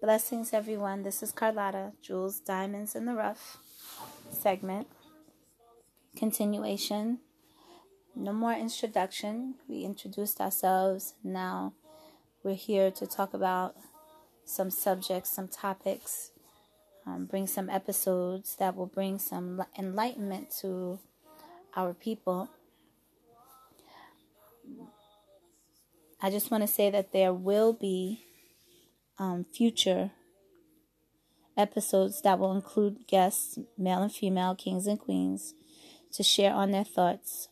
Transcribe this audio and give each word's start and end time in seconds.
Blessings, 0.00 0.54
everyone. 0.54 1.02
This 1.02 1.22
is 1.22 1.30
Carlotta, 1.30 1.92
Jules 2.00 2.40
Diamonds 2.40 2.94
in 2.94 3.04
the 3.04 3.12
Rough 3.12 3.58
segment. 4.32 4.86
Continuation. 6.16 7.18
No 8.16 8.32
more 8.32 8.54
introduction. 8.54 9.56
We 9.68 9.82
introduced 9.82 10.40
ourselves. 10.40 11.12
Now 11.22 11.74
we're 12.42 12.54
here 12.54 12.90
to 12.92 13.06
talk 13.06 13.34
about 13.34 13.76
some 14.46 14.70
subjects, 14.70 15.28
some 15.28 15.48
topics, 15.48 16.30
um, 17.04 17.26
bring 17.26 17.46
some 17.46 17.68
episodes 17.68 18.56
that 18.56 18.74
will 18.74 18.86
bring 18.86 19.18
some 19.18 19.62
enlightenment 19.78 20.50
to 20.62 20.98
our 21.76 21.92
people. 21.92 22.48
I 26.22 26.30
just 26.30 26.50
want 26.50 26.62
to 26.62 26.68
say 26.68 26.88
that 26.88 27.12
there 27.12 27.34
will 27.34 27.74
be 27.74 28.24
um, 29.20 29.44
future 29.52 30.10
episodes 31.56 32.22
that 32.22 32.38
will 32.38 32.54
include 32.56 33.06
guests, 33.06 33.58
male 33.76 34.02
and 34.02 34.12
female, 34.12 34.54
kings 34.54 34.86
and 34.86 34.98
queens, 34.98 35.54
to 36.12 36.22
share 36.22 36.52
on 36.52 36.70
their 36.70 36.84
thoughts 36.84 37.48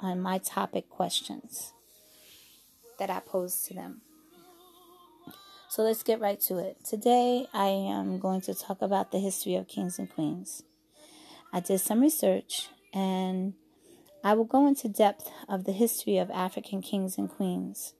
on 0.00 0.20
my 0.20 0.36
topic 0.38 0.90
questions 0.90 1.72
that 2.98 3.08
I 3.08 3.20
pose 3.20 3.62
to 3.62 3.74
them. 3.74 4.02
So 5.68 5.82
let's 5.82 6.02
get 6.02 6.20
right 6.20 6.40
to 6.42 6.58
it. 6.58 6.84
Today 6.84 7.46
I 7.52 7.66
am 7.66 8.18
going 8.18 8.40
to 8.42 8.54
talk 8.54 8.82
about 8.82 9.12
the 9.12 9.18
history 9.18 9.54
of 9.54 9.68
kings 9.68 9.98
and 9.98 10.10
queens. 10.10 10.62
I 11.52 11.60
did 11.60 11.80
some 11.80 12.00
research 12.00 12.68
and 12.92 13.54
I 14.24 14.34
will 14.34 14.44
go 14.44 14.66
into 14.66 14.88
depth 14.88 15.30
of 15.48 15.64
the 15.64 15.72
history 15.72 16.18
of 16.18 16.30
African 16.30 16.82
kings 16.82 17.16
and 17.16 17.28
queens. 17.28 17.94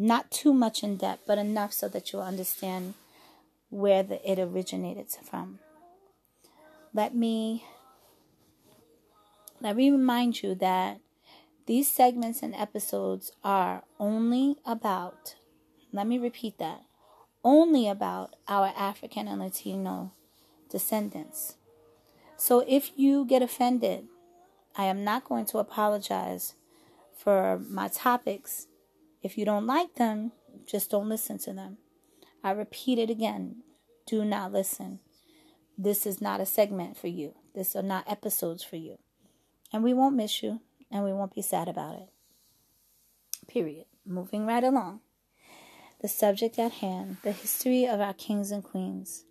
Not 0.00 0.30
too 0.30 0.54
much 0.54 0.84
in 0.84 0.96
depth, 0.96 1.22
but 1.26 1.38
enough 1.38 1.72
so 1.72 1.88
that 1.88 2.12
you'll 2.12 2.22
understand 2.22 2.94
where 3.68 4.04
the, 4.04 4.30
it 4.30 4.38
originated 4.38 5.08
from. 5.24 5.58
Let 6.94 7.16
me 7.16 7.64
let 9.60 9.74
me 9.74 9.90
remind 9.90 10.40
you 10.40 10.54
that 10.54 11.00
these 11.66 11.90
segments 11.90 12.44
and 12.44 12.54
episodes 12.54 13.32
are 13.42 13.82
only 13.98 14.58
about, 14.64 15.34
let 15.92 16.06
me 16.06 16.16
repeat 16.16 16.58
that, 16.58 16.84
only 17.42 17.88
about 17.88 18.36
our 18.46 18.72
African 18.76 19.26
and 19.26 19.40
Latino 19.40 20.12
descendants. 20.70 21.56
So 22.36 22.64
if 22.68 22.92
you 22.96 23.24
get 23.24 23.42
offended, 23.42 24.06
I 24.76 24.84
am 24.84 25.02
not 25.02 25.24
going 25.24 25.46
to 25.46 25.58
apologize 25.58 26.54
for 27.16 27.60
my 27.68 27.88
topics 27.88 28.67
if 29.22 29.38
you 29.38 29.44
don't 29.44 29.66
like 29.66 29.94
them, 29.94 30.32
just 30.66 30.90
don't 30.90 31.08
listen 31.08 31.38
to 31.38 31.52
them. 31.52 31.78
I 32.42 32.52
repeat 32.52 32.98
it 32.98 33.10
again 33.10 33.62
do 34.08 34.24
not 34.24 34.52
listen. 34.52 35.00
This 35.76 36.06
is 36.06 36.20
not 36.20 36.40
a 36.40 36.46
segment 36.46 36.96
for 36.96 37.08
you, 37.08 37.34
this 37.54 37.76
are 37.76 37.82
not 37.82 38.10
episodes 38.10 38.64
for 38.64 38.76
you. 38.76 38.98
And 39.70 39.84
we 39.84 39.92
won't 39.92 40.16
miss 40.16 40.42
you, 40.42 40.60
and 40.90 41.04
we 41.04 41.12
won't 41.12 41.34
be 41.34 41.42
sad 41.42 41.68
about 41.68 41.96
it. 41.96 42.08
Period. 43.46 43.84
Moving 44.06 44.46
right 44.46 44.64
along. 44.64 45.00
The 46.00 46.08
subject 46.08 46.58
at 46.58 46.72
hand 46.72 47.18
the 47.22 47.32
history 47.32 47.86
of 47.86 48.00
our 48.00 48.14
kings 48.14 48.50
and 48.50 48.64
queens. 48.64 49.24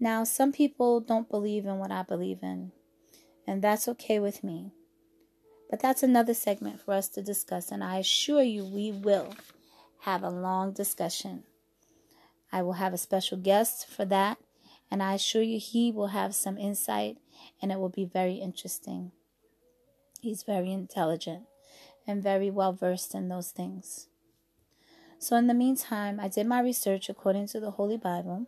Now, 0.00 0.24
some 0.24 0.52
people 0.52 1.00
don't 1.00 1.28
believe 1.28 1.66
in 1.66 1.78
what 1.78 1.92
I 1.92 2.02
believe 2.02 2.38
in, 2.42 2.72
and 3.46 3.60
that's 3.60 3.86
okay 3.88 4.18
with 4.18 4.42
me. 4.42 4.72
But 5.72 5.80
that's 5.80 6.02
another 6.02 6.34
segment 6.34 6.82
for 6.82 6.92
us 6.92 7.08
to 7.08 7.22
discuss, 7.22 7.70
and 7.72 7.82
I 7.82 7.96
assure 7.96 8.42
you 8.42 8.62
we 8.62 8.92
will 8.92 9.34
have 10.00 10.22
a 10.22 10.28
long 10.28 10.72
discussion. 10.72 11.44
I 12.52 12.60
will 12.60 12.74
have 12.74 12.92
a 12.92 12.98
special 12.98 13.38
guest 13.38 13.88
for 13.88 14.04
that, 14.04 14.36
and 14.90 15.02
I 15.02 15.14
assure 15.14 15.40
you 15.40 15.58
he 15.58 15.90
will 15.90 16.08
have 16.08 16.34
some 16.34 16.58
insight, 16.58 17.16
and 17.62 17.72
it 17.72 17.78
will 17.78 17.88
be 17.88 18.04
very 18.04 18.34
interesting. 18.34 19.12
He's 20.20 20.42
very 20.42 20.70
intelligent 20.70 21.44
and 22.06 22.22
very 22.22 22.50
well 22.50 22.74
versed 22.74 23.14
in 23.14 23.30
those 23.30 23.50
things. 23.50 24.08
So, 25.18 25.36
in 25.36 25.46
the 25.46 25.54
meantime, 25.54 26.20
I 26.20 26.28
did 26.28 26.46
my 26.46 26.60
research 26.60 27.08
according 27.08 27.46
to 27.46 27.60
the 27.60 27.70
Holy 27.70 27.96
Bible 27.96 28.46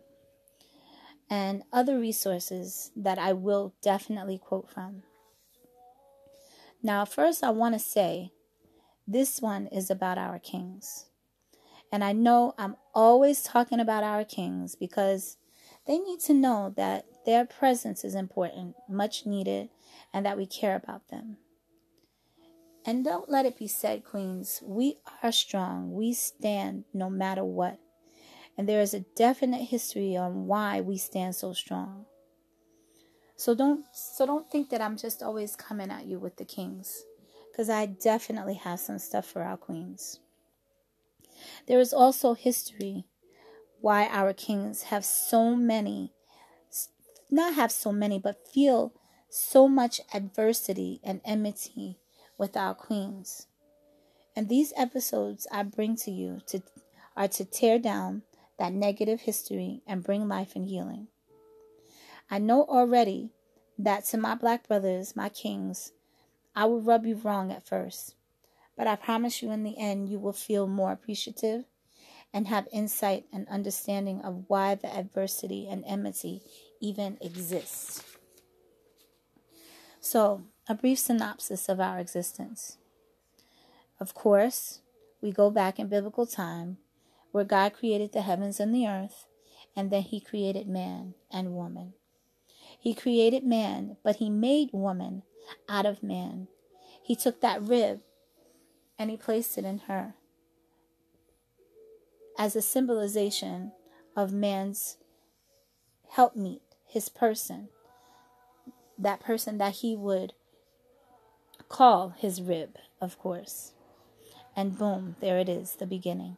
and 1.30 1.62
other 1.72 1.98
resources 1.98 2.90
that 2.94 3.18
I 3.18 3.32
will 3.32 3.72
definitely 3.80 4.36
quote 4.36 4.68
from. 4.68 5.04
Now, 6.84 7.06
first, 7.06 7.42
I 7.42 7.48
want 7.48 7.74
to 7.74 7.78
say 7.78 8.30
this 9.08 9.40
one 9.40 9.68
is 9.68 9.88
about 9.90 10.18
our 10.18 10.38
kings. 10.38 11.06
And 11.90 12.04
I 12.04 12.12
know 12.12 12.52
I'm 12.58 12.76
always 12.94 13.42
talking 13.42 13.80
about 13.80 14.04
our 14.04 14.22
kings 14.22 14.74
because 14.74 15.38
they 15.86 15.98
need 15.98 16.20
to 16.20 16.34
know 16.34 16.74
that 16.76 17.06
their 17.24 17.46
presence 17.46 18.04
is 18.04 18.14
important, 18.14 18.74
much 18.86 19.24
needed, 19.24 19.70
and 20.12 20.26
that 20.26 20.36
we 20.36 20.44
care 20.44 20.76
about 20.76 21.08
them. 21.08 21.38
And 22.84 23.02
don't 23.02 23.30
let 23.30 23.46
it 23.46 23.58
be 23.58 23.66
said, 23.66 24.04
Queens, 24.04 24.62
we 24.62 24.98
are 25.22 25.32
strong. 25.32 25.94
We 25.94 26.12
stand 26.12 26.84
no 26.92 27.08
matter 27.08 27.44
what. 27.44 27.78
And 28.58 28.68
there 28.68 28.82
is 28.82 28.92
a 28.92 29.06
definite 29.16 29.62
history 29.62 30.18
on 30.18 30.46
why 30.46 30.82
we 30.82 30.98
stand 30.98 31.34
so 31.34 31.54
strong. 31.54 32.04
So 33.44 33.54
don't 33.54 33.84
so 33.92 34.24
don't 34.24 34.50
think 34.50 34.70
that 34.70 34.80
I'm 34.80 34.96
just 34.96 35.22
always 35.22 35.54
coming 35.54 35.90
at 35.90 36.06
you 36.06 36.18
with 36.18 36.36
the 36.36 36.46
kings 36.46 37.04
cuz 37.54 37.68
I 37.68 37.84
definitely 37.84 38.54
have 38.54 38.80
some 38.80 38.98
stuff 38.98 39.26
for 39.26 39.42
our 39.42 39.58
queens. 39.58 40.18
There 41.66 41.78
is 41.78 41.92
also 41.92 42.32
history 42.32 43.04
why 43.82 44.06
our 44.06 44.32
kings 44.32 44.84
have 44.84 45.04
so 45.04 45.54
many 45.54 46.14
not 47.30 47.52
have 47.52 47.70
so 47.70 47.92
many 47.92 48.18
but 48.18 48.48
feel 48.48 48.94
so 49.28 49.68
much 49.68 50.00
adversity 50.14 51.00
and 51.04 51.20
enmity 51.22 51.98
with 52.38 52.56
our 52.56 52.74
queens. 52.74 53.46
And 54.34 54.48
these 54.48 54.72
episodes 54.74 55.46
I 55.52 55.64
bring 55.64 55.96
to 55.96 56.10
you 56.10 56.40
to 56.46 56.62
are 57.14 57.28
to 57.28 57.44
tear 57.44 57.78
down 57.78 58.22
that 58.58 58.72
negative 58.72 59.20
history 59.20 59.82
and 59.86 60.02
bring 60.02 60.28
life 60.28 60.56
and 60.56 60.64
healing. 60.64 61.08
I 62.30 62.38
know 62.38 62.64
already 62.64 63.30
that 63.78 64.04
to 64.06 64.18
my 64.18 64.34
black 64.34 64.66
brothers, 64.68 65.16
my 65.16 65.28
kings, 65.28 65.92
I 66.56 66.64
will 66.66 66.80
rub 66.80 67.04
you 67.04 67.16
wrong 67.16 67.50
at 67.50 67.66
first, 67.66 68.14
but 68.76 68.86
I 68.86 68.96
promise 68.96 69.42
you 69.42 69.50
in 69.50 69.62
the 69.62 69.78
end 69.78 70.08
you 70.08 70.18
will 70.18 70.32
feel 70.32 70.66
more 70.66 70.92
appreciative 70.92 71.64
and 72.32 72.48
have 72.48 72.66
insight 72.72 73.26
and 73.32 73.46
understanding 73.48 74.20
of 74.22 74.44
why 74.48 74.74
the 74.74 74.94
adversity 74.94 75.68
and 75.68 75.84
enmity 75.86 76.42
even 76.80 77.16
exists. 77.20 78.02
So, 80.00 80.42
a 80.68 80.74
brief 80.74 80.98
synopsis 80.98 81.68
of 81.68 81.80
our 81.80 81.98
existence. 81.98 82.78
Of 84.00 84.14
course, 84.14 84.80
we 85.22 85.30
go 85.30 85.50
back 85.50 85.78
in 85.78 85.88
biblical 85.88 86.26
time 86.26 86.78
where 87.32 87.44
God 87.44 87.72
created 87.72 88.12
the 88.12 88.22
heavens 88.22 88.60
and 88.60 88.74
the 88.74 88.86
earth, 88.86 89.26
and 89.76 89.90
then 89.90 90.02
He 90.02 90.20
created 90.20 90.68
man 90.68 91.14
and 91.30 91.54
woman. 91.54 91.94
He 92.84 92.92
created 92.92 93.44
man, 93.44 93.96
but 94.04 94.16
he 94.16 94.28
made 94.28 94.68
woman 94.74 95.22
out 95.70 95.86
of 95.86 96.02
man. 96.02 96.48
He 97.02 97.16
took 97.16 97.40
that 97.40 97.62
rib 97.62 98.00
and 98.98 99.10
he 99.10 99.16
placed 99.16 99.56
it 99.56 99.64
in 99.64 99.78
her 99.88 100.16
as 102.38 102.54
a 102.54 102.60
symbolization 102.60 103.72
of 104.14 104.34
man's 104.34 104.98
helpmeet, 106.10 106.60
his 106.86 107.08
person, 107.08 107.70
that 108.98 109.20
person 109.20 109.56
that 109.56 109.76
he 109.76 109.96
would 109.96 110.34
call 111.70 112.10
his 112.10 112.42
rib, 112.42 112.76
of 113.00 113.18
course. 113.18 113.72
And 114.54 114.76
boom, 114.76 115.16
there 115.20 115.38
it 115.38 115.48
is, 115.48 115.76
the 115.76 115.86
beginning. 115.86 116.36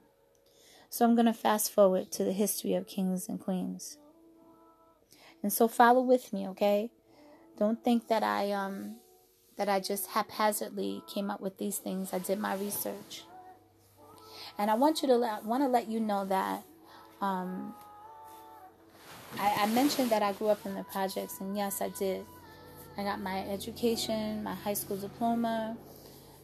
So 0.90 1.04
I'm 1.04 1.16
going 1.16 1.26
to 1.26 1.32
fast 1.32 1.72
forward 1.72 2.12
to 2.12 2.22
the 2.22 2.32
history 2.32 2.74
of 2.74 2.86
kings 2.86 3.28
and 3.28 3.40
queens. 3.40 3.98
And 5.46 5.52
so 5.52 5.68
follow 5.68 6.02
with 6.02 6.32
me, 6.32 6.48
okay? 6.48 6.90
Don't 7.56 7.84
think 7.84 8.08
that 8.08 8.24
I 8.24 8.50
um 8.50 8.96
that 9.56 9.68
I 9.68 9.78
just 9.78 10.08
haphazardly 10.08 11.04
came 11.06 11.30
up 11.30 11.40
with 11.40 11.56
these 11.56 11.78
things. 11.78 12.12
I 12.12 12.18
did 12.18 12.40
my 12.40 12.56
research. 12.56 13.22
And 14.58 14.72
I 14.72 14.74
want 14.74 15.02
you 15.02 15.08
to 15.08 15.14
let, 15.14 15.44
want 15.44 15.62
to 15.62 15.68
let 15.68 15.86
you 15.86 16.00
know 16.00 16.24
that 16.24 16.64
um, 17.20 17.76
I, 19.38 19.54
I 19.58 19.66
mentioned 19.66 20.10
that 20.10 20.20
I 20.20 20.32
grew 20.32 20.48
up 20.48 20.66
in 20.66 20.74
the 20.74 20.82
projects, 20.82 21.38
and 21.38 21.56
yes, 21.56 21.80
I 21.80 21.90
did. 21.90 22.26
I 22.98 23.04
got 23.04 23.20
my 23.20 23.48
education, 23.48 24.42
my 24.42 24.54
high 24.54 24.74
school 24.74 24.96
diploma. 24.96 25.76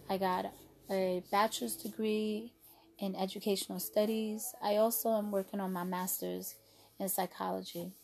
I 0.09 0.17
got 0.17 0.53
a 0.89 1.25
bachelor's 1.33 1.75
degree 1.75 2.53
in 3.01 3.17
educational 3.17 3.81
studies. 3.81 4.55
I 4.63 4.77
also 4.77 5.09
am 5.09 5.33
working 5.33 5.59
on 5.59 5.73
my 5.73 5.83
master's 5.83 6.55
in 7.01 7.09
psychology 7.09 7.95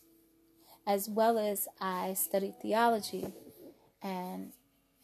as 0.89 1.07
well 1.07 1.37
as 1.37 1.67
I 1.79 2.13
studied 2.15 2.55
theology 2.61 3.31
and 4.01 4.51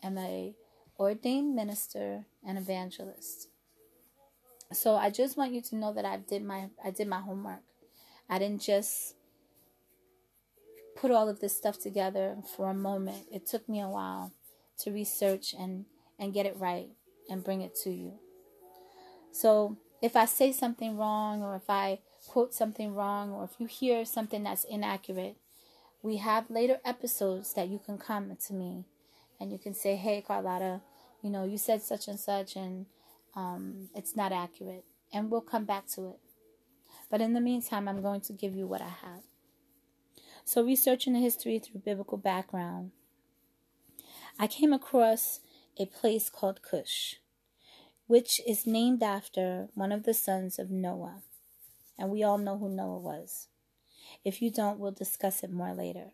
am 0.02 0.18
a 0.18 0.56
ordained 1.00 1.56
minister 1.56 2.26
and 2.46 2.58
evangelist. 2.58 3.48
So 4.74 4.96
I 4.96 5.12
just 5.12 5.38
want 5.38 5.54
you 5.54 5.62
to 5.62 5.76
know 5.76 5.94
that 5.94 6.06
I 6.06 6.18
did 6.18 6.44
my 6.44 6.70
I 6.84 6.90
did 6.90 7.08
my 7.08 7.22
homework 7.22 7.62
I 8.30 8.40
didn't 8.40 8.62
just 8.62 9.16
put 10.96 11.12
all 11.12 11.30
of 11.30 11.40
this 11.40 11.56
stuff 11.56 11.80
together 11.80 12.38
for 12.56 12.70
a 12.70 12.74
moment. 12.74 13.28
It 13.32 13.46
took 13.46 13.68
me 13.70 13.82
a 13.82 13.88
while 13.88 14.32
to 14.80 14.92
research 14.92 15.54
and, 15.58 15.86
and 16.18 16.34
get 16.34 16.46
it 16.46 16.58
right 16.58 16.90
and 17.30 17.44
bring 17.44 17.62
it 17.62 17.76
to 17.84 17.92
you. 17.92 18.14
So 19.32 19.78
if 20.02 20.16
I 20.16 20.26
say 20.26 20.52
something 20.52 20.98
wrong 20.98 21.44
or 21.44 21.56
if 21.56 21.70
I 21.70 22.00
quote 22.28 22.54
something 22.54 22.96
wrong 22.96 23.32
or 23.32 23.44
if 23.44 23.52
you 23.60 23.68
hear 23.68 24.06
something 24.06 24.44
that's 24.44 24.64
inaccurate, 24.64 25.38
we 26.06 26.18
have 26.18 26.52
later 26.52 26.78
episodes 26.86 27.54
that 27.56 27.68
you 27.68 27.80
can 27.84 27.98
come 27.98 28.38
to 28.46 28.54
me 28.54 28.86
and 29.40 29.52
you 29.52 29.58
can 29.58 29.74
say, 29.74 29.96
hey, 29.96 30.24
Carlotta, 30.26 30.82
you 31.24 31.32
know, 31.32 31.44
you 31.46 31.58
said 31.58 31.82
such 31.82 32.08
and 32.08 32.20
such 32.20 32.56
and 32.56 32.86
um, 33.36 33.90
it's 33.96 34.16
not 34.16 34.32
accurate. 34.32 34.86
And 35.12 35.32
we'll 35.32 35.42
come 35.42 35.66
back 35.66 35.88
to 35.96 36.10
it. 36.10 36.20
But 37.10 37.22
in 37.22 37.34
the 37.34 37.42
meantime, 37.42 37.88
I'm 37.88 38.04
going 38.04 38.22
to 38.22 38.34
give 38.34 38.56
you 38.56 38.68
what 38.68 38.84
I 38.84 38.94
have. 39.02 39.24
So, 40.44 40.64
researching 40.64 41.14
the 41.14 41.20
history 41.20 41.58
through 41.58 41.82
biblical 41.82 42.20
background, 42.20 42.92
I 44.40 44.46
came 44.46 44.74
across 44.74 45.40
a 45.80 45.88
place 45.88 46.30
called 46.30 46.62
Cush, 46.62 47.16
which 48.06 48.40
is 48.48 48.68
named 48.68 49.02
after 49.02 49.70
one 49.74 49.92
of 49.92 50.04
the 50.04 50.14
sons 50.14 50.60
of 50.60 50.70
Noah. 50.70 51.24
And 51.98 52.12
we 52.12 52.22
all 52.22 52.38
know 52.38 52.60
who 52.60 52.70
Noah 52.70 53.00
was. 53.00 53.48
If 54.24 54.42
you 54.42 54.50
don't, 54.50 54.80
we'll 54.80 54.92
discuss 54.92 55.44
it 55.44 55.52
more 55.52 55.74
later. 55.74 56.12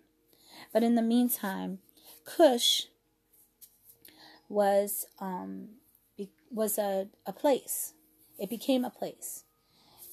But 0.74 0.83
in 0.83 0.95
the 0.95 1.01
meantime, 1.01 1.80
Cush 2.25 2.88
was 4.50 5.06
um, 5.19 5.69
was 6.51 6.77
a, 6.77 7.07
a 7.25 7.33
place. 7.33 7.94
It 8.38 8.50
became 8.50 8.83
a 8.83 8.89
place. 8.89 9.44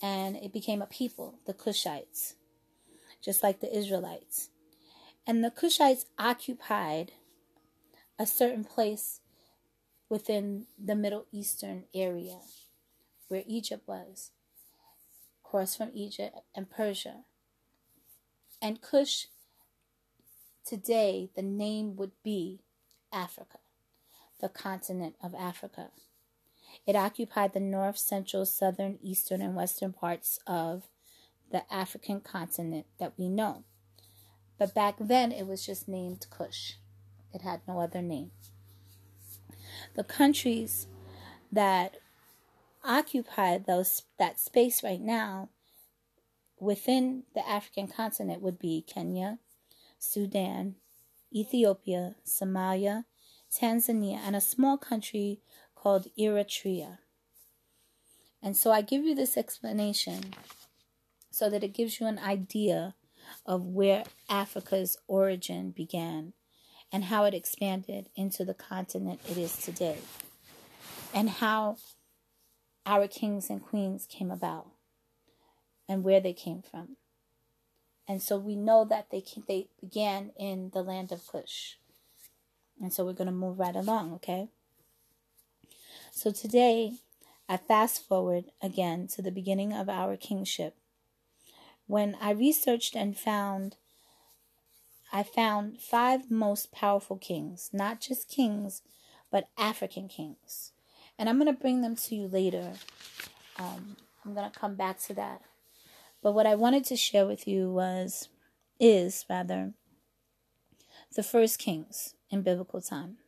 And 0.01 0.37
it 0.37 0.53
became 0.53 0.81
a 0.81 0.87
people, 0.87 1.41
the 1.45 1.55
Cushites, 1.55 2.35
just 3.21 3.43
like 3.43 3.61
the 3.61 3.77
Israelites. 3.77 4.51
And 5.27 5.43
the 5.43 5.51
Cushites 5.51 6.05
occupied 6.19 7.13
a 8.19 8.27
certain 8.27 8.65
place 8.65 9.21
within 10.09 10.67
the 10.79 10.95
Middle 10.95 11.27
Eastern 11.33 11.85
area 11.95 12.39
where 13.27 13.43
Egypt 13.47 13.87
was, 13.87 14.31
across 15.45 15.77
from 15.77 15.91
Egypt 15.95 16.37
and 16.55 16.71
Persia. 16.71 17.25
And 18.61 18.83
Cush, 18.83 19.29
today, 20.65 21.31
the 21.37 21.43
name 21.43 21.95
would 21.97 22.13
be 22.25 22.61
Africa, 23.13 23.59
the 24.41 24.49
continent 24.49 25.15
of 25.23 25.35
Africa. 25.35 25.91
It 26.87 26.97
occupied 26.97 27.53
the 27.53 27.61
north, 27.61 27.99
central, 27.99 28.45
southern, 28.45 28.99
eastern, 29.03 29.41
and 29.41 29.55
western 29.55 29.93
parts 29.93 30.41
of 30.47 30.89
the 31.51 31.73
African 31.73 32.21
continent 32.21 32.87
that 32.99 33.15
we 33.17 33.29
know. 33.29 33.65
But 34.59 34.75
back 34.75 34.97
then, 34.99 35.31
it 35.31 35.47
was 35.47 35.65
just 35.65 35.89
named 35.89 36.27
Cush. 36.29 36.75
It 37.33 37.43
had 37.43 37.61
no 37.69 37.81
other 37.81 38.03
name. 38.03 38.33
The 39.95 40.05
countries 40.05 40.89
that 41.53 41.99
occupy 42.85 43.59
those 43.59 44.03
that 44.19 44.41
space 44.41 44.83
right 44.83 45.01
now 45.01 45.51
within 46.61 47.25
the 47.35 47.47
African 47.49 47.89
continent 47.89 48.43
would 48.43 48.59
be 48.59 48.85
Kenya, 48.87 49.39
Sudan, 49.99 50.77
Ethiopia, 51.35 52.17
Somalia, 52.27 53.05
Tanzania, 53.53 54.19
and 54.19 54.35
a 54.37 54.41
small 54.41 54.77
country 54.77 55.41
called 55.75 56.09
Eritrea. 56.19 56.99
And 58.43 58.57
so 58.57 58.71
I 58.71 58.83
give 58.83 59.05
you 59.05 59.15
this 59.15 59.37
explanation 59.37 60.35
so 61.31 61.51
that 61.51 61.65
it 61.65 61.75
gives 61.75 62.01
you 62.01 62.07
an 62.07 62.19
idea 62.19 62.95
of 63.45 63.65
where 63.65 64.05
Africa's 64.29 64.97
origin 65.07 65.71
began 65.71 66.33
and 66.91 67.05
how 67.05 67.25
it 67.25 67.35
expanded 67.35 68.09
into 68.17 68.45
the 68.45 68.55
continent 68.55 69.21
it 69.29 69.37
is 69.37 69.57
today, 69.59 69.99
and 71.13 71.29
how 71.29 71.77
our 72.87 73.07
kings 73.07 73.51
and 73.51 73.63
queens 73.63 74.07
came 74.09 74.31
about 74.31 74.69
and 75.89 76.05
where 76.05 76.21
they 76.21 76.33
came 76.33 76.63
from. 76.63 76.97
And 78.07 78.23
so 78.23 78.39
we 78.39 78.57
know 78.57 78.85
that 78.85 79.11
they 79.11 79.23
they 79.47 79.69
began 79.81 80.33
in 80.39 80.71
the 80.73 80.83
land 80.83 81.13
of 81.13 81.27
Cush. 81.27 81.77
And 82.81 82.93
so 82.93 83.05
we're 83.05 83.13
going 83.13 83.27
to 83.27 83.33
move 83.33 83.59
right 83.59 83.75
along, 83.75 84.15
okay? 84.15 84.49
So 86.13 86.31
today, 86.31 86.93
I 87.49 87.57
fast 87.57 88.07
forward 88.07 88.47
again 88.63 89.09
to 89.09 89.23
the 89.23 89.31
beginning 89.31 89.73
of 89.73 89.89
our 89.89 90.17
kingship. 90.17 90.77
When 91.87 92.17
I 92.21 92.31
researched 92.31 92.95
and 92.95 93.17
found 93.17 93.77
I 95.11 95.23
found 95.23 95.81
five 95.81 96.31
most 96.31 96.71
powerful 96.71 97.17
kings, 97.17 97.71
not 97.73 98.01
just 98.01 98.29
kings, 98.29 98.83
but 99.31 99.49
African 99.57 100.07
kings. 100.07 100.73
And 101.19 101.29
I'm 101.29 101.39
going 101.39 101.53
to 101.53 101.59
bring 101.59 101.81
them 101.81 101.97
to 101.97 102.15
you 102.15 102.29
later. 102.29 102.75
Um, 103.59 103.97
I'm 104.25 104.35
going 104.35 104.51
to 104.51 104.59
come 104.59 104.75
back 104.75 105.01
to 105.05 105.15
that. 105.15 105.41
But 106.23 106.33
what 106.33 106.47
I 106.47 106.55
wanted 106.55 106.85
to 106.87 106.97
share 106.97 107.27
with 107.27 107.47
you 107.47 107.71
was, 107.71 108.29
is 108.81 109.25
rather, 109.31 109.73
the 111.15 111.23
first 111.23 111.59
kings 111.59 112.15
in 112.31 112.43
biblical 112.43 112.81
time. 112.81 113.19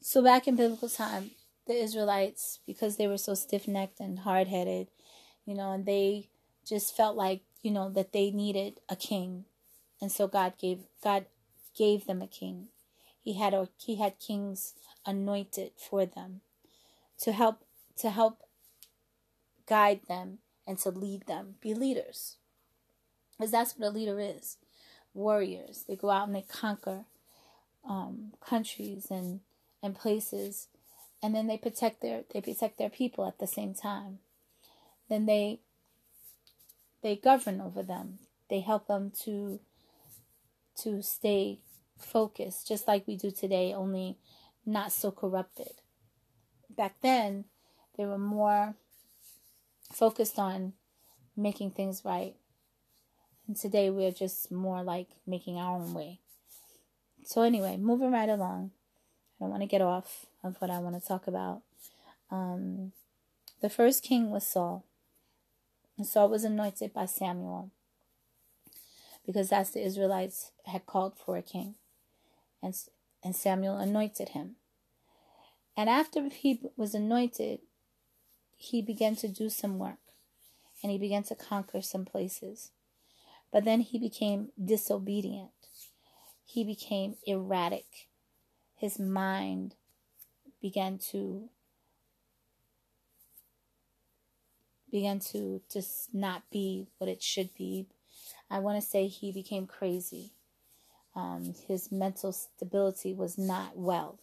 So 0.00 0.22
back 0.22 0.46
in 0.46 0.56
biblical 0.56 0.88
time, 0.88 1.32
the 1.66 1.74
Israelites, 1.74 2.60
because 2.66 2.96
they 2.96 3.06
were 3.06 3.18
so 3.18 3.34
stiff 3.34 3.68
necked 3.68 4.00
and 4.00 4.20
hard 4.20 4.48
headed, 4.48 4.88
you 5.44 5.54
know, 5.54 5.72
and 5.72 5.86
they 5.86 6.28
just 6.66 6.96
felt 6.96 7.16
like, 7.16 7.42
you 7.62 7.70
know, 7.70 7.90
that 7.90 8.12
they 8.12 8.30
needed 8.30 8.80
a 8.88 8.96
king. 8.96 9.44
And 10.00 10.10
so 10.10 10.26
God 10.26 10.54
gave 10.58 10.80
God 11.02 11.26
gave 11.76 12.06
them 12.06 12.22
a 12.22 12.26
king. 12.26 12.68
He 13.20 13.34
had 13.34 13.52
a, 13.54 13.68
he 13.76 13.96
had 13.96 14.18
kings 14.18 14.74
anointed 15.04 15.72
for 15.76 16.06
them 16.06 16.40
to 17.20 17.32
help 17.32 17.64
to 17.98 18.10
help 18.10 18.42
guide 19.66 20.00
them 20.08 20.38
and 20.68 20.78
to 20.80 20.90
lead 20.90 21.26
them, 21.26 21.54
be 21.62 21.72
leaders. 21.72 22.36
Because 23.36 23.50
that's 23.50 23.76
what 23.76 23.88
a 23.88 23.90
leader 23.90 24.20
is. 24.20 24.58
Warriors. 25.14 25.84
They 25.88 25.96
go 25.96 26.10
out 26.10 26.28
and 26.28 26.36
they 26.36 26.42
conquer 26.42 27.06
um, 27.88 28.34
countries 28.46 29.06
and 29.10 29.40
and 29.82 29.94
places, 29.94 30.68
and 31.22 31.34
then 31.34 31.46
they 31.46 31.56
protect 31.56 32.02
their 32.02 32.24
they 32.32 32.42
protect 32.42 32.78
their 32.78 32.90
people 32.90 33.26
at 33.26 33.38
the 33.38 33.46
same 33.46 33.74
time. 33.74 34.18
Then 35.08 35.24
they 35.26 35.60
they 37.02 37.16
govern 37.16 37.60
over 37.60 37.82
them. 37.82 38.18
They 38.50 38.60
help 38.60 38.88
them 38.88 39.10
to 39.24 39.60
to 40.82 41.02
stay 41.02 41.60
focused, 41.96 42.68
just 42.68 42.86
like 42.86 43.06
we 43.06 43.16
do 43.16 43.30
today, 43.30 43.72
only 43.72 44.18
not 44.66 44.92
so 44.92 45.10
corrupted. 45.10 45.72
Back 46.68 46.96
then, 47.00 47.46
they 47.96 48.04
were 48.04 48.18
more 48.18 48.74
focused 49.92 50.38
on 50.38 50.74
making 51.36 51.72
things 51.72 52.02
right. 52.04 52.34
And 53.46 53.56
today 53.56 53.90
we're 53.90 54.12
just 54.12 54.52
more 54.52 54.82
like 54.82 55.08
making 55.26 55.56
our 55.58 55.76
own 55.76 55.94
way. 55.94 56.20
So, 57.24 57.42
anyway, 57.42 57.76
moving 57.76 58.10
right 58.10 58.28
along. 58.28 58.70
I 59.38 59.44
don't 59.44 59.50
want 59.50 59.62
to 59.62 59.68
get 59.68 59.82
off 59.82 60.26
of 60.42 60.56
what 60.60 60.70
I 60.70 60.78
want 60.78 61.00
to 61.00 61.06
talk 61.06 61.26
about. 61.26 61.62
Um, 62.30 62.92
the 63.60 63.70
first 63.70 64.02
king 64.02 64.30
was 64.30 64.46
Saul. 64.46 64.84
And 65.96 66.06
Saul 66.06 66.28
was 66.28 66.44
anointed 66.44 66.92
by 66.92 67.06
Samuel 67.06 67.70
because 69.26 69.50
that's 69.50 69.70
the 69.70 69.84
Israelites 69.84 70.52
had 70.64 70.86
called 70.86 71.14
for 71.18 71.36
a 71.36 71.42
king. 71.42 71.74
And, 72.62 72.74
and 73.22 73.34
Samuel 73.34 73.76
anointed 73.76 74.30
him. 74.30 74.56
And 75.76 75.90
after 75.90 76.28
he 76.28 76.60
was 76.76 76.94
anointed, 76.94 77.60
he 78.58 78.82
began 78.82 79.16
to 79.16 79.28
do 79.28 79.48
some 79.48 79.78
work 79.78 79.98
and 80.82 80.92
he 80.92 80.98
began 80.98 81.22
to 81.24 81.34
conquer 81.34 81.80
some 81.80 82.04
places. 82.04 82.70
But 83.50 83.64
then 83.64 83.80
he 83.80 83.98
became 83.98 84.50
disobedient. 84.62 85.50
He 86.44 86.64
became 86.64 87.16
erratic 87.26 88.08
his 88.78 88.98
mind 88.98 89.74
began 90.62 90.98
to 90.98 91.48
began 94.90 95.18
to 95.18 95.60
just 95.70 96.14
not 96.14 96.42
be 96.50 96.86
what 96.96 97.10
it 97.10 97.22
should 97.22 97.54
be. 97.54 97.86
I 98.50 98.60
want 98.60 98.80
to 98.80 98.88
say 98.88 99.06
he 99.06 99.32
became 99.32 99.66
crazy. 99.66 100.30
Um, 101.14 101.54
his 101.66 101.92
mental 101.92 102.32
stability 102.32 103.12
was 103.12 103.36
not 103.36 103.76
well. 103.76 104.18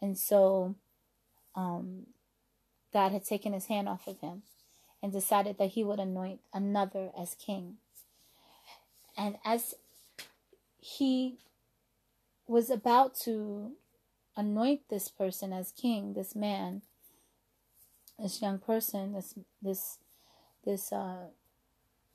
And 0.00 0.16
so 0.16 0.76
um, 1.54 2.06
God 2.94 3.10
had 3.10 3.24
taken 3.24 3.52
his 3.52 3.66
hand 3.66 3.88
off 3.88 4.06
of 4.06 4.20
him 4.20 4.42
and 5.02 5.12
decided 5.12 5.58
that 5.58 5.70
he 5.70 5.82
would 5.82 5.98
anoint 5.98 6.40
another 6.54 7.10
as 7.18 7.34
king. 7.34 7.78
And 9.18 9.36
as 9.44 9.74
he 10.78 11.38
was 12.46 12.70
about 12.70 13.16
to 13.24 13.72
anoint 14.36 14.82
this 14.88 15.08
person 15.08 15.52
as 15.52 15.72
king, 15.72 16.14
this 16.14 16.36
man, 16.36 16.82
this 18.16 18.40
young 18.40 18.60
person, 18.60 19.12
this 19.12 19.34
this 19.60 19.98
this 20.64 20.92
uh, 20.92 21.26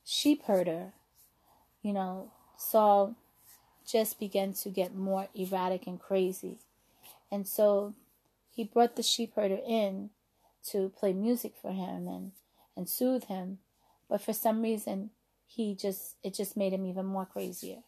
sheep 0.05 0.43
herder, 0.45 0.93
you 1.83 1.91
know, 1.91 2.31
Saul 2.57 3.15
just 3.85 4.17
began 4.17 4.53
to 4.53 4.69
get 4.69 4.95
more 4.95 5.27
erratic 5.35 5.87
and 5.87 5.99
crazy. 5.99 6.59
And 7.29 7.45
so 7.45 7.95
he 8.55 8.63
brought 8.63 8.95
the 8.95 9.03
sheep 9.03 9.33
herder 9.35 9.59
in 9.67 10.11
to 10.67 10.89
play 10.89 11.13
music 11.13 11.53
for 11.61 11.71
him 11.71 12.07
and, 12.07 12.31
and 12.75 12.89
soothe 12.89 13.25
him. 13.25 13.59
But 14.09 14.21
for 14.21 14.33
some 14.33 14.61
reason, 14.61 15.11
he 15.45 15.75
just, 15.75 16.15
it 16.23 16.33
just 16.33 16.57
made 16.57 16.73
him 16.73 16.85
even 16.85 17.05
more 17.05 17.25
crazier. 17.25 17.83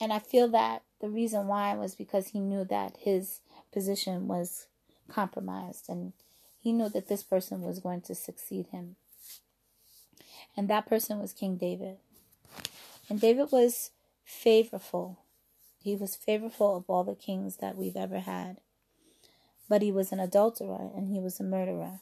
And 0.00 0.12
I 0.12 0.18
feel 0.18 0.48
that 0.48 0.82
the 1.00 1.08
reason 1.08 1.46
why 1.46 1.74
was 1.74 1.94
because 1.94 2.28
he 2.28 2.40
knew 2.40 2.64
that 2.64 2.96
his 2.98 3.40
position 3.72 4.26
was 4.26 4.66
compromised 5.08 5.88
and 5.88 6.12
he 6.60 6.72
knew 6.72 6.88
that 6.88 7.08
this 7.08 7.22
person 7.22 7.60
was 7.60 7.78
going 7.78 8.00
to 8.02 8.14
succeed 8.14 8.66
him. 8.68 8.96
And 10.56 10.68
that 10.68 10.86
person 10.86 11.18
was 11.18 11.32
King 11.32 11.56
David. 11.56 11.98
And 13.08 13.20
David 13.20 13.48
was 13.52 13.90
favorable. 14.24 15.18
He 15.82 15.94
was 15.94 16.16
favorable 16.16 16.76
of 16.76 16.84
all 16.88 17.04
the 17.04 17.14
kings 17.14 17.56
that 17.58 17.76
we've 17.76 17.96
ever 17.96 18.20
had. 18.20 18.58
But 19.68 19.82
he 19.82 19.90
was 19.90 20.12
an 20.12 20.20
adulterer 20.20 20.90
and 20.94 21.08
he 21.08 21.20
was 21.20 21.40
a 21.40 21.44
murderer. 21.44 22.00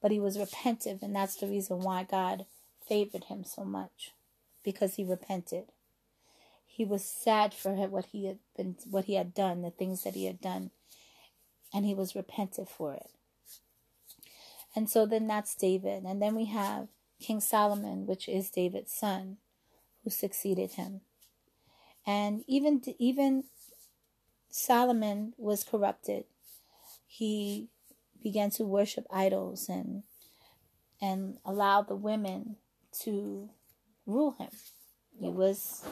But 0.00 0.10
he 0.10 0.20
was 0.20 0.36
repentive, 0.36 1.02
and 1.02 1.16
that's 1.16 1.36
the 1.36 1.46
reason 1.46 1.80
why 1.80 2.04
God 2.04 2.44
favored 2.86 3.24
him 3.24 3.42
so 3.42 3.64
much. 3.64 4.12
Because 4.62 4.94
he 4.94 5.04
repented. 5.04 5.64
He 6.66 6.84
was 6.84 7.04
sad 7.04 7.54
for 7.54 7.74
what 7.86 8.06
he 8.06 8.26
had 8.26 8.38
been 8.56 8.76
what 8.90 9.04
he 9.04 9.14
had 9.14 9.32
done, 9.32 9.62
the 9.62 9.70
things 9.70 10.02
that 10.02 10.14
he 10.14 10.26
had 10.26 10.40
done, 10.40 10.72
and 11.72 11.86
he 11.86 11.94
was 11.94 12.14
repentant 12.16 12.68
for 12.68 12.92
it. 12.94 13.10
And 14.74 14.90
so 14.90 15.06
then 15.06 15.26
that's 15.26 15.54
David. 15.54 16.02
And 16.04 16.20
then 16.20 16.34
we 16.34 16.46
have 16.46 16.88
King 17.20 17.40
Solomon, 17.40 18.06
which 18.06 18.28
is 18.28 18.50
David's 18.50 18.92
son, 18.92 19.38
who 20.02 20.10
succeeded 20.10 20.72
him. 20.72 21.02
And 22.06 22.44
even 22.46 22.82
even 22.98 23.44
Solomon 24.50 25.32
was 25.38 25.64
corrupted. 25.64 26.24
He 27.16 27.68
began 28.20 28.50
to 28.50 28.64
worship 28.64 29.06
idols 29.08 29.68
and 29.68 30.02
and 31.00 31.38
allowed 31.44 31.86
the 31.86 31.94
women 31.94 32.56
to 33.02 33.50
rule 34.04 34.34
him. 34.36 34.48
He 35.20 35.28
was 35.28 35.84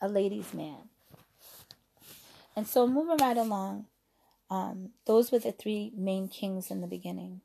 a 0.00 0.06
ladies' 0.06 0.54
man. 0.54 0.88
And 2.54 2.64
so 2.64 2.86
moving 2.86 3.16
right 3.16 3.36
along, 3.36 3.86
um, 4.50 4.90
those 5.04 5.32
were 5.32 5.40
the 5.40 5.50
three 5.50 5.90
main 5.96 6.28
kings 6.28 6.70
in 6.70 6.80
the 6.80 6.86
beginning. 6.86 7.40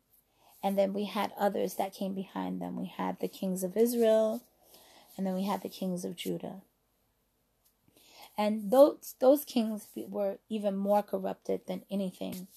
And 0.61 0.77
then 0.77 0.93
we 0.93 1.05
had 1.05 1.31
others 1.35 1.73
that 1.75 1.91
came 1.91 2.13
behind 2.13 2.61
them. 2.61 2.75
We 2.75 2.85
had 2.85 3.19
the 3.19 3.27
kings 3.27 3.63
of 3.63 3.75
Israel, 3.75 4.43
and 5.17 5.25
then 5.25 5.33
we 5.33 5.45
had 5.45 5.63
the 5.63 5.69
kings 5.69 6.05
of 6.05 6.15
Judah. 6.15 6.61
And 8.37 8.69
those 8.69 9.15
those 9.19 9.43
kings 9.43 9.87
were 9.95 10.37
even 10.49 10.75
more 10.75 11.01
corrupted 11.01 11.61
than 11.65 11.81
anything, 11.89 12.47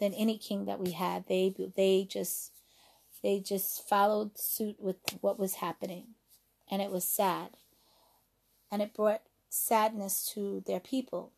than 0.00 0.14
any 0.14 0.38
king 0.38 0.64
that 0.64 0.80
we 0.80 0.92
had. 0.92 1.28
They 1.28 1.54
they 1.76 2.06
just 2.08 2.52
they 3.22 3.38
just 3.38 3.86
followed 3.88 4.38
suit 4.38 4.76
with 4.80 4.96
what 5.20 5.38
was 5.38 5.56
happening, 5.56 6.14
and 6.70 6.82
it 6.82 6.90
was 6.90 7.04
sad. 7.04 7.50
And 8.72 8.80
it 8.80 8.94
brought 8.94 9.22
sadness 9.48 10.30
to 10.34 10.62
their 10.66 10.80
people. 10.80 11.32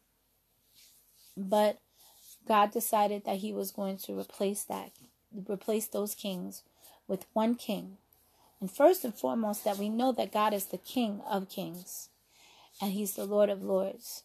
But 1.37 1.79
God 2.47 2.71
decided 2.71 3.25
that 3.25 3.39
He 3.39 3.53
was 3.53 3.71
going 3.71 3.99
to 3.99 4.19
replace 4.19 4.65
that, 4.65 4.93
replace 5.49 5.87
those 5.87 6.15
kings 6.15 6.63
with 7.09 7.27
one 7.33 7.55
king. 7.55 7.97
And 8.61 8.71
first 8.71 9.05
and 9.05 9.15
foremost, 9.15 9.65
that 9.65 9.79
we 9.79 9.89
know 9.89 10.13
that 10.13 10.33
God 10.33 10.55
is 10.55 10.67
the 10.67 10.79
King 10.79 11.21
of 11.29 11.49
kings 11.49 12.11
and 12.81 12.93
He's 12.93 13.15
the 13.15 13.25
Lord 13.25 13.51
of 13.51 13.63
lords. 13.63 14.23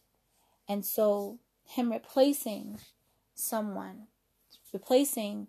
And 0.69 0.85
so, 0.85 1.39
Him 1.65 1.91
replacing 1.91 2.79
someone, 3.33 4.07
replacing 4.73 5.47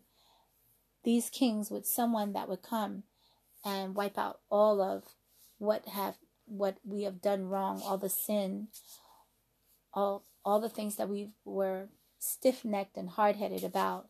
these 1.05 1.31
kings 1.31 1.71
with 1.71 1.87
someone 1.87 2.33
that 2.33 2.49
would 2.49 2.63
come 2.63 3.05
and 3.65 3.95
wipe 3.95 4.19
out 4.19 4.41
all 4.51 4.81
of 4.81 5.05
what 5.59 5.87
have 5.87 6.17
what 6.47 6.79
we 6.85 7.03
have 7.03 7.21
done 7.21 7.49
wrong, 7.49 7.83
all 7.85 7.99
the 7.99 8.09
sin, 8.09 8.69
all 9.93 10.25
all 10.45 10.61
the 10.61 10.69
things 10.69 10.97
that 10.97 11.09
we 11.09 11.31
were 11.45 11.89
stiff 12.19 12.65
necked 12.65 12.97
and 12.97 13.11
hard 13.11 13.37
headed 13.37 13.65
about, 13.65 14.09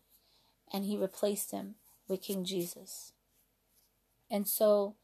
and 0.72 0.84
he 0.84 0.96
replaced 0.96 1.50
him 1.50 1.74
with 2.06 2.22
King 2.22 2.44
Jesus. 2.44 3.12
And 4.30 4.46
so 4.46 4.94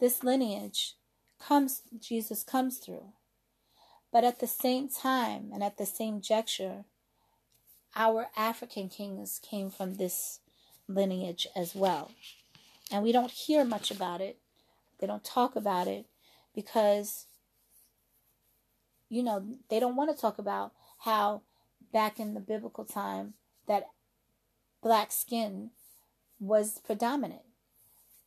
this 0.00 0.22
lineage 0.22 0.94
comes, 1.40 1.82
Jesus 1.98 2.42
comes 2.42 2.78
through. 2.78 3.12
But 4.12 4.24
at 4.24 4.38
the 4.38 4.46
same 4.46 4.88
time 4.88 5.50
and 5.52 5.62
at 5.62 5.76
the 5.76 5.86
same 5.86 6.20
juncture, 6.20 6.84
our 7.96 8.28
African 8.36 8.88
kings 8.88 9.40
came 9.42 9.70
from 9.70 9.94
this 9.94 10.40
lineage 10.88 11.46
as 11.56 11.74
well. 11.74 12.12
And 12.90 13.02
we 13.02 13.12
don't 13.12 13.30
hear 13.30 13.64
much 13.64 13.90
about 13.90 14.20
it. 14.20 14.38
They 14.98 15.06
don't 15.06 15.24
talk 15.24 15.56
about 15.56 15.88
it 15.88 16.06
because, 16.54 17.26
you 19.08 19.22
know, 19.22 19.44
they 19.70 19.80
don't 19.80 19.96
want 19.96 20.14
to 20.14 20.20
talk 20.20 20.38
about 20.38 20.72
how 21.00 21.42
back 21.92 22.18
in 22.18 22.34
the 22.34 22.40
biblical 22.40 22.84
time 22.84 23.34
that 23.66 23.88
black 24.82 25.12
skin 25.12 25.70
was 26.38 26.80
predominant. 26.84 27.42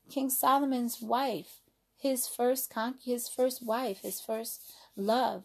King 0.10 0.30
Solomon's 0.30 1.02
wife, 1.02 1.60
his 1.98 2.28
first 2.28 2.70
con- 2.70 2.96
his 3.04 3.28
first 3.28 3.66
wife, 3.66 4.02
his 4.02 4.22
first 4.22 4.62
love, 4.96 5.44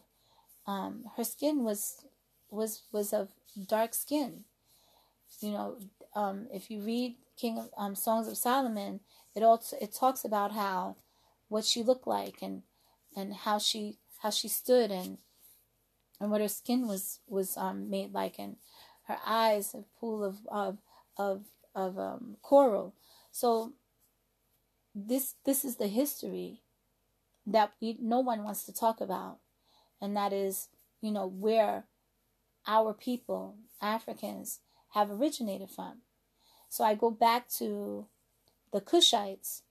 um, 0.66 1.04
her 1.16 1.24
skin 1.24 1.64
was 1.64 2.04
was 2.50 2.82
was 2.92 3.12
of 3.12 3.30
dark 3.66 3.94
skin. 3.94 4.44
You 5.40 5.52
know, 5.52 5.76
um, 6.14 6.46
if 6.52 6.70
you 6.70 6.80
read 6.80 7.16
King 7.36 7.58
of, 7.58 7.70
um, 7.76 7.94
Songs 7.94 8.28
of 8.28 8.36
Solomon, 8.36 9.00
it 9.34 9.42
also 9.42 9.76
it 9.80 9.94
talks 9.94 10.24
about 10.24 10.52
how 10.52 10.96
what 11.48 11.64
she 11.64 11.82
looked 11.82 12.06
like 12.06 12.42
and 12.42 12.62
and 13.16 13.34
how 13.34 13.58
she 13.58 13.98
how 14.22 14.30
she 14.30 14.48
stood 14.48 14.90
and 14.90 15.18
and 16.20 16.30
what 16.30 16.40
her 16.40 16.48
skin 16.48 16.86
was 16.86 17.18
was 17.26 17.56
um, 17.56 17.90
made 17.90 18.12
like, 18.12 18.38
and 18.38 18.56
her 19.08 19.18
eyes 19.26 19.74
a 19.74 19.84
pool 19.98 20.22
of 20.22 20.38
of 20.48 20.78
of 21.16 21.44
of 21.74 21.98
um, 21.98 22.36
coral. 22.42 22.94
So 23.32 23.72
this 24.94 25.34
this 25.44 25.64
is 25.64 25.76
the 25.76 25.88
history 25.88 26.62
that 27.46 27.72
we, 27.80 27.96
no 28.00 28.20
one 28.20 28.44
wants 28.44 28.64
to 28.64 28.72
talk 28.72 29.00
about, 29.00 29.38
and 30.00 30.16
that 30.16 30.32
is 30.32 30.68
you 31.00 31.10
know 31.10 31.26
where 31.26 31.84
our 32.66 32.92
people 32.92 33.56
Africans 33.80 34.60
have 34.90 35.10
originated 35.10 35.70
from. 35.70 35.98
So 36.68 36.84
I 36.84 36.94
go 36.94 37.10
back 37.10 37.48
to 37.58 38.06
the 38.72 38.80
Cushites 38.80 39.62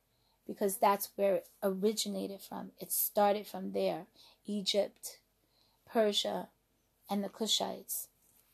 because 0.45 0.77
that's 0.77 1.09
where 1.15 1.35
it 1.35 1.47
originated 1.63 2.41
from. 2.41 2.71
It 2.79 2.91
started 2.91 3.47
from 3.47 3.71
there, 3.71 4.05
Egypt, 4.45 5.19
Persia, 5.89 6.49
and 7.09 7.23
the 7.23 7.29
Cushites. 7.29 8.07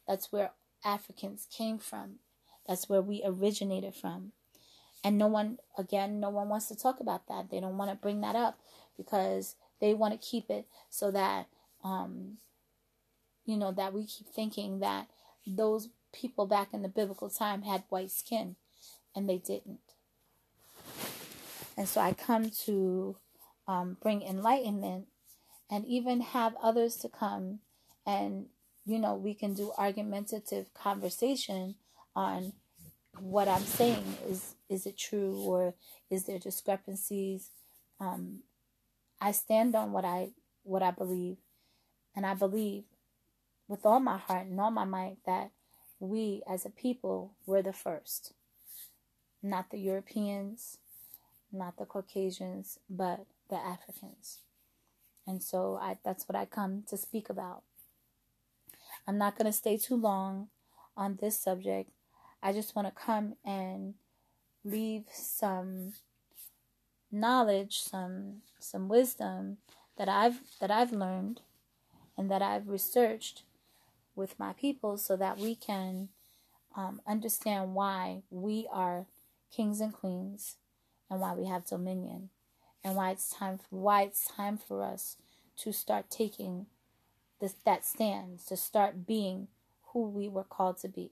That's 0.08 0.32
where 0.32 0.52
Africans 0.86 1.48
came 1.52 1.78
from. 1.78 2.20
That's 2.68 2.88
where 2.88 3.02
we 3.02 3.22
originated 3.26 3.96
from. 3.96 4.34
And 5.04 5.18
no 5.18 5.28
one, 5.28 5.60
again, 5.78 6.20
no 6.20 6.30
one 6.30 6.50
wants 6.50 6.68
to 6.68 6.76
talk 6.76 7.00
about 7.00 7.28
that. 7.28 7.50
They 7.50 7.60
don't 7.60 7.78
want 7.78 7.92
to 7.92 7.98
bring 7.98 8.22
that 8.22 8.36
up 8.36 8.60
because 8.98 9.56
they 9.80 9.94
want 9.94 10.14
to 10.14 10.28
keep 10.28 10.50
it 10.50 10.66
so 10.90 11.12
that, 11.12 11.48
um, 11.84 12.38
you 13.48 13.58
know, 13.58 13.72
that 13.72 13.94
we 13.94 14.06
keep 14.06 14.28
thinking 14.28 14.80
that 14.80 15.08
those 15.48 15.90
people 16.14 16.46
back 16.46 16.70
in 16.74 16.84
the 16.84 16.88
biblical 16.88 17.30
time 17.30 17.64
had 17.64 17.84
white 17.90 18.12
skin 18.12 18.56
and 19.16 19.28
they 19.28 19.40
didn't. 19.40 19.80
And 21.76 21.88
so 21.88 22.00
I 22.02 22.14
come 22.14 22.52
to 22.66 23.18
um, 23.68 23.98
bring 24.02 24.22
enlightenment 24.22 25.08
and 25.70 25.86
even 25.86 26.22
have 26.22 26.56
others 26.62 26.96
to 26.98 27.10
come 27.10 27.60
and 28.06 28.46
you 28.86 28.98
know 28.98 29.14
we 29.14 29.34
can 29.34 29.54
do 29.54 29.72
argumentative 29.78 30.74
conversation 30.74 31.76
on 32.16 32.54
what 33.20 33.48
i'm 33.48 33.64
saying 33.64 34.04
is 34.30 34.56
is 34.70 34.86
it 34.86 34.98
true 34.98 35.36
or 35.46 35.74
is 36.10 36.26
there 36.26 36.40
discrepancies 36.40 37.50
um, 38.00 38.40
i 39.20 39.32
stand 39.32 39.76
on 39.76 39.92
what 39.92 40.06
i 40.06 40.30
what 40.64 40.82
i 40.82 40.92
believe 40.92 41.38
and 42.16 42.26
i 42.26 42.34
believe 42.34 42.84
with 43.68 43.86
all 43.86 44.00
my 44.00 44.18
heart 44.18 44.48
and 44.48 44.60
all 44.60 44.72
my 44.72 44.86
might 44.86 45.18
that 45.26 45.52
we 46.00 46.42
as 46.48 46.66
a 46.66 46.70
people 46.70 47.34
were 47.46 47.62
the 47.62 47.74
first 47.74 48.34
not 49.42 49.70
the 49.72 49.80
europeans 49.80 50.78
not 51.52 51.78
the 51.78 51.86
caucasians 51.86 52.80
but 52.90 53.26
the 53.50 53.56
africans 53.56 54.40
and 55.28 55.44
so 55.44 55.78
I, 55.80 55.98
that's 56.04 56.28
what 56.28 56.38
I 56.38 56.46
come 56.46 56.84
to 56.88 56.98
speak 56.98 57.30
about. 57.30 57.64
I'm 59.06 59.18
not 59.18 59.38
going 59.38 59.46
to 59.46 59.52
stay 59.52 59.78
too 59.78 59.98
long 59.98 60.48
on 60.96 61.20
this 61.22 61.38
subject. 61.38 61.92
I 62.42 62.54
just 62.54 62.76
want 62.76 62.88
to 62.88 62.94
come 62.94 63.36
and 63.46 63.96
leave 64.64 65.04
some 65.12 65.94
knowledge, 67.12 67.80
some 67.82 68.38
some 68.60 68.88
wisdom 68.88 69.58
that 69.98 70.08
I've 70.08 70.40
that 70.62 70.72
I've 70.72 70.92
learned 70.92 71.42
and 72.18 72.32
that 72.32 72.42
I've 72.42 72.70
researched 72.70 73.44
with 74.18 74.38
my 74.40 74.54
people 74.54 74.98
so 74.98 75.16
that 75.16 75.38
we 75.38 75.56
can 75.56 76.10
um, 76.76 77.02
understand 77.08 77.74
why 77.74 78.24
we 78.30 78.68
are 78.72 79.06
kings 79.56 79.80
and 79.80 79.94
queens 79.94 80.56
and 81.10 81.20
why 81.20 81.34
we 81.34 81.46
have 81.46 81.66
dominion 81.66 82.30
and 82.84 82.96
why 82.96 83.12
it's 83.12 83.30
time 83.30 83.60
why 83.70 84.02
it's 84.04 84.28
time 84.28 84.58
for 84.58 84.84
us 84.84 85.18
to 85.56 85.72
start 85.72 86.10
taking 86.10 86.66
this 87.40 87.56
that 87.66 87.86
stand 87.86 88.40
to 88.48 88.58
start 88.58 89.06
being 89.06 89.48
who 89.94 90.10
we 90.10 90.28
were 90.28 90.44
called 90.44 90.78
to 90.80 90.88
be. 90.88 91.12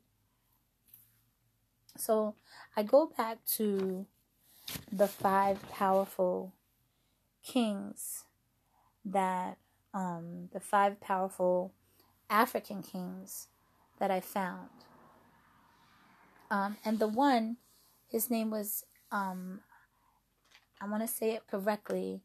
So 1.97 2.35
i 2.75 2.83
go 2.83 3.11
back 3.17 3.37
to 3.57 4.05
the 4.91 5.07
five 5.07 5.61
powerful 5.69 6.53
kings 7.43 8.23
that 9.05 9.57
um, 9.93 10.49
the 10.51 10.59
five 10.59 10.99
powerful 10.99 11.73
African 12.29 12.81
kings 12.81 13.47
that 13.99 14.11
I 14.11 14.19
found. 14.19 14.69
Um, 16.49 16.77
and 16.85 16.99
the 16.99 17.07
one, 17.07 17.57
his 18.07 18.29
name 18.29 18.51
was, 18.51 18.85
um, 19.11 19.61
I 20.79 20.87
want 20.87 21.01
to 21.01 21.07
say 21.07 21.31
it 21.31 21.47
correctly, 21.49 22.21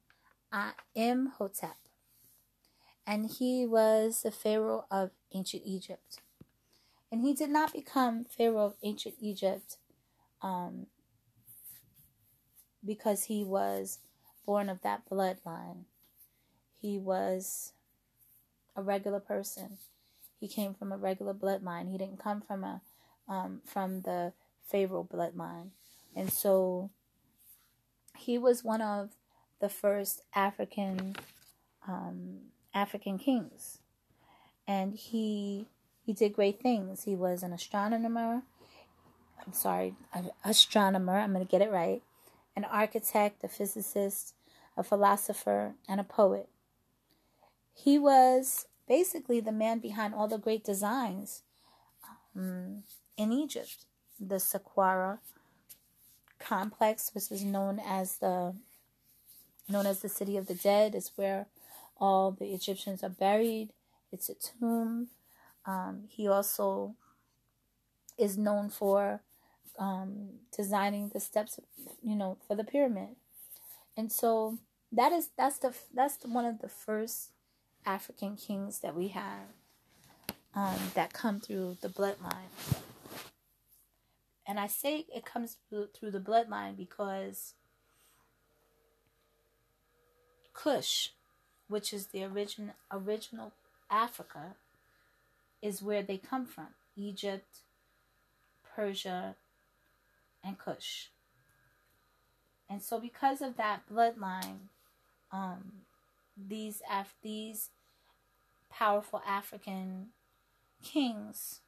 uh, 0.52 0.72
Imhotep. 0.94 1.76
And 3.06 3.30
he 3.30 3.66
was 3.66 4.22
the 4.22 4.30
Pharaoh 4.30 4.86
of 4.90 5.10
ancient 5.34 5.62
Egypt. 5.64 6.20
And 7.10 7.22
he 7.22 7.34
did 7.34 7.50
not 7.50 7.72
become 7.72 8.24
Pharaoh 8.24 8.66
of 8.66 8.74
ancient 8.82 9.16
Egypt 9.20 9.78
um, 10.42 10.86
because 12.84 13.24
he 13.24 13.42
was 13.42 13.98
born 14.46 14.68
of 14.68 14.82
that 14.82 15.02
bloodline. 15.10 15.84
He 16.80 16.98
was 16.98 17.72
a 18.76 18.82
regular 18.82 19.20
person. 19.20 19.78
He 20.40 20.48
came 20.48 20.74
from 20.74 20.90
a 20.90 20.96
regular 20.96 21.34
bloodline. 21.34 21.90
He 21.90 21.98
didn't 21.98 22.18
come 22.18 22.40
from 22.40 22.64
a 22.64 22.80
um, 23.28 23.60
from 23.64 24.00
the 24.00 24.32
Pharaoh 24.66 25.06
bloodline, 25.12 25.68
and 26.16 26.32
so 26.32 26.90
he 28.16 28.38
was 28.38 28.64
one 28.64 28.80
of 28.80 29.10
the 29.60 29.68
first 29.68 30.22
African 30.34 31.14
um, 31.86 32.38
African 32.74 33.18
kings, 33.18 33.78
and 34.66 34.94
he 34.94 35.66
he 36.04 36.14
did 36.14 36.32
great 36.32 36.60
things. 36.60 37.04
He 37.04 37.14
was 37.14 37.42
an 37.42 37.52
astronomer. 37.52 38.42
I'm 39.46 39.52
sorry, 39.52 39.94
an 40.12 40.30
astronomer. 40.44 41.18
I'm 41.18 41.32
going 41.32 41.46
to 41.46 41.50
get 41.50 41.62
it 41.62 41.70
right. 41.70 42.02
An 42.56 42.64
architect, 42.64 43.44
a 43.44 43.48
physicist, 43.48 44.34
a 44.76 44.82
philosopher, 44.82 45.74
and 45.88 46.00
a 46.00 46.04
poet. 46.04 46.48
He 47.72 47.98
was 47.98 48.66
basically 48.90 49.38
the 49.38 49.52
man 49.52 49.78
behind 49.78 50.12
all 50.12 50.26
the 50.26 50.36
great 50.36 50.64
designs 50.64 51.42
um, 52.36 52.82
in 53.16 53.30
Egypt. 53.32 53.86
The 54.18 54.34
Saqqara 54.34 55.18
complex, 56.40 57.12
which 57.14 57.30
is 57.30 57.44
known 57.44 57.80
as 57.86 58.16
the 58.18 58.54
known 59.68 59.86
as 59.86 60.00
the 60.00 60.08
city 60.08 60.36
of 60.36 60.48
the 60.48 60.56
dead, 60.56 60.96
is 60.96 61.12
where 61.14 61.46
all 61.96 62.32
the 62.32 62.52
Egyptians 62.52 63.04
are 63.04 63.16
buried. 63.26 63.68
It's 64.10 64.28
a 64.28 64.34
tomb. 64.34 65.08
Um, 65.64 66.04
he 66.08 66.26
also 66.26 66.96
is 68.18 68.36
known 68.36 68.70
for 68.70 69.20
um, 69.78 70.40
designing 70.54 71.10
the 71.10 71.20
steps, 71.20 71.60
you 72.02 72.16
know, 72.16 72.38
for 72.46 72.56
the 72.56 72.64
pyramid. 72.64 73.14
And 73.96 74.10
so 74.10 74.58
that 74.90 75.12
is 75.12 75.30
that's 75.38 75.58
the 75.58 75.72
that's 75.94 76.16
the, 76.16 76.28
one 76.28 76.44
of 76.44 76.58
the 76.58 76.68
first 76.68 77.30
African 77.86 78.36
kings 78.36 78.80
that 78.80 78.94
we 78.94 79.08
have 79.08 79.48
um, 80.54 80.78
that 80.94 81.12
come 81.12 81.40
through 81.40 81.78
the 81.80 81.88
bloodline. 81.88 82.50
And 84.46 84.58
I 84.58 84.66
say 84.66 85.06
it 85.14 85.24
comes 85.24 85.58
through 85.68 86.10
the 86.10 86.18
bloodline 86.18 86.76
because 86.76 87.54
Kush, 90.52 91.10
which 91.68 91.92
is 91.92 92.06
the 92.06 92.24
origin, 92.24 92.72
original 92.90 93.52
Africa, 93.90 94.56
is 95.62 95.82
where 95.82 96.02
they 96.02 96.18
come 96.18 96.46
from 96.46 96.68
Egypt, 96.96 97.58
Persia, 98.74 99.36
and 100.44 100.58
Kush. 100.58 101.06
And 102.68 102.82
so, 102.82 102.98
because 103.00 103.40
of 103.40 103.56
that 103.56 103.82
bloodline, 103.92 104.68
um, 105.32 105.72
these 106.36 106.82
Af- 106.90 107.14
these 107.22 107.70
powerful 108.70 109.22
African 109.26 110.08
kings 110.82 111.60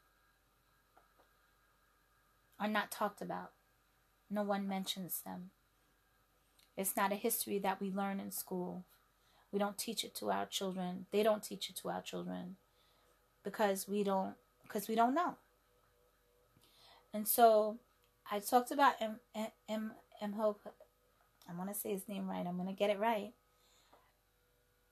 are 2.58 2.68
not 2.68 2.90
talked 2.90 3.20
about. 3.20 3.50
No 4.30 4.42
one 4.42 4.68
mentions 4.68 5.20
them. 5.20 5.50
It's 6.76 6.96
not 6.96 7.12
a 7.12 7.16
history 7.16 7.58
that 7.58 7.80
we 7.80 7.90
learn 7.90 8.18
in 8.18 8.30
school. 8.30 8.84
We 9.50 9.58
don't 9.58 9.76
teach 9.76 10.04
it 10.04 10.14
to 10.16 10.30
our 10.30 10.46
children. 10.46 11.06
They 11.10 11.22
don't 11.22 11.42
teach 11.42 11.68
it 11.68 11.76
to 11.76 11.90
our 11.90 12.00
children 12.00 12.56
because 13.44 13.86
we 13.86 14.02
don't 14.02 14.34
because 14.62 14.88
we 14.88 14.94
don't 14.94 15.14
know. 15.14 15.36
And 17.12 17.28
so 17.28 17.76
I 18.30 18.38
talked 18.38 18.70
about 18.70 18.94
M 19.00 19.16
M 19.68 19.92
M, 20.20 20.32
Hope. 20.32 20.60
I 21.50 21.54
want 21.54 21.68
to 21.70 21.78
say 21.78 21.90
his 21.90 22.08
name 22.08 22.28
right. 22.28 22.46
I'm 22.46 22.56
going 22.56 22.68
to 22.68 22.74
get 22.74 22.88
it 22.88 22.98
right. 22.98 23.32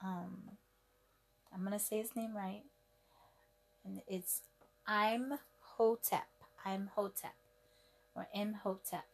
Um, 0.03 0.57
I'm 1.53 1.63
gonna 1.63 1.79
say 1.79 1.97
his 1.97 2.15
name 2.15 2.35
right, 2.35 2.63
and 3.85 4.01
it's 4.07 4.41
I'm 4.87 5.33
Hotep. 5.77 6.27
I'm 6.65 6.89
Hotep, 6.95 7.35
or 8.15 8.27
Imhotep, 8.33 9.05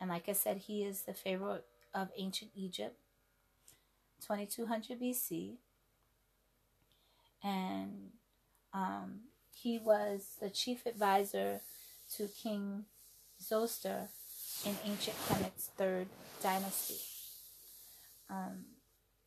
and 0.00 0.10
like 0.10 0.28
I 0.28 0.32
said, 0.32 0.58
he 0.66 0.82
is 0.84 1.02
the 1.02 1.14
pharaoh 1.14 1.60
of 1.94 2.08
ancient 2.16 2.50
Egypt, 2.56 2.96
2200 4.26 5.00
BC, 5.00 5.54
and 7.42 8.10
um, 8.72 9.20
he 9.54 9.78
was 9.78 10.36
the 10.40 10.50
chief 10.50 10.86
advisor 10.86 11.60
to 12.16 12.28
King 12.28 12.84
Zoser 13.42 14.08
in 14.64 14.76
ancient 14.84 15.16
Kemet's 15.28 15.70
third 15.76 16.06
dynasty. 16.42 17.00
Um, 18.28 18.64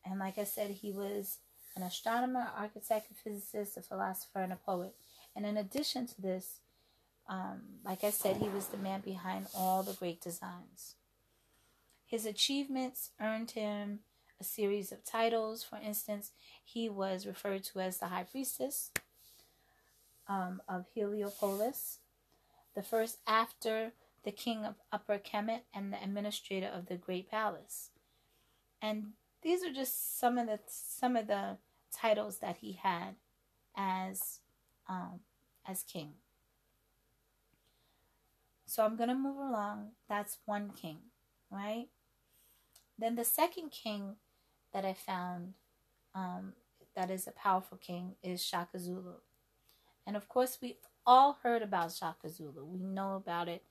and 0.09 0.19
like 0.19 0.37
I 0.37 0.43
said, 0.43 0.71
he 0.71 0.91
was 0.91 1.37
an 1.75 1.83
astronomer, 1.83 2.47
architect, 2.57 3.11
a 3.11 3.13
physicist, 3.13 3.77
a 3.77 3.81
philosopher, 3.81 4.39
and 4.39 4.53
a 4.53 4.57
poet. 4.57 4.95
And 5.35 5.45
in 5.45 5.57
addition 5.57 6.07
to 6.07 6.21
this, 6.21 6.59
um, 7.29 7.61
like 7.83 8.03
I 8.03 8.09
said, 8.09 8.37
he 8.37 8.49
was 8.49 8.67
the 8.67 8.77
man 8.77 9.01
behind 9.01 9.47
all 9.55 9.83
the 9.83 9.93
great 9.93 10.21
designs. 10.21 10.95
His 12.05 12.25
achievements 12.25 13.11
earned 13.21 13.51
him 13.51 13.99
a 14.39 14.43
series 14.43 14.91
of 14.91 15.03
titles. 15.03 15.63
For 15.63 15.77
instance, 15.77 16.31
he 16.63 16.89
was 16.89 17.27
referred 17.27 17.63
to 17.65 17.79
as 17.79 17.97
the 17.97 18.07
high 18.07 18.23
priestess 18.23 18.91
um, 20.27 20.61
of 20.67 20.85
Heliopolis, 20.93 21.99
the 22.75 22.83
first 22.83 23.17
after 23.27 23.91
the 24.23 24.31
king 24.31 24.65
of 24.65 24.75
Upper 24.91 25.17
Kemet, 25.17 25.61
and 25.73 25.91
the 25.91 26.01
administrator 26.01 26.67
of 26.67 26.87
the 26.87 26.95
great 26.95 27.29
palace. 27.29 27.89
And 28.81 29.13
these 29.41 29.63
are 29.63 29.73
just 29.73 30.19
some 30.19 30.37
of 30.37 30.47
the 30.47 30.59
some 30.67 31.15
of 31.15 31.27
the 31.27 31.57
titles 31.93 32.39
that 32.39 32.57
he 32.57 32.73
had 32.73 33.15
as 33.75 34.39
um, 34.89 35.19
as 35.67 35.83
king. 35.83 36.13
So 38.65 38.83
I'm 38.85 38.97
gonna 38.97 39.15
move 39.15 39.37
along. 39.37 39.91
That's 40.09 40.39
one 40.45 40.71
king, 40.71 40.97
right? 41.49 41.87
Then 42.99 43.15
the 43.15 43.23
second 43.23 43.71
king 43.71 44.15
that 44.73 44.85
I 44.85 44.93
found 44.93 45.53
um, 46.15 46.53
that 46.95 47.11
is 47.11 47.27
a 47.27 47.31
powerful 47.31 47.77
king 47.77 48.15
is 48.23 48.43
Shaka 48.43 48.79
Zulu. 48.79 49.15
And 50.05 50.15
of 50.15 50.27
course, 50.27 50.57
we 50.61 50.77
all 51.05 51.37
heard 51.43 51.61
about 51.61 51.93
Shaka 51.93 52.29
Zulu. 52.29 52.65
We 52.65 52.79
know 52.79 53.15
about 53.15 53.47
it. 53.47 53.63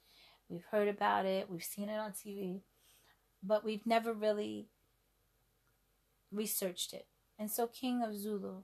We've 0.48 0.64
heard 0.70 0.88
about 0.88 1.26
it. 1.26 1.50
We've 1.50 1.64
seen 1.64 1.88
it 1.88 1.98
on 1.98 2.12
TV. 2.12 2.60
But 3.42 3.64
we've 3.64 3.84
never 3.86 4.12
really 4.12 4.68
researched 6.32 6.92
it. 6.92 7.06
And 7.38 7.50
so, 7.50 7.66
King 7.66 8.02
of 8.02 8.16
Zulu, 8.16 8.62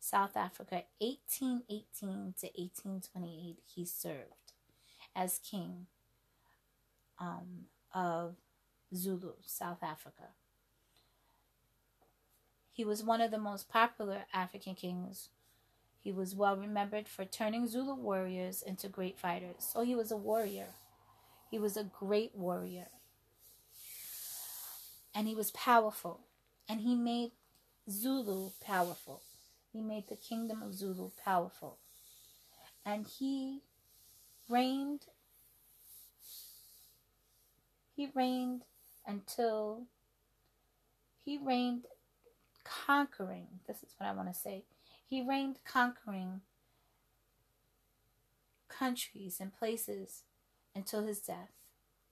South 0.00 0.36
Africa, 0.36 0.84
1818 0.98 2.34
to 2.40 2.46
1828, 2.46 3.58
he 3.66 3.84
served 3.84 4.52
as 5.16 5.38
king 5.38 5.86
um, 7.18 7.66
of 7.94 8.36
Zulu, 8.94 9.34
South 9.46 9.82
Africa. 9.82 10.30
He 12.72 12.84
was 12.84 13.02
one 13.04 13.20
of 13.20 13.30
the 13.30 13.38
most 13.38 13.68
popular 13.68 14.24
African 14.34 14.74
kings. 14.74 15.28
He 16.02 16.12
was 16.12 16.34
well 16.34 16.56
remembered 16.56 17.08
for 17.08 17.24
turning 17.24 17.66
Zulu 17.66 17.94
warriors 17.94 18.62
into 18.62 18.88
great 18.88 19.18
fighters. 19.18 19.56
So 19.72 19.82
he 19.84 19.94
was 19.94 20.10
a 20.12 20.16
warrior. 20.16 20.68
He 21.50 21.58
was 21.58 21.76
a 21.76 21.84
great 21.84 22.32
warrior. 22.34 22.86
and 25.14 25.28
he 25.28 25.34
was 25.34 25.50
powerful. 25.52 26.20
And 26.68 26.80
he 26.80 26.94
made 26.94 27.32
Zulu 27.90 28.50
powerful. 28.64 29.22
He 29.72 29.80
made 29.80 30.08
the 30.08 30.16
kingdom 30.16 30.62
of 30.62 30.74
Zulu 30.74 31.10
powerful. 31.22 31.78
And 32.84 33.06
he 33.06 33.60
reigned 34.48 35.06
he 37.96 38.10
reigned 38.14 38.62
until 39.06 39.84
he 41.24 41.38
reigned 41.38 41.86
conquering. 42.64 43.46
This 43.66 43.78
is 43.78 43.94
what 43.96 44.08
I 44.08 44.12
want 44.12 44.28
to 44.28 44.34
say. 44.34 44.64
He 45.08 45.22
reigned 45.22 45.58
conquering 45.64 46.40
countries 48.68 49.38
and 49.40 49.56
places 49.56 50.22
until 50.74 51.06
his 51.06 51.20
death, 51.20 51.52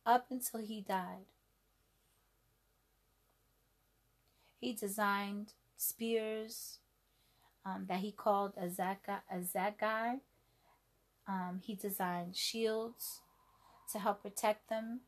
up 0.07 0.27
until 0.31 0.61
he 0.61 0.81
died. 0.81 1.27
He 4.62 4.72
designed 4.72 5.55
spears 5.77 6.79
um, 7.66 7.87
that 7.88 7.98
he 7.98 8.12
called 8.12 8.53
a 8.57 8.68
zagai. 8.68 10.20
Um, 11.27 11.61
he 11.64 11.75
designed 11.75 12.37
shields 12.37 13.22
to 13.90 13.98
help 13.98 14.22
protect 14.22 14.68
them. 14.68 15.01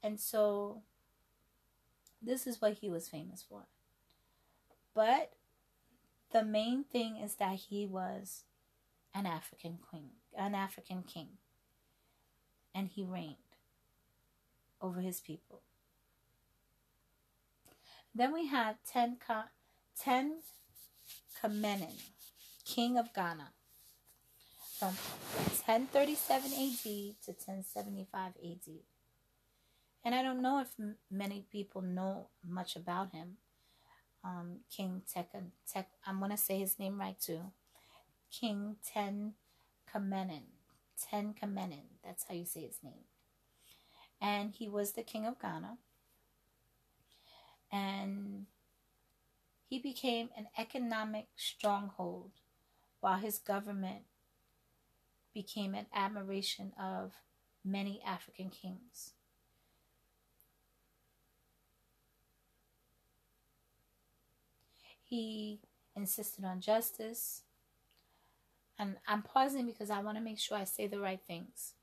And 0.00 0.20
so 0.20 0.82
this 2.22 2.46
is 2.46 2.60
what 2.62 2.74
he 2.74 2.88
was 2.88 3.08
famous 3.08 3.44
for. 3.48 3.62
But 4.94 5.32
the 6.32 6.44
main 6.44 6.84
thing 6.84 7.16
is 7.16 7.34
that 7.34 7.56
he 7.68 7.84
was 7.84 8.44
an 9.12 9.26
African 9.26 9.78
queen, 9.90 10.10
an 10.36 10.54
African 10.54 11.02
king. 11.02 11.30
And 12.72 12.86
he 12.86 13.02
reigned 13.02 13.34
over 14.80 15.00
his 15.00 15.18
people. 15.18 15.62
Then 18.18 18.32
we 18.34 18.48
have 18.48 18.78
Ten, 18.84 19.16
Ten 19.96 20.40
Kamenin, 21.40 21.94
king 22.64 22.98
of 22.98 23.14
Ghana, 23.14 23.52
from 24.76 24.88
1037 24.88 26.50
AD 26.50 26.82
to 26.82 27.30
1075 27.30 28.32
AD. 28.44 28.68
And 30.04 30.16
I 30.16 30.24
don't 30.24 30.42
know 30.42 30.58
if 30.60 30.66
m- 30.80 30.96
many 31.08 31.46
people 31.52 31.80
know 31.80 32.26
much 32.44 32.74
about 32.74 33.12
him. 33.12 33.36
Um, 34.24 34.62
King 34.68 35.02
Tekken, 35.06 35.52
Tek, 35.72 35.88
I'm 36.04 36.18
going 36.18 36.32
to 36.32 36.36
say 36.36 36.58
his 36.58 36.76
name 36.76 36.98
right 36.98 37.20
too. 37.20 37.52
King 38.32 38.78
Ten 38.84 39.34
Kamenin. 39.94 40.42
Tenkamenin. 40.98 41.86
That's 42.04 42.24
how 42.28 42.34
you 42.34 42.44
say 42.44 42.62
his 42.62 42.80
name. 42.82 43.04
And 44.20 44.54
he 44.58 44.68
was 44.68 44.94
the 44.94 45.04
king 45.04 45.24
of 45.24 45.40
Ghana. 45.40 45.78
And 47.70 48.46
he 49.68 49.78
became 49.78 50.30
an 50.36 50.48
economic 50.56 51.26
stronghold 51.36 52.30
while 53.00 53.18
his 53.18 53.38
government 53.38 54.02
became 55.34 55.74
an 55.74 55.86
admiration 55.94 56.72
of 56.80 57.12
many 57.64 58.00
African 58.04 58.50
kings. 58.50 59.12
He 65.04 65.60
insisted 65.94 66.44
on 66.44 66.60
justice. 66.60 67.42
And 68.78 68.96
I'm 69.06 69.22
pausing 69.22 69.66
because 69.66 69.90
I 69.90 70.00
want 70.00 70.16
to 70.16 70.22
make 70.22 70.38
sure 70.38 70.56
I 70.56 70.64
say 70.64 70.86
the 70.86 71.00
right 71.00 71.20
things. 71.26 71.74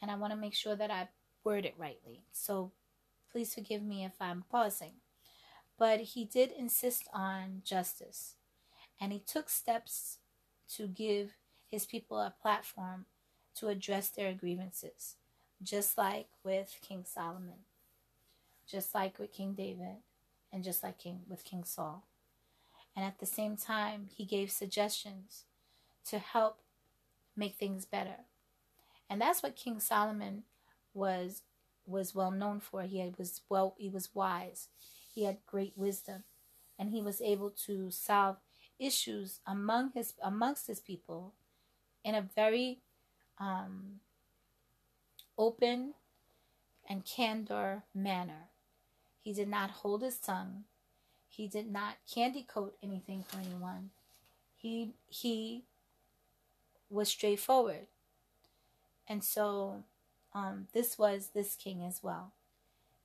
And 0.00 0.10
I 0.10 0.16
want 0.16 0.32
to 0.32 0.36
make 0.36 0.54
sure 0.54 0.76
that 0.76 0.90
I 0.90 1.08
word 1.42 1.64
it 1.64 1.74
rightly. 1.78 2.22
So 2.32 2.72
please 3.32 3.54
forgive 3.54 3.82
me 3.82 4.04
if 4.04 4.12
I'm 4.20 4.44
pausing. 4.50 4.92
But 5.78 6.00
he 6.00 6.24
did 6.24 6.50
insist 6.50 7.08
on 7.12 7.62
justice. 7.64 8.34
And 9.00 9.12
he 9.12 9.20
took 9.20 9.48
steps 9.48 10.18
to 10.74 10.88
give 10.88 11.34
his 11.70 11.86
people 11.86 12.18
a 12.18 12.34
platform 12.42 13.06
to 13.56 13.68
address 13.68 14.08
their 14.10 14.34
grievances, 14.34 15.16
just 15.62 15.96
like 15.96 16.28
with 16.42 16.78
King 16.82 17.04
Solomon, 17.04 17.64
just 18.66 18.94
like 18.94 19.18
with 19.18 19.32
King 19.32 19.54
David, 19.54 20.02
and 20.52 20.64
just 20.64 20.82
like 20.82 20.98
King 20.98 21.20
with 21.28 21.44
King 21.44 21.64
Saul 21.64 22.04
and 22.98 23.06
at 23.06 23.20
the 23.20 23.26
same 23.26 23.56
time, 23.56 24.08
he 24.12 24.24
gave 24.24 24.50
suggestions 24.50 25.44
to 26.06 26.18
help 26.18 26.58
make 27.36 27.54
things 27.54 27.84
better. 27.84 28.24
And 29.08 29.20
that's 29.20 29.40
what 29.40 29.54
King 29.54 29.78
Solomon 29.78 30.42
was 30.92 31.42
was 31.86 32.12
well 32.12 32.32
known 32.32 32.58
for. 32.58 32.82
He 32.82 33.14
was 33.16 33.42
well 33.48 33.76
he 33.78 33.88
was 33.88 34.08
wise. 34.14 34.66
He 35.18 35.24
had 35.24 35.38
great 35.46 35.72
wisdom 35.74 36.22
and 36.78 36.90
he 36.90 37.02
was 37.02 37.20
able 37.20 37.50
to 37.66 37.90
solve 37.90 38.36
issues 38.78 39.40
among 39.44 39.90
his 39.90 40.14
amongst 40.22 40.68
his 40.68 40.78
people 40.78 41.32
in 42.04 42.14
a 42.14 42.22
very 42.22 42.78
um, 43.36 43.98
open 45.36 45.94
and 46.88 47.04
candor 47.04 47.82
manner. 47.92 48.50
He 49.18 49.32
did 49.32 49.48
not 49.48 49.70
hold 49.82 50.02
his 50.02 50.20
tongue. 50.20 50.62
He 51.28 51.48
did 51.48 51.68
not 51.68 51.96
candy 52.08 52.44
coat 52.44 52.76
anything 52.80 53.24
for 53.26 53.40
anyone. 53.40 53.90
He 54.56 54.92
he 55.08 55.64
was 56.88 57.08
straightforward. 57.08 57.88
And 59.08 59.24
so 59.24 59.82
um, 60.32 60.68
this 60.72 60.96
was 60.96 61.30
this 61.34 61.56
king 61.56 61.82
as 61.84 62.04
well. 62.04 62.34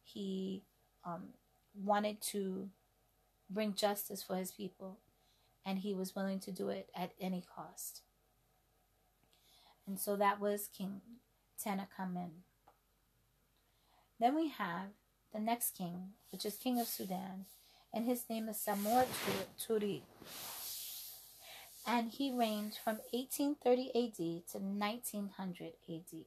He 0.03 0.61
um, 1.03 1.29
wanted 1.75 2.21
to 2.21 2.69
bring 3.49 3.73
justice 3.73 4.23
for 4.23 4.35
his 4.35 4.51
people, 4.51 4.97
and 5.65 5.79
he 5.79 5.93
was 5.93 6.15
willing 6.15 6.39
to 6.41 6.51
do 6.51 6.69
it 6.69 6.89
at 6.95 7.11
any 7.19 7.43
cost. 7.55 8.01
And 9.87 9.99
so 9.99 10.15
that 10.15 10.39
was 10.39 10.69
King 10.75 11.01
Tenakamen. 11.63 12.31
Then 14.19 14.35
we 14.35 14.49
have 14.49 14.89
the 15.33 15.39
next 15.39 15.75
king, 15.75 16.13
which 16.31 16.45
is 16.45 16.55
King 16.55 16.79
of 16.79 16.87
Sudan, 16.87 17.45
and 17.93 18.05
his 18.05 18.23
name 18.29 18.47
is 18.47 18.57
Samori 18.57 19.07
Ture. 19.59 20.01
And 21.85 22.11
he 22.11 22.31
reigned 22.31 22.77
from 22.81 22.99
1830 23.11 23.89
AD 23.89 24.47
to 24.51 24.57
1900 24.59 25.73
AD. 25.89 26.25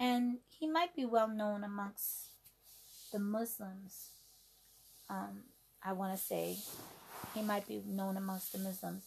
And 0.00 0.38
he 0.48 0.66
might 0.66 0.96
be 0.96 1.04
well 1.04 1.28
known 1.28 1.62
amongst 1.62 2.28
the 3.14 3.20
Muslims. 3.20 4.10
Um, 5.08 5.44
I 5.82 5.92
want 5.92 6.12
to 6.12 6.18
say 6.22 6.56
he 7.32 7.42
might 7.42 7.66
be 7.68 7.80
known 7.86 8.16
amongst 8.16 8.52
the 8.52 8.58
Muslims. 8.58 9.04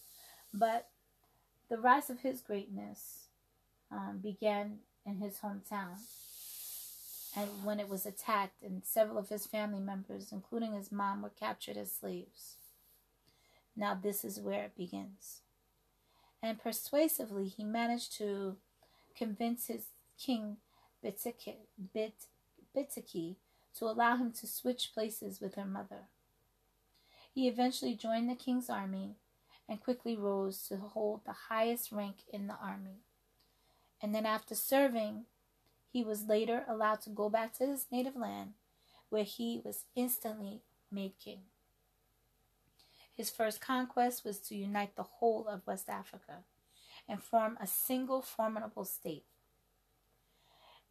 But 0.54 0.88
the 1.70 1.78
rise 1.78 2.10
of 2.10 2.22
his 2.22 2.40
greatness 2.40 3.26
um, 3.92 4.22
began 4.24 4.80
in 5.06 5.18
his 5.18 5.40
hometown 5.40 5.98
and 7.36 7.50
when 7.64 7.80
it 7.80 7.88
was 7.88 8.06
attacked, 8.08 8.64
and 8.64 8.84
several 8.84 9.20
of 9.20 9.30
his 9.30 9.46
family 9.46 9.80
members, 9.80 10.32
including 10.32 10.74
his 10.74 10.92
mom, 10.92 11.22
were 11.22 11.30
captured 11.30 11.78
as 11.78 11.94
slaves. 11.94 12.56
Now, 13.76 13.94
this 13.94 14.26
is 14.26 14.40
where 14.40 14.64
it 14.64 14.76
begins. 14.76 15.42
And 16.42 16.60
persuasively, 16.60 17.48
he 17.48 17.64
managed 17.64 18.18
to 18.18 18.56
convince 19.16 19.68
his 19.68 19.84
king 20.18 20.58
Bitiki, 21.06 21.58
to 23.80 23.86
allow 23.86 24.18
him 24.18 24.32
to 24.34 24.48
switch 24.48 24.92
places 24.94 25.40
with 25.40 25.56
her 25.56 25.66
mother. 25.66 26.08
He 27.34 27.48
eventually 27.48 27.96
joined 27.96 28.30
the 28.30 28.36
king's 28.36 28.70
army 28.70 29.16
and 29.70 29.82
quickly 29.82 30.16
rose 30.16 30.68
to 30.68 30.78
hold 30.78 31.22
the 31.26 31.50
highest 31.50 31.92
rank 31.92 32.18
in 32.32 32.48
the 32.48 32.58
army. 32.62 33.02
And 34.02 34.14
then, 34.14 34.26
after 34.26 34.56
serving 34.56 35.26
he 35.98 36.04
was 36.04 36.28
later 36.28 36.64
allowed 36.68 37.02
to 37.02 37.10
go 37.10 37.30
back 37.30 37.54
to 37.54 37.66
his 37.66 37.88
native 37.92 38.16
land, 38.16 38.54
where 39.10 39.24
he 39.24 39.62
was 39.64 39.86
instantly 39.96 40.62
made 40.92 41.14
king. 41.18 41.40
His 43.16 43.30
first 43.30 43.62
conquest 43.62 44.24
was 44.24 44.38
to 44.42 44.56
unite 44.56 44.96
the 44.96 45.04
whole 45.04 45.48
of 45.48 45.66
West 45.66 45.90
Africa 45.90 46.44
and 47.10 47.24
form 47.24 47.58
a 47.60 47.66
single 47.66 48.22
formidable 48.22 48.86
state. 48.86 49.24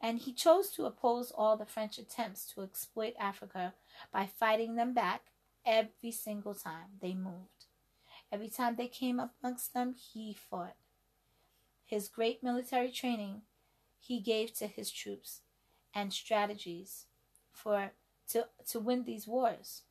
And 0.00 0.18
he 0.18 0.32
chose 0.32 0.70
to 0.72 0.84
oppose 0.84 1.30
all 1.30 1.56
the 1.56 1.64
French 1.64 1.98
attempts 1.98 2.46
to 2.52 2.62
exploit 2.62 3.14
Africa 3.18 3.74
by 4.12 4.26
fighting 4.26 4.76
them 4.76 4.92
back 4.92 5.22
every 5.64 6.10
single 6.12 6.54
time 6.54 6.98
they 7.00 7.14
moved. 7.14 7.66
Every 8.30 8.48
time 8.48 8.76
they 8.76 8.88
came 8.88 9.18
up 9.18 9.34
amongst 9.42 9.72
them, 9.72 9.94
he 9.94 10.34
fought. 10.34 10.76
His 11.84 12.08
great 12.08 12.42
military 12.42 12.90
training 12.90 13.42
he 13.98 14.20
gave 14.20 14.54
to 14.54 14.66
his 14.66 14.90
troops 14.90 15.40
and 15.94 16.12
strategies 16.12 17.06
for 17.50 17.92
to, 18.30 18.46
to 18.68 18.80
win 18.80 19.04
these 19.04 19.26
wars. 19.26 19.82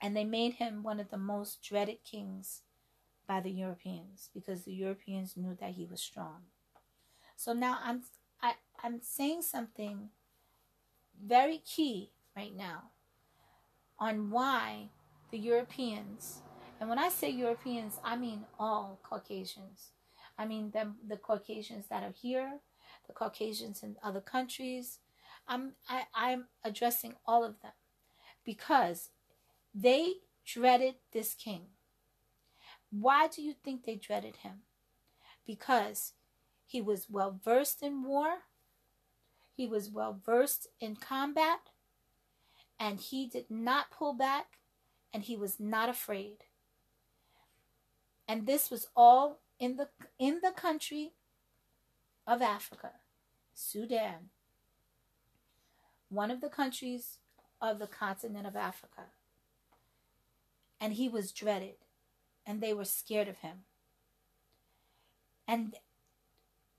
And 0.00 0.16
they 0.16 0.24
made 0.24 0.54
him 0.54 0.82
one 0.82 1.00
of 1.00 1.10
the 1.10 1.18
most 1.18 1.62
dreaded 1.62 2.04
kings 2.04 2.62
by 3.26 3.40
the 3.40 3.50
Europeans 3.50 4.28
because 4.34 4.64
the 4.64 4.72
Europeans 4.72 5.36
knew 5.36 5.56
that 5.60 5.72
he 5.72 5.84
was 5.84 6.00
strong. 6.00 6.42
So 7.36 7.52
now 7.52 7.78
I'm 7.82 8.02
I, 8.42 8.54
I'm 8.82 9.00
saying 9.02 9.42
something 9.42 10.10
very 11.24 11.58
key 11.58 12.10
right 12.36 12.56
now 12.56 12.90
on 13.98 14.30
why 14.30 14.88
the 15.30 15.38
Europeans, 15.38 16.42
and 16.80 16.88
when 16.88 16.98
I 16.98 17.08
say 17.08 17.30
Europeans, 17.30 17.98
I 18.02 18.16
mean 18.16 18.44
all 18.58 18.98
Caucasians. 19.02 19.90
I 20.38 20.46
mean 20.46 20.70
the, 20.72 20.92
the 21.06 21.16
Caucasians 21.16 21.86
that 21.90 22.02
are 22.02 22.14
here, 22.18 22.60
the 23.06 23.12
Caucasians 23.12 23.82
in 23.82 23.96
other 24.02 24.20
countries. 24.20 24.98
I'm 25.46 25.72
I, 25.88 26.04
I'm 26.14 26.46
addressing 26.64 27.14
all 27.26 27.44
of 27.44 27.60
them 27.60 27.72
because 28.44 29.10
they 29.74 30.14
dreaded 30.44 30.94
this 31.12 31.34
king. 31.34 31.66
Why 32.90 33.28
do 33.28 33.42
you 33.42 33.52
think 33.52 33.84
they 33.84 33.96
dreaded 33.96 34.36
him? 34.36 34.62
Because 35.46 36.14
he 36.70 36.80
was 36.80 37.08
well 37.10 37.36
versed 37.44 37.82
in 37.82 38.04
war, 38.04 38.42
he 39.56 39.66
was 39.66 39.90
well 39.90 40.20
versed 40.24 40.68
in 40.80 40.94
combat, 40.94 41.58
and 42.78 43.00
he 43.00 43.26
did 43.26 43.50
not 43.50 43.90
pull 43.90 44.12
back, 44.12 44.58
and 45.12 45.24
he 45.24 45.36
was 45.36 45.58
not 45.58 45.88
afraid. 45.88 46.44
And 48.28 48.46
this 48.46 48.70
was 48.70 48.86
all 48.94 49.40
in 49.58 49.78
the 49.78 49.88
in 50.16 50.38
the 50.44 50.52
country 50.52 51.14
of 52.24 52.40
Africa, 52.40 52.92
Sudan, 53.52 54.30
one 56.08 56.30
of 56.30 56.40
the 56.40 56.48
countries 56.48 57.18
of 57.60 57.80
the 57.80 57.88
continent 57.88 58.46
of 58.46 58.54
Africa. 58.54 59.06
And 60.80 60.92
he 60.92 61.08
was 61.08 61.32
dreaded, 61.32 61.78
and 62.46 62.60
they 62.60 62.72
were 62.72 62.84
scared 62.84 63.26
of 63.26 63.38
him. 63.38 63.64
And 65.48 65.74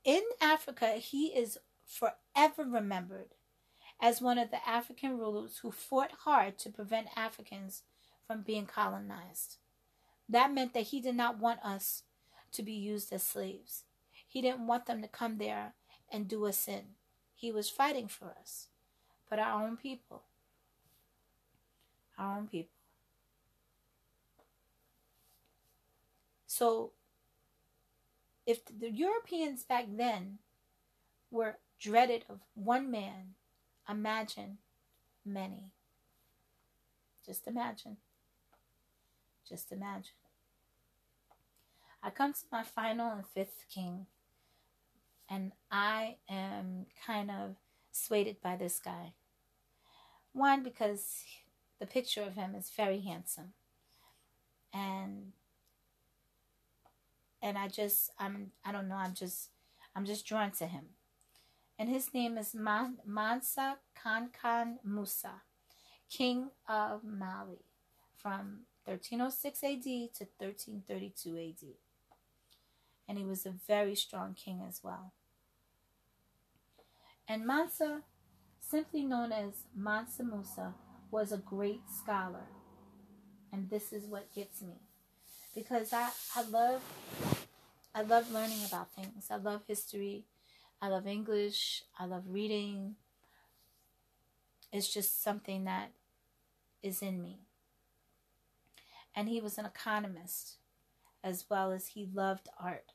in 0.04 0.22
Africa, 0.42 0.94
he 0.94 1.28
is 1.28 1.58
forever 1.86 2.64
remembered 2.64 3.36
as 4.02 4.22
one 4.22 4.38
of 4.38 4.50
the 4.50 4.68
African 4.68 5.18
rulers 5.18 5.60
who 5.62 5.72
fought 5.72 6.12
hard 6.24 6.58
to 6.60 6.70
prevent 6.70 7.08
Africans 7.16 7.84
from 8.26 8.42
being 8.42 8.66
colonized. 8.66 9.58
That 10.28 10.54
meant 10.54 10.74
that 10.74 10.88
he 10.88 11.02
did 11.02 11.16
not 11.16 11.38
want 11.38 11.64
us 11.64 12.04
to 12.54 12.64
be 12.64 12.74
used 12.74 13.14
as 13.14 13.24
slaves. 13.24 13.84
He 14.28 14.42
didn't 14.42 14.66
want 14.66 14.86
them 14.86 15.02
to 15.02 15.08
come 15.08 15.38
there 15.38 15.74
and 16.12 16.28
do 16.28 16.46
us 16.46 16.68
in. 16.68 16.96
He 17.36 17.52
was 17.52 17.70
fighting 17.70 18.08
for 18.08 18.34
us, 18.40 18.68
but 19.30 19.40
our 19.40 19.64
own 19.64 19.78
people. 19.78 20.24
Our 22.18 22.38
own 22.38 22.48
people. 22.48 22.70
So, 26.48 26.92
if 28.46 28.66
the 28.66 28.90
Europeans 28.90 29.64
back 29.64 29.86
then 29.90 30.40
were 31.30 31.58
dreaded 31.80 32.26
of 32.30 32.40
one 32.54 32.92
man, 32.92 33.36
imagine 33.90 34.58
many. 35.26 35.72
Just 37.26 37.48
imagine. 37.48 37.98
Just 39.48 39.72
imagine. 39.72 40.14
I 42.04 42.10
come 42.10 42.34
to 42.34 42.40
my 42.52 42.64
final 42.64 43.12
and 43.12 43.26
fifth 43.28 43.66
king, 43.74 44.08
and 45.30 45.52
I 45.70 46.18
am 46.28 46.88
kind 47.06 47.30
of 47.30 47.56
swayed 47.92 48.36
by 48.42 48.56
this 48.56 48.80
guy. 48.80 49.14
One, 50.34 50.64
because 50.64 51.24
the 51.80 51.86
picture 51.86 52.24
of 52.24 52.36
him 52.36 52.56
is 52.56 52.72
very 52.76 53.02
handsome, 53.02 53.54
and 54.74 55.34
and 57.42 57.58
I 57.58 57.68
just 57.68 58.12
I'm 58.20 58.52
I 58.66 58.72
don't 58.72 58.88
know 58.88 58.96
I'm 58.96 59.14
just 59.14 59.50
I'm 59.96 60.06
just 60.06 60.26
drawn 60.26 60.52
to 60.52 60.68
him, 60.68 60.86
and 61.78 61.90
his 61.90 62.14
name 62.14 62.38
is 62.38 62.54
Man, 62.54 62.98
Mansa 63.06 63.78
Kankan 63.98 64.78
Musa, 64.84 65.42
king 66.10 66.52
of 66.68 67.04
Mali, 67.04 67.66
from 68.18 68.62
1306 68.86 69.64
AD 69.64 69.84
to 69.84 70.26
1332 70.40 71.38
AD 71.38 71.68
and 73.12 73.20
he 73.20 73.26
was 73.26 73.46
a 73.46 73.54
very 73.68 73.94
strong 73.94 74.34
king 74.34 74.64
as 74.66 74.80
well. 74.82 75.12
And 77.28 77.46
Mansa, 77.46 78.04
simply 78.62 79.04
known 79.04 79.34
as 79.34 79.66
Mansa 79.76 80.24
Musa, 80.24 80.76
was 81.12 81.34
a 81.34 81.38
great 81.38 81.82
scholar. 81.94 82.48
And 83.52 83.70
this 83.70 83.92
is 83.92 84.06
what 84.06 84.34
gets 84.34 84.62
me. 84.62 84.76
Because 85.54 85.92
I, 85.92 86.10
I 86.38 86.44
love 86.44 86.82
I 87.94 88.04
love 88.04 88.32
learning 88.32 88.64
about 88.66 88.94
things. 88.94 89.28
I 89.30 89.36
love 89.36 89.64
history. 89.68 90.26
I 90.82 90.88
love 90.88 91.06
English. 91.06 91.84
I 92.00 92.06
love 92.06 92.24
reading. 92.28 92.96
It's 94.72 94.92
just 94.92 95.22
something 95.22 95.66
that 95.66 95.92
is 96.82 97.02
in 97.02 97.22
me. 97.22 97.40
And 99.14 99.28
he 99.28 99.42
was 99.42 99.58
an 99.58 99.66
economist 99.66 100.56
as 101.24 101.46
well 101.50 101.72
as 101.72 101.88
he 101.88 102.08
loved 102.14 102.48
art. 102.60 102.94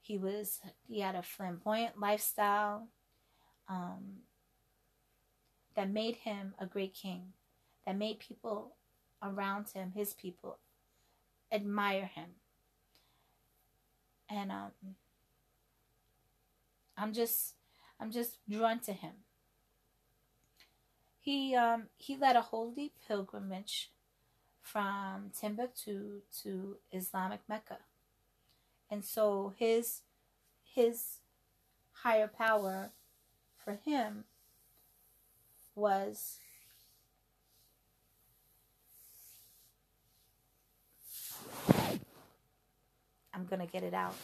He 0.00 0.18
was 0.18 0.60
he 0.86 1.00
had 1.00 1.14
a 1.14 1.22
flamboyant 1.22 1.98
lifestyle 1.98 2.88
um, 3.68 4.18
that 5.74 5.88
made 5.90 6.16
him 6.16 6.54
a 6.58 6.66
great 6.66 6.92
king, 6.92 7.32
that 7.86 7.96
made 7.96 8.18
people 8.18 8.74
around 9.22 9.70
him, 9.70 9.92
his 9.96 10.12
people, 10.12 10.58
admire 11.50 12.04
him. 12.04 12.26
And 14.28 14.50
um, 14.50 14.70
I'm 16.96 17.12
just 17.12 17.54
I'm 18.00 18.10
just 18.10 18.38
drawn 18.48 18.80
to 18.80 18.92
him. 18.92 19.12
He 21.20 21.54
um, 21.54 21.84
he 21.96 22.16
led 22.16 22.36
a 22.36 22.42
holy 22.42 22.92
pilgrimage 23.06 23.90
from 24.60 25.30
Timbuktu 25.38 26.22
to 26.42 26.76
Islamic 26.92 27.40
Mecca. 27.48 27.78
And 28.90 29.04
so 29.04 29.52
his 29.56 30.02
his 30.62 31.18
higher 32.02 32.28
power 32.28 32.90
for 33.56 33.78
him 33.84 34.24
was 35.74 36.38
I'm 43.34 43.46
going 43.46 43.60
to 43.60 43.70
get 43.70 43.82
it 43.82 43.94
out. 43.94 44.14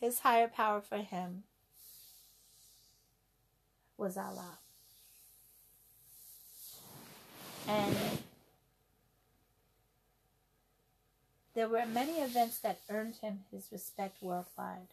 His 0.00 0.20
higher 0.20 0.48
power 0.48 0.80
for 0.80 0.98
him 0.98 1.44
was 3.96 4.16
Allah. 4.16 4.58
And 7.66 7.96
There 11.56 11.70
were 11.70 11.86
many 11.86 12.18
events 12.18 12.58
that 12.58 12.80
earned 12.90 13.14
him 13.22 13.44
his 13.50 13.72
respect 13.72 14.22
worldwide, 14.22 14.92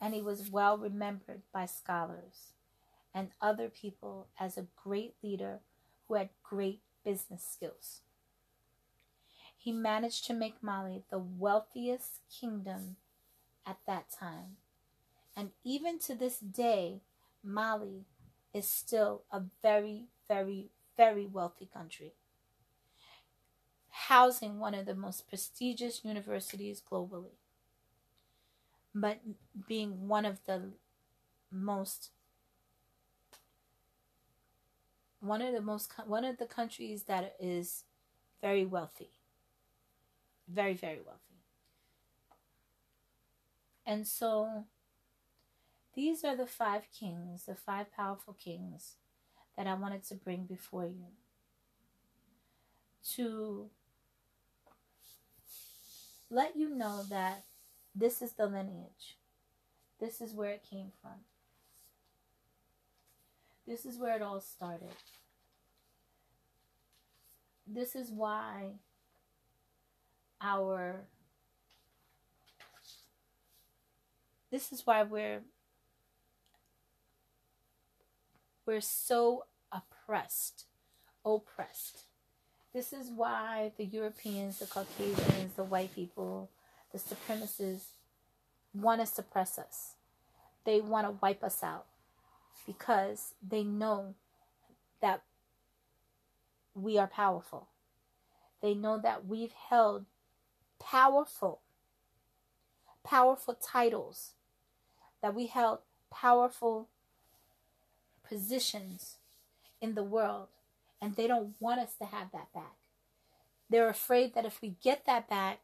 and 0.00 0.14
he 0.14 0.22
was 0.22 0.50
well 0.50 0.78
remembered 0.78 1.42
by 1.52 1.66
scholars 1.66 2.54
and 3.14 3.28
other 3.38 3.68
people 3.68 4.28
as 4.40 4.56
a 4.56 4.66
great 4.82 5.16
leader 5.22 5.60
who 6.06 6.14
had 6.14 6.30
great 6.42 6.80
business 7.04 7.46
skills. 7.46 8.00
He 9.68 9.72
managed 9.72 10.24
to 10.24 10.32
make 10.32 10.62
Mali 10.62 11.02
the 11.10 11.18
wealthiest 11.18 12.20
kingdom 12.30 12.96
at 13.66 13.76
that 13.86 14.10
time. 14.10 14.56
And 15.36 15.50
even 15.62 15.98
to 15.98 16.14
this 16.14 16.38
day, 16.38 17.02
Mali 17.44 18.06
is 18.54 18.66
still 18.66 19.24
a 19.30 19.42
very, 19.60 20.06
very, 20.26 20.70
very 20.96 21.26
wealthy 21.26 21.68
country. 21.70 22.14
Housing 23.90 24.58
one 24.58 24.72
of 24.72 24.86
the 24.86 24.94
most 24.94 25.28
prestigious 25.28 26.02
universities 26.02 26.80
globally, 26.90 27.36
but 28.94 29.20
being 29.68 30.08
one 30.08 30.24
of 30.24 30.42
the 30.46 30.70
most 31.52 32.08
one 35.20 35.42
of 35.42 35.52
the 35.52 35.60
most 35.60 35.92
one 36.06 36.24
of 36.24 36.38
the 36.38 36.46
countries 36.46 37.02
that 37.02 37.36
is 37.38 37.84
very 38.40 38.64
wealthy 38.64 39.17
very 40.50 40.74
very 40.74 41.00
wealthy 41.04 41.42
and 43.86 44.06
so 44.06 44.64
these 45.94 46.24
are 46.24 46.36
the 46.36 46.46
five 46.46 46.82
kings 46.98 47.44
the 47.46 47.54
five 47.54 47.92
powerful 47.92 48.34
kings 48.34 48.96
that 49.56 49.66
i 49.66 49.74
wanted 49.74 50.02
to 50.02 50.14
bring 50.14 50.44
before 50.44 50.86
you 50.86 51.06
to 53.14 53.70
let 56.30 56.56
you 56.56 56.68
know 56.74 57.02
that 57.08 57.44
this 57.94 58.22
is 58.22 58.32
the 58.32 58.46
lineage. 58.46 59.18
This 59.98 60.20
is 60.20 60.32
where 60.32 60.50
it 60.50 60.64
came 60.68 60.92
from. 61.02 61.24
This 63.66 63.84
is 63.84 63.98
where 63.98 64.16
it 64.16 64.22
all 64.22 64.40
started. 64.40 64.94
This 67.66 67.96
is 67.96 68.10
why 68.10 68.74
our 70.40 70.96
this 74.50 74.72
is 74.72 74.86
why 74.86 75.02
we're 75.02 75.40
we're 78.66 78.80
so 78.82 79.44
oppressed, 79.72 80.66
oppressed. 81.24 82.02
This 82.74 82.92
is 82.92 83.10
why 83.10 83.72
the 83.78 83.84
Europeans, 83.84 84.58
the 84.58 84.66
Caucasians, 84.66 85.54
the 85.54 85.64
white 85.64 85.94
people, 85.94 86.50
the 86.92 86.98
supremacists 86.98 87.86
want 88.74 89.00
to 89.00 89.06
suppress 89.06 89.58
us. 89.58 89.92
They 90.64 90.82
want 90.82 91.06
to 91.06 91.16
wipe 91.22 91.42
us 91.42 91.62
out 91.62 91.86
because 92.66 93.32
they 93.46 93.62
know 93.62 94.14
that 95.00 95.22
we 96.74 96.98
are 96.98 97.06
powerful. 97.06 97.68
They 98.60 98.74
know 98.74 98.98
that 98.98 99.26
we've 99.26 99.52
held 99.52 100.04
powerful, 100.78 101.60
powerful 103.04 103.54
titles, 103.54 104.32
that 105.22 105.34
we 105.34 105.46
held 105.46 105.80
powerful 106.10 106.88
positions 108.26 109.16
in 109.80 109.94
the 109.94 110.04
world, 110.04 110.48
and 111.00 111.16
they 111.16 111.26
don't 111.26 111.54
want 111.60 111.80
us 111.80 111.94
to 111.98 112.04
have 112.04 112.30
that 112.32 112.52
back. 112.52 112.76
They're 113.70 113.88
afraid 113.88 114.34
that 114.34 114.46
if 114.46 114.60
we 114.62 114.76
get 114.82 115.06
that 115.06 115.28
back, 115.28 115.60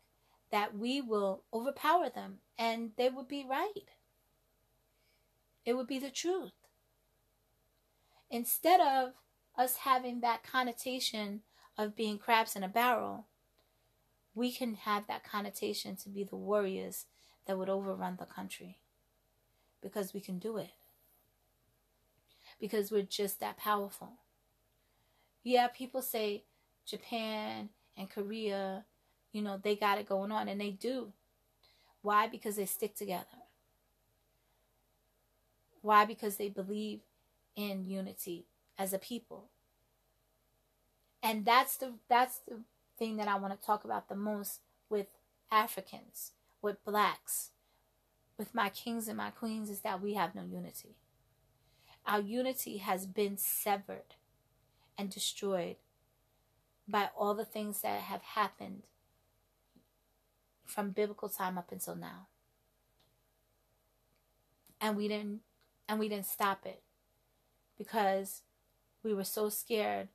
that 0.50 0.76
we 0.76 1.00
will 1.00 1.42
overpower 1.52 2.08
them, 2.08 2.38
and 2.58 2.90
they 2.96 3.08
would 3.08 3.28
be 3.28 3.44
right. 3.48 3.88
It 5.64 5.74
would 5.74 5.86
be 5.86 5.98
the 5.98 6.10
truth. 6.10 6.52
Instead 8.30 8.80
of 8.80 9.14
us 9.56 9.76
having 9.76 10.20
that 10.20 10.42
connotation 10.42 11.40
of 11.78 11.96
being 11.96 12.18
crabs 12.18 12.56
in 12.56 12.62
a 12.62 12.68
barrel, 12.68 13.26
we 14.34 14.52
can 14.52 14.74
have 14.74 15.06
that 15.06 15.24
connotation 15.24 15.96
to 15.96 16.08
be 16.08 16.24
the 16.24 16.36
warriors 16.36 17.06
that 17.46 17.58
would 17.58 17.68
overrun 17.68 18.16
the 18.18 18.26
country 18.26 18.78
because 19.80 20.14
we 20.14 20.20
can 20.20 20.38
do 20.38 20.56
it. 20.56 20.70
Because 22.60 22.90
we're 22.90 23.02
just 23.02 23.40
that 23.40 23.56
powerful. 23.56 24.12
Yeah, 25.42 25.68
people 25.68 26.02
say 26.02 26.44
Japan 26.86 27.68
and 27.96 28.08
Korea, 28.10 28.84
you 29.32 29.42
know, 29.42 29.58
they 29.62 29.76
got 29.76 29.98
it 29.98 30.08
going 30.08 30.32
on, 30.32 30.48
and 30.48 30.60
they 30.60 30.70
do. 30.70 31.12
Why? 32.02 32.26
Because 32.28 32.56
they 32.56 32.66
stick 32.66 32.94
together. 32.94 33.26
Why? 35.82 36.04
Because 36.04 36.36
they 36.36 36.48
believe 36.48 37.00
in 37.56 37.84
unity 37.84 38.46
as 38.78 38.92
a 38.92 38.98
people. 38.98 39.50
And 41.22 41.44
that's 41.44 41.76
the 41.76 41.94
that's 42.08 42.38
the 42.38 42.60
thing 42.98 43.16
that 43.16 43.28
I 43.28 43.38
want 43.38 43.58
to 43.58 43.66
talk 43.66 43.84
about 43.84 44.08
the 44.08 44.16
most 44.16 44.60
with 44.88 45.06
Africans, 45.50 46.32
with 46.62 46.84
blacks, 46.84 47.50
with 48.38 48.54
my 48.54 48.68
kings 48.68 49.08
and 49.08 49.16
my 49.16 49.30
queens 49.30 49.70
is 49.70 49.80
that 49.80 50.02
we 50.02 50.14
have 50.14 50.34
no 50.34 50.42
unity. 50.42 50.96
Our 52.06 52.20
unity 52.20 52.78
has 52.78 53.06
been 53.06 53.36
severed 53.38 54.14
and 54.98 55.10
destroyed 55.10 55.76
by 56.86 57.10
all 57.16 57.34
the 57.34 57.44
things 57.44 57.80
that 57.80 58.00
have 58.00 58.22
happened 58.22 58.82
from 60.64 60.90
biblical 60.90 61.28
time 61.28 61.56
up 61.56 61.72
until 61.72 61.96
now. 61.96 62.26
And 64.80 64.96
we 64.96 65.08
didn't 65.08 65.40
and 65.88 65.98
we 65.98 66.08
didn't 66.08 66.26
stop 66.26 66.66
it 66.66 66.82
because 67.76 68.42
we 69.02 69.14
were 69.14 69.24
so 69.24 69.48
scared 69.48 70.08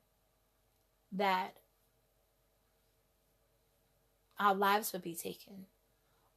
that 1.12 1.56
our 4.40 4.54
lives 4.54 4.92
would 4.92 5.02
be 5.02 5.14
taken, 5.14 5.66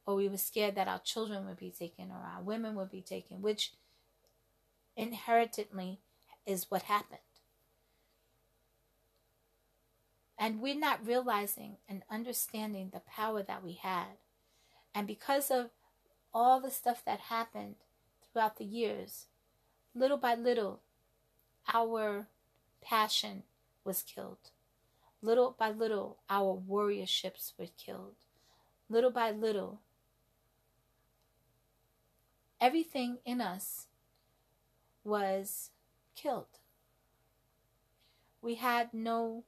or 0.06 0.14
we 0.14 0.28
were 0.28 0.36
scared 0.36 0.74
that 0.74 0.86
our 0.86 1.00
children 1.00 1.46
would 1.46 1.56
be 1.56 1.70
taken, 1.70 2.10
or 2.10 2.22
our 2.36 2.42
women 2.42 2.74
would 2.76 2.90
be 2.90 3.00
taken, 3.00 3.40
which 3.40 3.72
inherently 4.96 5.98
is 6.46 6.70
what 6.70 6.82
happened. 6.82 7.20
And 10.38 10.60
we're 10.60 10.78
not 10.78 11.06
realizing 11.06 11.78
and 11.88 12.02
understanding 12.10 12.90
the 12.92 13.00
power 13.00 13.42
that 13.42 13.64
we 13.64 13.72
had. 13.72 14.18
And 14.94 15.06
because 15.06 15.50
of 15.50 15.70
all 16.34 16.60
the 16.60 16.70
stuff 16.70 17.02
that 17.06 17.20
happened 17.20 17.76
throughout 18.32 18.58
the 18.58 18.64
years, 18.64 19.26
little 19.94 20.18
by 20.18 20.34
little, 20.34 20.80
our 21.72 22.26
passion 22.82 23.44
was 23.84 24.02
killed. 24.02 24.50
Little 25.24 25.56
by 25.58 25.70
little, 25.70 26.18
our 26.28 26.54
warriorships 26.54 27.54
were 27.58 27.68
killed. 27.78 28.16
Little 28.90 29.10
by 29.10 29.30
little, 29.30 29.80
everything 32.60 33.16
in 33.24 33.40
us 33.40 33.86
was 35.02 35.70
killed. 36.14 36.58
We 38.42 38.56
had 38.56 38.92
no 38.92 39.44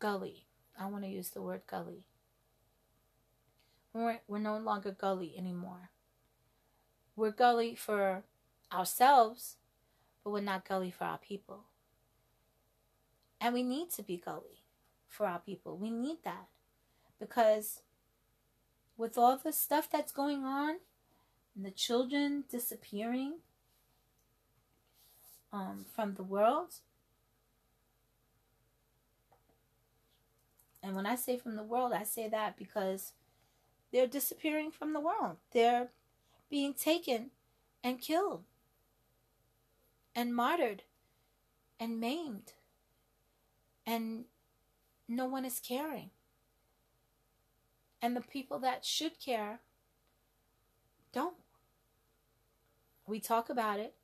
gully. 0.00 0.46
I 0.76 0.86
want 0.86 1.04
to 1.04 1.08
use 1.08 1.30
the 1.30 1.40
word 1.40 1.60
gully. 1.70 2.06
We're, 3.92 4.18
we're 4.26 4.38
no 4.40 4.58
longer 4.58 4.90
gully 4.90 5.32
anymore. 5.38 5.90
We're 7.14 7.30
gully 7.30 7.76
for 7.76 8.24
ourselves, 8.72 9.58
but 10.24 10.30
we're 10.30 10.40
not 10.40 10.68
gully 10.68 10.90
for 10.90 11.04
our 11.04 11.18
people. 11.18 11.66
And 13.40 13.54
we 13.54 13.62
need 13.62 13.90
to 13.90 14.02
be 14.02 14.16
gully 14.16 14.62
for 15.06 15.26
our 15.26 15.38
people. 15.38 15.76
We 15.76 15.90
need 15.90 16.18
that. 16.24 16.48
Because 17.18 17.82
with 18.96 19.18
all 19.18 19.36
the 19.36 19.52
stuff 19.52 19.90
that's 19.90 20.12
going 20.12 20.44
on, 20.44 20.76
and 21.54 21.64
the 21.64 21.70
children 21.70 22.44
disappearing 22.50 23.36
um, 25.52 25.86
from 25.94 26.14
the 26.14 26.22
world, 26.22 26.74
and 30.82 30.94
when 30.94 31.06
I 31.06 31.16
say 31.16 31.38
from 31.38 31.56
the 31.56 31.62
world, 31.62 31.92
I 31.92 32.04
say 32.04 32.28
that 32.28 32.56
because 32.56 33.12
they're 33.92 34.06
disappearing 34.06 34.70
from 34.70 34.92
the 34.92 35.00
world. 35.00 35.36
They're 35.52 35.88
being 36.50 36.74
taken 36.74 37.30
and 37.82 38.00
killed 38.00 38.44
and 40.14 40.34
martyred 40.34 40.82
and 41.78 42.00
maimed 42.00 42.52
and 43.86 44.24
no 45.08 45.26
one 45.26 45.44
is 45.44 45.60
caring. 45.60 46.10
And 48.02 48.16
the 48.16 48.20
people 48.20 48.58
that 48.58 48.84
should 48.84 49.20
care 49.20 49.60
don't. 51.12 51.36
We 53.06 53.20
talk 53.20 53.48
about 53.48 53.78
it, 53.78 53.94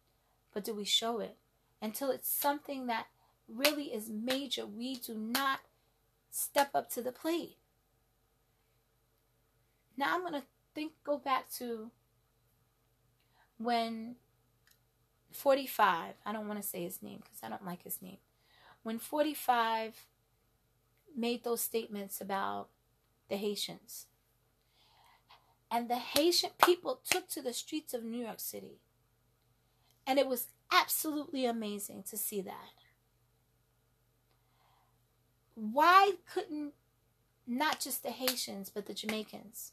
but 0.55 0.64
do 0.64 0.75
we 0.75 0.85
show 0.85 1.18
it? 1.18 1.37
Until 1.81 2.11
it's 2.11 2.31
something 2.31 2.87
that 2.87 3.09
really 3.49 3.92
is 3.92 4.09
major, 4.09 4.64
we 4.64 4.95
do 4.95 5.14
not 5.14 5.61
step 6.31 6.71
up 6.75 6.88
to 6.90 7.03
the 7.03 7.12
plate. 7.12 7.57
Now 9.97 10.14
I'm 10.14 10.21
going 10.21 10.40
to 10.40 10.47
think 10.75 10.92
go 11.05 11.18
back 11.18 11.51
to 11.59 11.90
when 13.59 14.16
45, 15.33 16.14
I 16.25 16.33
don't 16.33 16.49
want 16.49 16.62
to 16.62 16.66
say 16.66 16.83
his 16.83 17.03
name 17.03 17.18
because 17.23 17.40
I 17.42 17.49
don't 17.49 17.66
like 17.66 17.83
his 17.83 18.01
name 18.01 18.18
when 18.83 18.99
45 18.99 20.07
made 21.16 21.45
those 21.45 21.61
statements 21.61 22.21
about 22.21 22.68
the 23.29 23.37
Haitians. 23.37 24.07
And 25.71 25.88
the 25.88 25.97
Haitian 25.97 26.51
people 26.64 27.01
took 27.09 27.29
to 27.29 27.42
the 27.42 27.53
streets 27.53 27.95
of 27.95 28.05
New 28.05 28.25
York 28.25 28.40
City. 28.40 28.81
And 30.07 30.18
it 30.18 30.27
was 30.27 30.49
absolutely 30.71 31.47
amazing 31.47 32.03
to 32.11 32.16
see 32.16 32.40
that. 32.42 32.75
Why 35.55 36.12
couldn't 36.33 36.72
not 37.47 37.80
just 37.80 38.03
the 38.03 38.11
Haitians, 38.11 38.70
but 38.70 38.87
the 38.87 38.95
Jamaicans? 38.95 39.72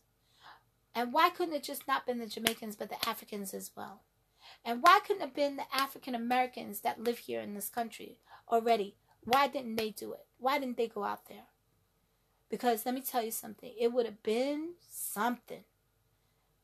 And 0.96 1.14
why 1.14 1.30
couldn't 1.30 1.56
it 1.56 1.64
just 1.64 1.88
not 1.88 2.06
been 2.06 2.20
the 2.20 2.28
Jamaicans, 2.28 2.76
but 2.76 2.90
the 2.90 3.10
Africans 3.10 3.54
as 3.54 3.72
well? 3.76 4.02
And 4.66 4.82
why 4.82 5.00
couldn't 5.06 5.22
it 5.22 5.26
have 5.26 5.36
been 5.36 5.58
the 5.58 5.66
African 5.74 6.16
Americans 6.16 6.82
that 6.82 7.04
live 7.04 7.20
here 7.20 7.42
in 7.42 7.54
this 7.54 7.70
country 7.70 8.20
already? 8.52 8.96
Why 9.24 9.48
didn't 9.48 9.76
they 9.76 9.92
do 9.92 10.14
it? 10.14 10.26
Why 10.38 10.60
didn't 10.60 10.78
they 10.78 10.88
go 10.88 11.04
out 11.04 11.28
there? 11.28 11.46
Because 12.50 12.86
let 12.86 12.96
me 12.96 13.02
tell 13.02 13.24
you 13.24 13.32
something, 13.32 13.72
it 13.80 13.94
would 13.94 14.06
have 14.06 14.24
been 14.24 14.74
something. 14.90 15.64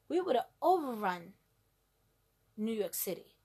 We 0.10 0.20
would 0.20 0.36
have 0.36 0.48
overrun 0.62 1.34
New 2.58 2.74
York 2.74 2.94
City. 2.94 3.36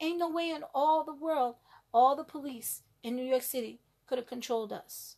Ain't 0.00 0.18
no 0.18 0.30
way 0.30 0.50
in 0.50 0.62
all 0.74 1.02
the 1.02 1.14
world, 1.14 1.56
all 1.92 2.14
the 2.14 2.24
police 2.24 2.82
in 3.02 3.16
New 3.16 3.24
York 3.24 3.42
City 3.42 3.80
could 4.06 4.18
have 4.18 4.26
controlled 4.26 4.72
us. 4.72 5.16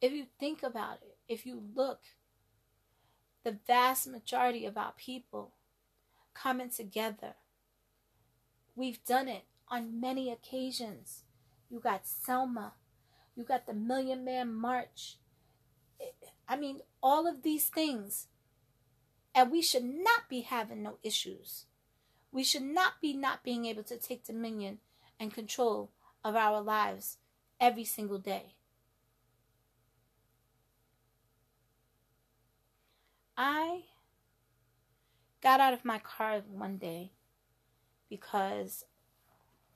If 0.00 0.12
you 0.12 0.26
think 0.38 0.62
about 0.62 0.98
it, 1.02 1.18
if 1.28 1.44
you 1.44 1.62
look, 1.74 2.00
the 3.44 3.58
vast 3.66 4.06
majority 4.06 4.64
of 4.64 4.76
our 4.76 4.92
people 4.96 5.52
coming 6.34 6.70
together 6.70 7.34
We've 8.78 9.04
done 9.04 9.26
it 9.26 9.42
on 9.66 10.00
many 10.00 10.30
occasions. 10.30 11.24
You 11.68 11.80
got 11.80 12.06
Selma. 12.06 12.74
You 13.34 13.42
got 13.42 13.66
the 13.66 13.74
Million 13.74 14.24
Man 14.24 14.54
March. 14.54 15.16
I 16.48 16.56
mean, 16.56 16.82
all 17.02 17.26
of 17.26 17.42
these 17.42 17.64
things. 17.64 18.28
And 19.34 19.50
we 19.50 19.62
should 19.62 19.82
not 19.82 20.28
be 20.28 20.42
having 20.42 20.84
no 20.84 20.98
issues. 21.02 21.64
We 22.30 22.44
should 22.44 22.62
not 22.62 23.00
be 23.00 23.14
not 23.14 23.42
being 23.42 23.64
able 23.64 23.82
to 23.82 23.96
take 23.96 24.24
dominion 24.24 24.78
and 25.18 25.34
control 25.34 25.90
of 26.22 26.36
our 26.36 26.60
lives 26.60 27.16
every 27.58 27.84
single 27.84 28.18
day. 28.18 28.54
I 33.40 33.82
got 35.40 35.60
out 35.60 35.72
of 35.72 35.84
my 35.84 36.00
car 36.00 36.42
one 36.50 36.76
day 36.76 37.12
because 38.10 38.84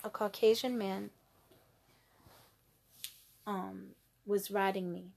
a 0.03 0.11
Caucasian 0.11 0.77
man 0.77 1.11
um, 3.47 3.91
was 4.27 4.51
riding 4.51 4.93
me 4.93 5.13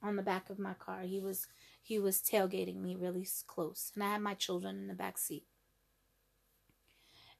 on 0.00 0.14
the 0.14 0.22
back 0.22 0.48
of 0.48 0.60
my 0.60 0.74
car. 0.74 1.02
He 1.02 1.18
was 1.18 1.48
he 1.82 1.98
was 1.98 2.22
tailgating 2.22 2.80
me 2.80 2.94
really 2.94 3.26
close, 3.48 3.90
and 3.96 4.04
I 4.04 4.12
had 4.12 4.22
my 4.22 4.34
children 4.34 4.76
in 4.76 4.86
the 4.86 4.94
back 4.94 5.18
seat. 5.18 5.44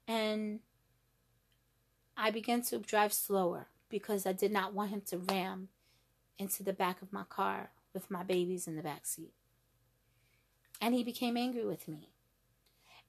And 0.09 0.59
I 2.17 2.31
began 2.31 2.63
to 2.63 2.79
drive 2.79 3.13
slower 3.13 3.67
because 3.87 4.25
I 4.25 4.33
did 4.33 4.51
not 4.51 4.73
want 4.73 4.89
him 4.89 5.01
to 5.07 5.17
ram 5.19 5.69
into 6.37 6.63
the 6.63 6.73
back 6.73 7.01
of 7.01 7.13
my 7.13 7.23
car 7.23 7.71
with 7.93 8.11
my 8.11 8.23
babies 8.23 8.67
in 8.67 8.75
the 8.75 8.83
back 8.83 9.05
seat. 9.05 9.31
And 10.81 10.93
he 10.93 11.03
became 11.03 11.37
angry 11.37 11.65
with 11.65 11.87
me. 11.87 12.09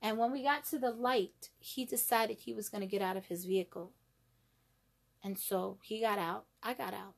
And 0.02 0.18
when 0.18 0.30
we 0.30 0.42
got 0.42 0.64
to 0.66 0.78
the 0.78 0.90
light, 0.90 1.50
he 1.58 1.84
decided 1.84 2.38
he 2.38 2.52
was 2.52 2.68
going 2.68 2.82
to 2.82 2.86
get 2.86 3.02
out 3.02 3.16
of 3.16 3.26
his 3.26 3.44
vehicle. 3.44 3.92
And 5.24 5.38
so 5.38 5.78
he 5.82 6.00
got 6.00 6.18
out, 6.18 6.44
I 6.62 6.74
got 6.74 6.94
out. 6.94 7.14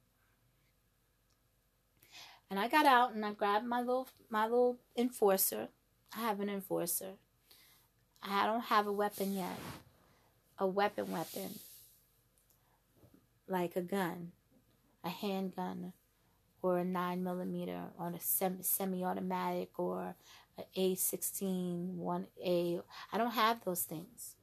And 2.50 2.58
I 2.58 2.68
got 2.68 2.86
out 2.86 3.12
and 3.12 3.26
I 3.26 3.32
grabbed 3.32 3.66
my 3.66 3.80
little 3.80 4.08
my 4.30 4.44
little 4.44 4.78
enforcer. 4.96 5.68
I 6.16 6.20
have 6.20 6.40
an 6.40 6.48
enforcer. 6.48 7.12
I 8.22 8.46
don't 8.46 8.62
have 8.62 8.86
a 8.86 8.92
weapon 8.92 9.34
yet. 9.34 9.58
A 10.58 10.66
weapon 10.66 11.12
weapon. 11.12 11.58
Like 13.46 13.76
a 13.76 13.82
gun. 13.82 14.32
A 15.04 15.10
handgun 15.10 15.92
or 16.62 16.78
a 16.78 16.84
9 16.84 17.22
millimeter 17.22 17.84
on 17.98 18.14
a 18.14 18.20
semi 18.20 19.04
automatic 19.04 19.78
or 19.78 20.14
a 20.58 20.64
A16, 20.76 21.96
1A. 21.96 22.82
I 23.12 23.18
don't 23.18 23.32
have 23.32 23.64
those 23.64 23.82
things 23.82 24.34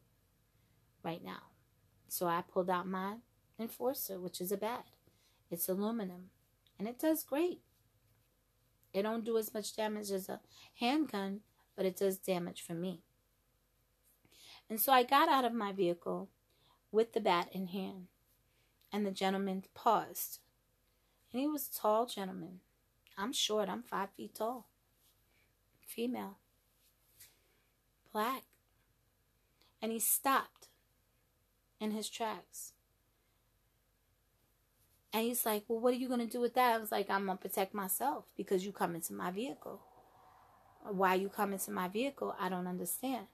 right 1.04 1.24
now. 1.24 1.44
So 2.08 2.28
I 2.28 2.42
pulled 2.42 2.70
out 2.70 2.88
my 2.88 3.16
enforcer, 3.60 4.20
which 4.20 4.40
is 4.40 4.52
a 4.52 4.58
bat. 4.58 4.86
It's 5.52 5.70
aluminum 5.70 6.30
and 6.78 6.88
it 6.88 7.00
does 7.00 7.24
great. 7.24 7.62
It 8.94 9.04
don't 9.04 9.26
do 9.26 9.38
as 9.38 9.54
much 9.54 9.76
damage 9.76 10.12
as 10.12 10.30
a 10.30 10.40
handgun, 10.80 11.42
but 11.76 11.86
it 11.86 11.98
does 11.98 12.18
damage 12.18 12.62
for 12.62 12.74
me. 12.74 13.02
And 14.70 14.80
so 14.80 14.92
I 14.92 15.04
got 15.04 15.30
out 15.30 15.46
of 15.46 15.54
my 15.54 15.72
vehicle 15.72 16.30
with 16.92 17.14
the 17.14 17.20
bat 17.20 17.50
in 17.52 17.68
hand, 17.68 18.08
and 18.92 19.06
the 19.06 19.12
gentleman 19.12 19.64
paused 19.74 20.40
and 21.36 21.42
he 21.42 21.48
was 21.48 21.68
a 21.68 21.82
tall 21.82 22.06
gentleman. 22.06 22.62
I'm 23.18 23.34
short, 23.34 23.68
I'm 23.68 23.84
five 23.84 24.08
feet 24.16 24.36
tall. 24.36 24.70
Female. 25.86 26.38
Black. 28.14 28.44
And 29.82 29.92
he 29.92 30.00
stopped 30.00 30.70
in 31.78 31.92
his 31.92 32.10
tracks. 32.10 32.72
And 35.12 35.24
he's 35.24 35.46
like, 35.46 35.66
Well, 35.68 35.82
what 35.82 35.94
are 35.94 35.98
you 35.98 36.08
going 36.08 36.22
to 36.22 36.26
do 36.26 36.40
with 36.40 36.54
that? 36.54 36.74
I 36.74 36.78
was 36.78 36.94
like, 36.94 37.10
I'm 37.10 37.26
going 37.26 37.38
to 37.38 37.42
protect 37.42 37.74
myself 37.74 38.24
because 38.38 38.66
you 38.66 38.72
come 38.72 38.96
into 38.96 39.12
my 39.12 39.30
vehicle. 39.30 39.82
Why 40.90 41.16
you 41.16 41.28
come 41.28 41.52
into 41.52 41.70
my 41.70 41.90
vehicle, 41.90 42.34
I 42.40 42.48
don't 42.48 42.66
understand. 42.66 43.28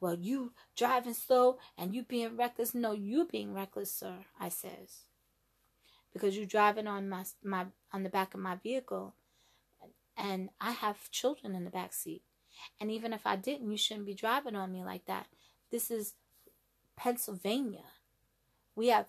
Well, 0.00 0.14
you 0.14 0.54
driving 0.74 1.12
slow 1.12 1.58
and 1.76 1.94
you 1.94 2.02
being 2.02 2.38
reckless. 2.38 2.74
No, 2.74 2.92
you 2.92 3.28
being 3.30 3.52
reckless, 3.52 3.92
sir, 3.92 4.24
I 4.40 4.48
says 4.48 5.04
because 6.12 6.36
you're 6.36 6.46
driving 6.46 6.86
on 6.86 7.08
my 7.08 7.24
my 7.42 7.66
on 7.92 8.02
the 8.02 8.08
back 8.08 8.34
of 8.34 8.40
my 8.40 8.56
vehicle 8.56 9.14
and 10.20 10.50
I 10.60 10.72
have 10.72 11.10
children 11.10 11.54
in 11.54 11.64
the 11.64 11.70
back 11.70 11.92
seat. 11.92 12.22
And 12.78 12.90
even 12.90 13.12
if 13.12 13.26
I 13.26 13.36
didn't, 13.36 13.70
you 13.70 13.78
shouldn't 13.78 14.06
be 14.06 14.14
driving 14.14 14.54
on 14.54 14.70
me 14.70 14.84
like 14.84 15.06
that. 15.06 15.26
This 15.70 15.90
is 15.90 16.14
Pennsylvania. 16.96 17.84
We 18.74 18.88
have 18.88 19.06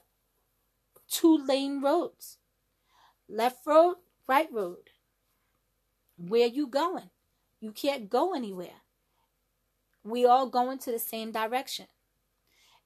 two 1.10 1.38
lane 1.38 1.82
roads. 1.82 2.38
Left 3.28 3.66
road, 3.66 3.96
right 4.28 4.48
road. 4.52 4.92
Where 6.18 6.48
you 6.48 6.68
going? 6.68 7.10
You 7.60 7.72
can't 7.72 8.10
go 8.10 8.34
anywhere. 8.34 8.82
We 10.04 10.26
all 10.26 10.48
going 10.48 10.80
to 10.80 10.92
the 10.92 11.00
same 11.00 11.32
direction. 11.32 11.88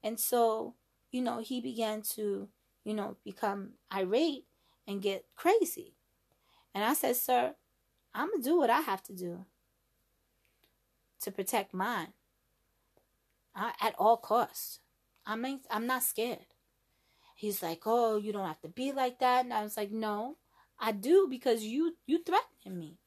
And 0.02 0.18
so, 0.18 0.74
you 1.10 1.22
know, 1.22 1.38
he 1.38 1.60
began 1.60 2.02
to 2.14 2.48
you 2.86 2.94
know, 2.94 3.16
become 3.24 3.70
irate 3.92 4.44
and 4.86 5.02
get 5.02 5.24
crazy. 5.34 5.96
And 6.72 6.84
I 6.84 6.94
said, 6.94 7.16
Sir, 7.16 7.56
I'm 8.14 8.28
going 8.28 8.42
to 8.42 8.48
do 8.48 8.58
what 8.58 8.70
I 8.70 8.80
have 8.80 9.02
to 9.04 9.12
do 9.12 9.44
to 11.20 11.32
protect 11.32 11.74
mine 11.74 12.12
I, 13.56 13.72
at 13.80 13.96
all 13.98 14.16
costs. 14.16 14.78
I 15.26 15.34
mean, 15.34 15.60
I'm 15.68 15.88
not 15.88 16.04
scared. 16.04 16.46
He's 17.34 17.60
like, 17.60 17.80
Oh, 17.86 18.18
you 18.18 18.32
don't 18.32 18.46
have 18.46 18.60
to 18.60 18.68
be 18.68 18.92
like 18.92 19.18
that. 19.18 19.44
And 19.44 19.52
I 19.52 19.64
was 19.64 19.76
like, 19.76 19.90
No, 19.90 20.36
I 20.78 20.92
do 20.92 21.26
because 21.28 21.64
you, 21.64 21.96
you 22.06 22.22
threatened 22.22 22.78
me. 22.78 22.98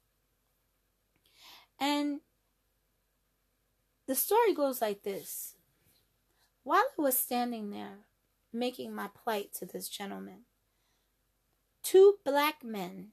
And 1.80 2.20
the 4.08 4.16
story 4.16 4.54
goes 4.54 4.82
like 4.82 5.04
this. 5.04 5.56
While 6.64 6.84
I 7.00 7.02
was 7.02 7.18
standing 7.18 7.70
there 7.70 8.09
making 8.52 8.94
my 8.94 9.08
plight 9.14 9.54
to 9.56 9.66
this 9.66 9.90
gentleman. 9.90 10.42
Two 11.84 12.16
black 12.26 12.64
men, 12.64 13.10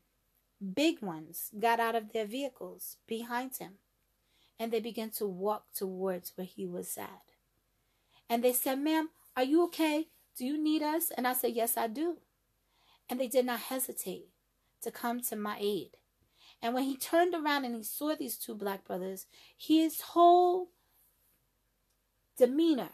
big 0.74 1.02
ones, 1.02 1.50
got 1.58 1.80
out 1.80 1.94
of 1.94 2.12
their 2.12 2.26
vehicles 2.26 2.96
behind 3.06 3.56
him 3.56 3.74
and 4.58 4.72
they 4.72 4.80
began 4.80 5.10
to 5.10 5.26
walk 5.26 5.66
towards 5.74 6.32
where 6.34 6.46
he 6.46 6.66
was 6.66 6.96
at. 6.96 7.22
And 8.28 8.42
they 8.42 8.52
said, 8.52 8.78
Ma'am, 8.78 9.10
are 9.36 9.44
you 9.44 9.62
okay? 9.64 10.08
Do 10.36 10.44
you 10.44 10.62
need 10.62 10.82
us? 10.82 11.10
And 11.16 11.26
I 11.26 11.32
said, 11.32 11.52
Yes, 11.52 11.76
I 11.76 11.86
do. 11.86 12.18
And 13.08 13.20
they 13.20 13.28
did 13.28 13.46
not 13.46 13.60
hesitate 13.60 14.28
to 14.82 14.90
come 14.90 15.20
to 15.22 15.36
my 15.36 15.56
aid. 15.60 15.90
And 16.62 16.74
when 16.74 16.84
he 16.84 16.96
turned 16.96 17.34
around 17.34 17.64
and 17.64 17.76
he 17.76 17.82
saw 17.82 18.14
these 18.14 18.36
two 18.36 18.54
black 18.54 18.84
brothers, 18.84 19.26
his 19.56 20.00
whole 20.00 20.70
demeanor 22.36 22.90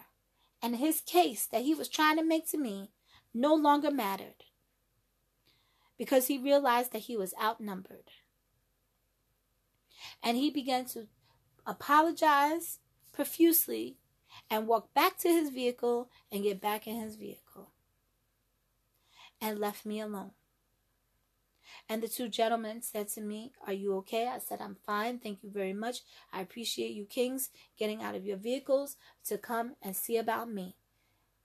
and 0.63 0.77
his 0.77 1.01
case 1.01 1.47
that 1.47 1.63
he 1.63 1.75
was 1.75 1.89
trying 1.89 2.17
to 2.17 2.25
make 2.25 2.49
to 2.51 2.59
me 2.59 2.91
no 3.35 3.55
longer 3.55 3.91
mattered 3.91 4.45
because 5.99 6.29
he 6.29 6.39
realized 6.39 6.93
that 6.93 7.03
he 7.03 7.17
was 7.17 7.35
outnumbered. 7.43 8.11
And 10.23 10.37
he 10.37 10.51
began 10.51 10.85
to 10.87 11.09
apologize 11.67 12.79
profusely 13.13 13.99
and 14.49 14.67
walk 14.67 14.95
back 14.95 15.19
to 15.19 15.29
his 15.29 15.51
vehicle 15.51 16.11
and 16.31 16.43
get 16.43 16.61
back 16.61 16.87
in 16.87 17.01
his 17.01 17.17
vehicle 17.17 17.71
and 19.41 19.59
left 19.59 19.85
me 19.85 20.01
alone. 20.01 20.33
And 21.89 22.03
the 22.03 22.09
two 22.09 22.29
gentlemen 22.29 22.83
said 22.83 23.09
to 23.11 23.21
me, 23.21 23.53
Are 23.67 23.73
you 23.73 23.97
okay? 23.99 24.29
I 24.29 24.39
said, 24.39 24.61
I'm 24.61 24.77
fine. 24.87 25.19
Thank 25.19 25.43
you 25.43 25.51
very 25.51 25.73
much. 25.73 26.01
I 26.33 26.41
appreciate 26.41 26.93
you, 26.93 27.05
kings, 27.05 27.51
getting 27.79 28.03
out 28.03 28.15
of 28.15 28.25
your 28.25 28.37
vehicles 28.37 28.97
to 29.27 29.39
come 29.39 29.75
and 29.83 29.97
see 29.97 30.17
about 30.17 30.51
me. 30.51 30.77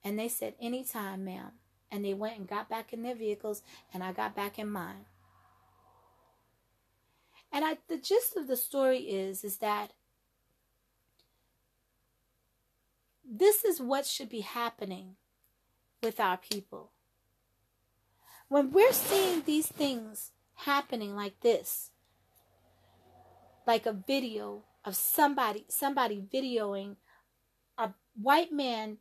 And 0.03 0.17
they 0.17 0.29
said, 0.29 0.55
Anytime, 0.61 1.25
ma'am. 1.25 1.51
And 1.91 2.03
they 2.03 2.13
went 2.13 2.37
and 2.37 2.47
got 2.47 2.69
back 2.69 2.91
in 2.91 3.01
their 3.01 3.15
vehicles, 3.15 3.61
and 3.93 4.03
I 4.03 4.11
got 4.11 4.35
back 4.35 4.59
in 4.59 4.69
mine. 4.69 5.05
And 7.51 7.63
I, 7.63 7.77
the 7.87 7.97
gist 7.97 8.35
of 8.35 8.47
the 8.47 8.57
story 8.57 8.99
is, 8.99 9.43
is 9.43 9.57
that 9.57 9.93
this 13.29 13.63
is 13.63 13.79
what 13.79 14.05
should 14.05 14.29
be 14.29 14.41
happening 14.41 15.15
with 16.01 16.19
our 16.19 16.37
people. 16.37 16.91
When 18.49 18.71
we're 18.71 18.93
seeing 18.93 19.41
these 19.41 19.67
things 19.67 20.31
happening 20.53 21.15
like 21.15 21.41
this, 21.41 21.91
like 23.65 23.85
a 23.85 23.91
video 23.91 24.63
of 24.85 24.95
somebody 24.95 25.65
somebody 25.67 26.21
videoing 26.33 26.95
a 27.77 27.89
white 28.15 28.53
man 28.53 28.99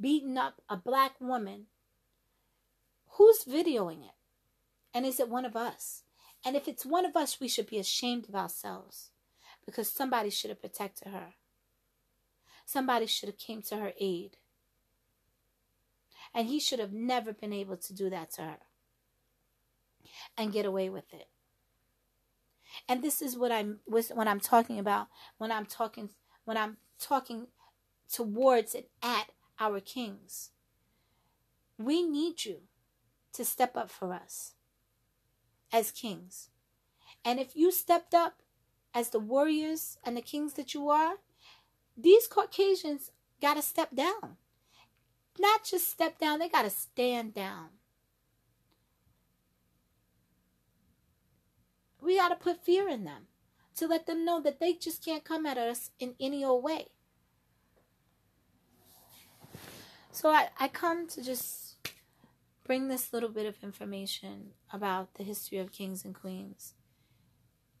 beating 0.00 0.38
up 0.38 0.62
a 0.68 0.76
black 0.76 1.20
woman, 1.20 1.66
who's 3.10 3.44
videoing 3.44 4.04
it? 4.04 4.14
And 4.94 5.04
is 5.04 5.18
it 5.18 5.28
one 5.28 5.44
of 5.44 5.56
us? 5.56 6.04
And 6.44 6.54
if 6.54 6.68
it's 6.68 6.86
one 6.86 7.04
of 7.04 7.16
us, 7.16 7.40
we 7.40 7.48
should 7.48 7.66
be 7.66 7.78
ashamed 7.78 8.28
of 8.28 8.36
ourselves 8.36 9.10
because 9.66 9.90
somebody 9.90 10.30
should 10.30 10.50
have 10.50 10.60
protected 10.60 11.08
her. 11.08 11.34
Somebody 12.64 13.06
should 13.06 13.28
have 13.28 13.38
came 13.38 13.62
to 13.62 13.76
her 13.76 13.92
aid. 13.98 14.36
And 16.32 16.46
he 16.46 16.60
should 16.60 16.78
have 16.78 16.92
never 16.92 17.32
been 17.32 17.52
able 17.52 17.76
to 17.78 17.92
do 17.92 18.08
that 18.10 18.30
to 18.34 18.42
her 18.42 18.58
and 20.36 20.52
get 20.52 20.66
away 20.66 20.88
with 20.88 21.12
it. 21.12 21.28
And 22.88 23.02
this 23.02 23.22
is 23.22 23.36
what 23.36 23.52
I'm 23.52 23.80
when 23.86 24.28
I'm 24.28 24.40
talking 24.40 24.78
about 24.78 25.06
when 25.38 25.52
I'm 25.52 25.66
talking 25.66 26.10
when 26.44 26.56
I'm 26.56 26.78
talking 26.98 27.48
towards 28.12 28.74
and 28.74 28.84
at 29.02 29.30
our 29.58 29.80
kings. 29.80 30.50
We 31.78 32.02
need 32.02 32.44
you 32.44 32.62
to 33.32 33.44
step 33.44 33.76
up 33.76 33.90
for 33.90 34.12
us 34.12 34.52
as 35.72 35.90
kings. 35.90 36.50
And 37.24 37.40
if 37.40 37.56
you 37.56 37.72
stepped 37.72 38.14
up 38.14 38.42
as 38.92 39.10
the 39.10 39.18
warriors 39.18 39.98
and 40.04 40.16
the 40.16 40.22
kings 40.22 40.54
that 40.54 40.74
you 40.74 40.88
are, 40.88 41.16
these 41.96 42.28
Caucasians 42.28 43.10
got 43.40 43.54
to 43.54 43.62
step 43.62 43.94
down. 43.94 44.36
Not 45.38 45.64
just 45.64 45.90
step 45.90 46.18
down, 46.18 46.38
they 46.38 46.48
got 46.48 46.62
to 46.62 46.70
stand 46.70 47.34
down. 47.34 47.70
We 52.04 52.18
got 52.18 52.28
to 52.28 52.36
put 52.36 52.62
fear 52.62 52.86
in 52.86 53.04
them 53.04 53.28
to 53.76 53.86
let 53.86 54.06
them 54.06 54.26
know 54.26 54.40
that 54.42 54.60
they 54.60 54.74
just 54.74 55.02
can't 55.02 55.24
come 55.24 55.46
at 55.46 55.56
us 55.56 55.90
in 55.98 56.14
any 56.20 56.44
old 56.44 56.62
way. 56.62 56.88
So 60.12 60.28
I, 60.28 60.50
I 60.60 60.68
come 60.68 61.08
to 61.08 61.24
just 61.24 61.76
bring 62.64 62.88
this 62.88 63.12
little 63.12 63.30
bit 63.30 63.46
of 63.46 63.62
information 63.62 64.50
about 64.70 65.14
the 65.14 65.24
history 65.24 65.58
of 65.58 65.72
kings 65.72 66.04
and 66.04 66.14
queens, 66.14 66.74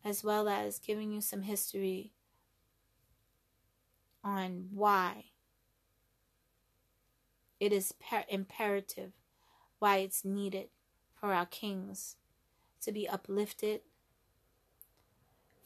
as 0.02 0.24
well 0.24 0.48
as 0.48 0.78
giving 0.78 1.12
you 1.12 1.20
some 1.20 1.42
history 1.42 2.12
on 4.24 4.68
why 4.72 5.26
it 7.60 7.72
is 7.72 7.92
per- 7.92 8.24
imperative, 8.28 9.12
why 9.78 9.98
it's 9.98 10.24
needed 10.24 10.68
for 11.14 11.32
our 11.32 11.46
kings 11.46 12.16
to 12.80 12.90
be 12.90 13.08
uplifted, 13.08 13.82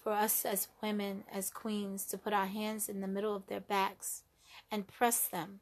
for 0.02 0.12
us 0.12 0.44
as 0.44 0.68
women, 0.82 1.24
as 1.32 1.50
queens, 1.50 2.04
to 2.06 2.18
put 2.18 2.32
our 2.32 2.46
hands 2.46 2.88
in 2.88 3.00
the 3.00 3.08
middle 3.08 3.34
of 3.34 3.46
their 3.46 3.60
backs 3.60 4.22
and 4.70 4.86
press 4.86 5.26
them 5.26 5.60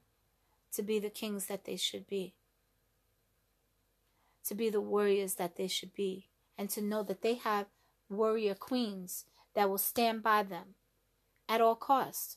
to 0.73 0.83
be 0.83 0.99
the 0.99 1.11
kings 1.11 1.47
that 1.47 1.65
they 1.65 1.77
should 1.77 2.07
be, 2.07 2.35
to 4.45 4.55
be 4.55 4.69
the 4.69 4.81
warriors 4.81 5.35
that 5.35 5.57
they 5.57 5.67
should 5.67 5.95
be, 5.95 6.29
and 6.59 6.69
to 6.71 6.83
know 6.83 7.03
that 7.03 7.23
they 7.23 7.35
have 7.35 7.67
warrior 8.09 8.55
queens 8.55 9.25
that 9.55 9.69
will 9.69 9.79
stand 9.79 10.23
by 10.23 10.43
them 10.43 10.75
at 11.49 11.61
all 11.61 11.75
costs, 11.75 12.37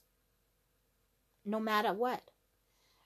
no 1.46 1.60
matter 1.60 1.94
what. 1.94 2.24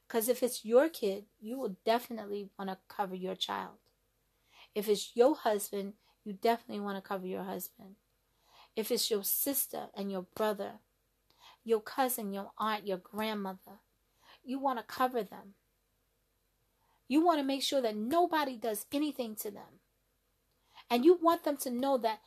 Because 0.07 0.29
if 0.29 0.43
it's 0.43 0.63
your 0.63 0.89
kid, 0.89 1.25
you 1.41 1.57
will 1.57 1.77
definitely 1.83 2.49
want 2.57 2.69
to 2.69 2.77
cover 2.87 3.15
your 3.15 3.35
child. 3.35 3.77
If 4.75 4.87
it's 4.87 5.15
your 5.15 5.35
husband, 5.35 5.93
you 6.23 6.33
definitely 6.33 6.83
want 6.83 6.97
to 6.97 7.07
cover 7.07 7.25
your 7.25 7.43
husband. 7.43 7.95
If 8.75 8.91
it's 8.91 9.11
your 9.11 9.23
sister 9.23 9.87
and 9.95 10.11
your 10.11 10.25
brother, 10.35 10.73
your 11.63 11.81
cousin, 11.81 12.33
your 12.33 12.51
aunt, 12.57 12.87
your 12.87 12.97
grandmother, 12.97 13.79
you 14.43 14.59
want 14.59 14.79
to 14.79 14.83
cover 14.83 15.23
them. 15.23 15.53
You 17.07 17.23
want 17.23 17.39
to 17.39 17.45
make 17.45 17.61
sure 17.61 17.81
that 17.81 17.95
nobody 17.95 18.57
does 18.57 18.85
anything 18.91 19.35
to 19.37 19.51
them. 19.51 19.79
And 20.89 21.05
you 21.05 21.17
want 21.21 21.43
them 21.43 21.57
to 21.57 21.69
know 21.69 21.97
that 21.97 22.19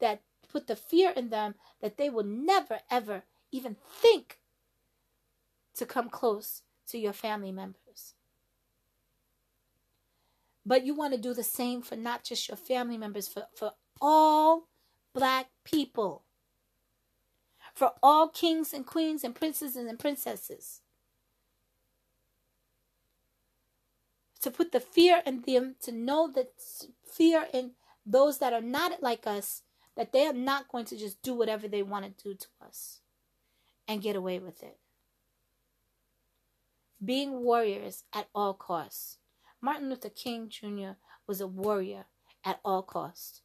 that 0.00 0.22
put 0.50 0.66
the 0.66 0.76
fear 0.76 1.10
in 1.10 1.30
them 1.30 1.54
that 1.80 1.96
they 1.96 2.10
will 2.10 2.24
never 2.24 2.80
ever 2.90 3.24
even 3.50 3.76
think 3.88 4.38
to 5.74 5.86
come 5.86 6.08
close 6.08 6.62
to 6.88 6.98
your 6.98 7.12
family 7.12 7.52
members. 7.52 8.14
But 10.66 10.84
you 10.84 10.94
want 10.94 11.14
to 11.14 11.20
do 11.20 11.34
the 11.34 11.42
same 11.42 11.82
for 11.82 11.96
not 11.96 12.24
just 12.24 12.48
your 12.48 12.56
family 12.56 12.96
members, 12.96 13.28
for, 13.28 13.46
for 13.54 13.72
all 14.00 14.68
black 15.14 15.46
people, 15.64 16.24
for 17.74 17.92
all 18.02 18.28
kings 18.28 18.72
and 18.72 18.86
queens 18.86 19.24
and 19.24 19.34
princes 19.34 19.76
and 19.76 19.98
princesses. 19.98 20.80
To 24.42 24.50
put 24.50 24.72
the 24.72 24.80
fear 24.80 25.22
in 25.24 25.42
them, 25.42 25.76
to 25.82 25.92
know 25.92 26.30
that 26.34 26.52
fear 27.10 27.46
in 27.52 27.72
those 28.04 28.38
that 28.38 28.52
are 28.52 28.60
not 28.60 29.02
like 29.02 29.26
us, 29.26 29.62
that 29.96 30.12
they 30.12 30.26
are 30.26 30.34
not 30.34 30.68
going 30.68 30.84
to 30.86 30.96
just 30.96 31.22
do 31.22 31.34
whatever 31.34 31.66
they 31.66 31.82
want 31.82 32.04
to 32.04 32.24
do 32.24 32.34
to 32.34 32.46
us 32.64 33.00
and 33.88 34.02
get 34.02 34.16
away 34.16 34.38
with 34.38 34.62
it 34.62 34.78
being 37.04 37.42
warriors 37.42 38.04
at 38.12 38.28
all 38.34 38.54
costs. 38.54 39.18
Martin 39.60 39.88
Luther 39.88 40.08
King 40.10 40.48
Jr. 40.48 40.92
was 41.26 41.40
a 41.40 41.46
warrior 41.46 42.06
at 42.44 42.60
all 42.64 42.82
costs. 42.82 43.42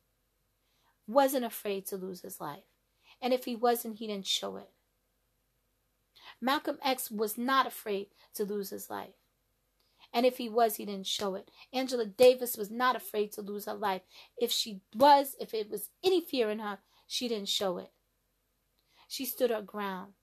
Wasn't 1.10 1.44
afraid 1.44 1.88
to 1.88 1.98
lose 1.98 2.22
his 2.22 2.40
life. 2.40 2.64
And 3.20 3.34
if 3.34 3.46
he 3.46 3.56
wasn't, 3.56 3.98
he 3.98 4.06
didn't 4.06 4.28
show 4.28 4.58
it. 4.58 4.70
Malcolm 6.40 6.78
X 6.84 7.10
was 7.10 7.36
not 7.36 7.66
afraid 7.66 8.10
to 8.36 8.44
lose 8.44 8.70
his 8.70 8.92
life. 8.92 9.16
And 10.14 10.24
if 10.24 10.38
he 10.38 10.50
was, 10.50 10.76
he 10.76 10.86
didn't 10.86 11.08
show 11.08 11.34
it. 11.34 11.50
Angela 11.74 12.06
Davis 12.06 12.56
was 12.56 12.70
not 12.70 12.96
afraid 12.96 13.32
to 13.34 13.42
lose 13.42 13.66
her 13.66 13.74
life. 13.74 14.04
If 14.38 14.52
she 14.52 14.82
was, 14.96 15.36
if 15.40 15.56
it 15.56 15.72
was 15.72 15.90
any 16.04 16.22
fear 16.22 16.52
in 16.52 16.60
her, 16.60 16.78
she 17.08 17.28
didn't 17.28 17.50
show 17.50 17.80
it. 17.80 17.92
She 19.08 19.26
stood 19.26 19.50
her 19.50 19.64
ground 19.64 20.14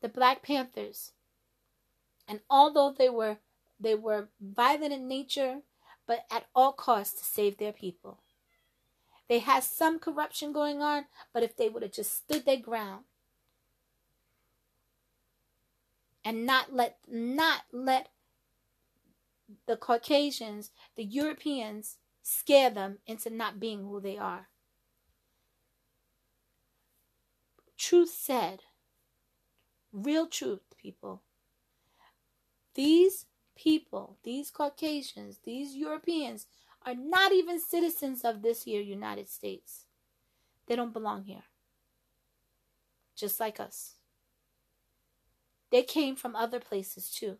the 0.00 0.08
Black 0.08 0.42
Panthers. 0.42 1.12
And 2.28 2.40
although 2.48 2.94
they 2.96 3.08
were 3.08 3.38
they 3.78 3.94
were 3.94 4.28
violent 4.40 4.92
in 4.92 5.06
nature, 5.06 5.60
but 6.06 6.24
at 6.30 6.46
all 6.54 6.72
costs 6.72 7.18
to 7.18 7.24
save 7.24 7.58
their 7.58 7.72
people. 7.72 8.20
They 9.28 9.40
had 9.40 9.64
some 9.64 9.98
corruption 9.98 10.52
going 10.52 10.80
on, 10.80 11.06
but 11.32 11.42
if 11.42 11.56
they 11.56 11.68
would 11.68 11.82
have 11.82 11.92
just 11.92 12.16
stood 12.16 12.44
their 12.44 12.56
ground 12.56 13.04
and 16.24 16.46
not 16.46 16.72
let 16.72 16.98
not 17.08 17.62
let 17.72 18.08
the 19.66 19.76
Caucasians, 19.76 20.70
the 20.96 21.04
Europeans 21.04 21.98
scare 22.22 22.70
them 22.70 22.98
into 23.06 23.30
not 23.30 23.60
being 23.60 23.84
who 23.84 24.00
they 24.00 24.18
are. 24.18 24.48
Truth 27.76 28.10
said, 28.10 28.62
Real 29.92 30.26
truth, 30.26 30.62
people. 30.76 31.22
These 32.74 33.26
people, 33.54 34.18
these 34.22 34.50
Caucasians, 34.50 35.38
these 35.44 35.76
Europeans 35.76 36.46
are 36.86 36.94
not 36.94 37.32
even 37.32 37.58
citizens 37.58 38.24
of 38.24 38.42
this 38.42 38.62
here 38.62 38.80
United 38.80 39.28
States. 39.28 39.86
They 40.66 40.76
don't 40.76 40.92
belong 40.92 41.24
here. 41.24 41.44
Just 43.16 43.40
like 43.40 43.58
us. 43.58 43.94
They 45.70 45.82
came 45.82 46.14
from 46.14 46.36
other 46.36 46.60
places 46.60 47.10
too. 47.10 47.38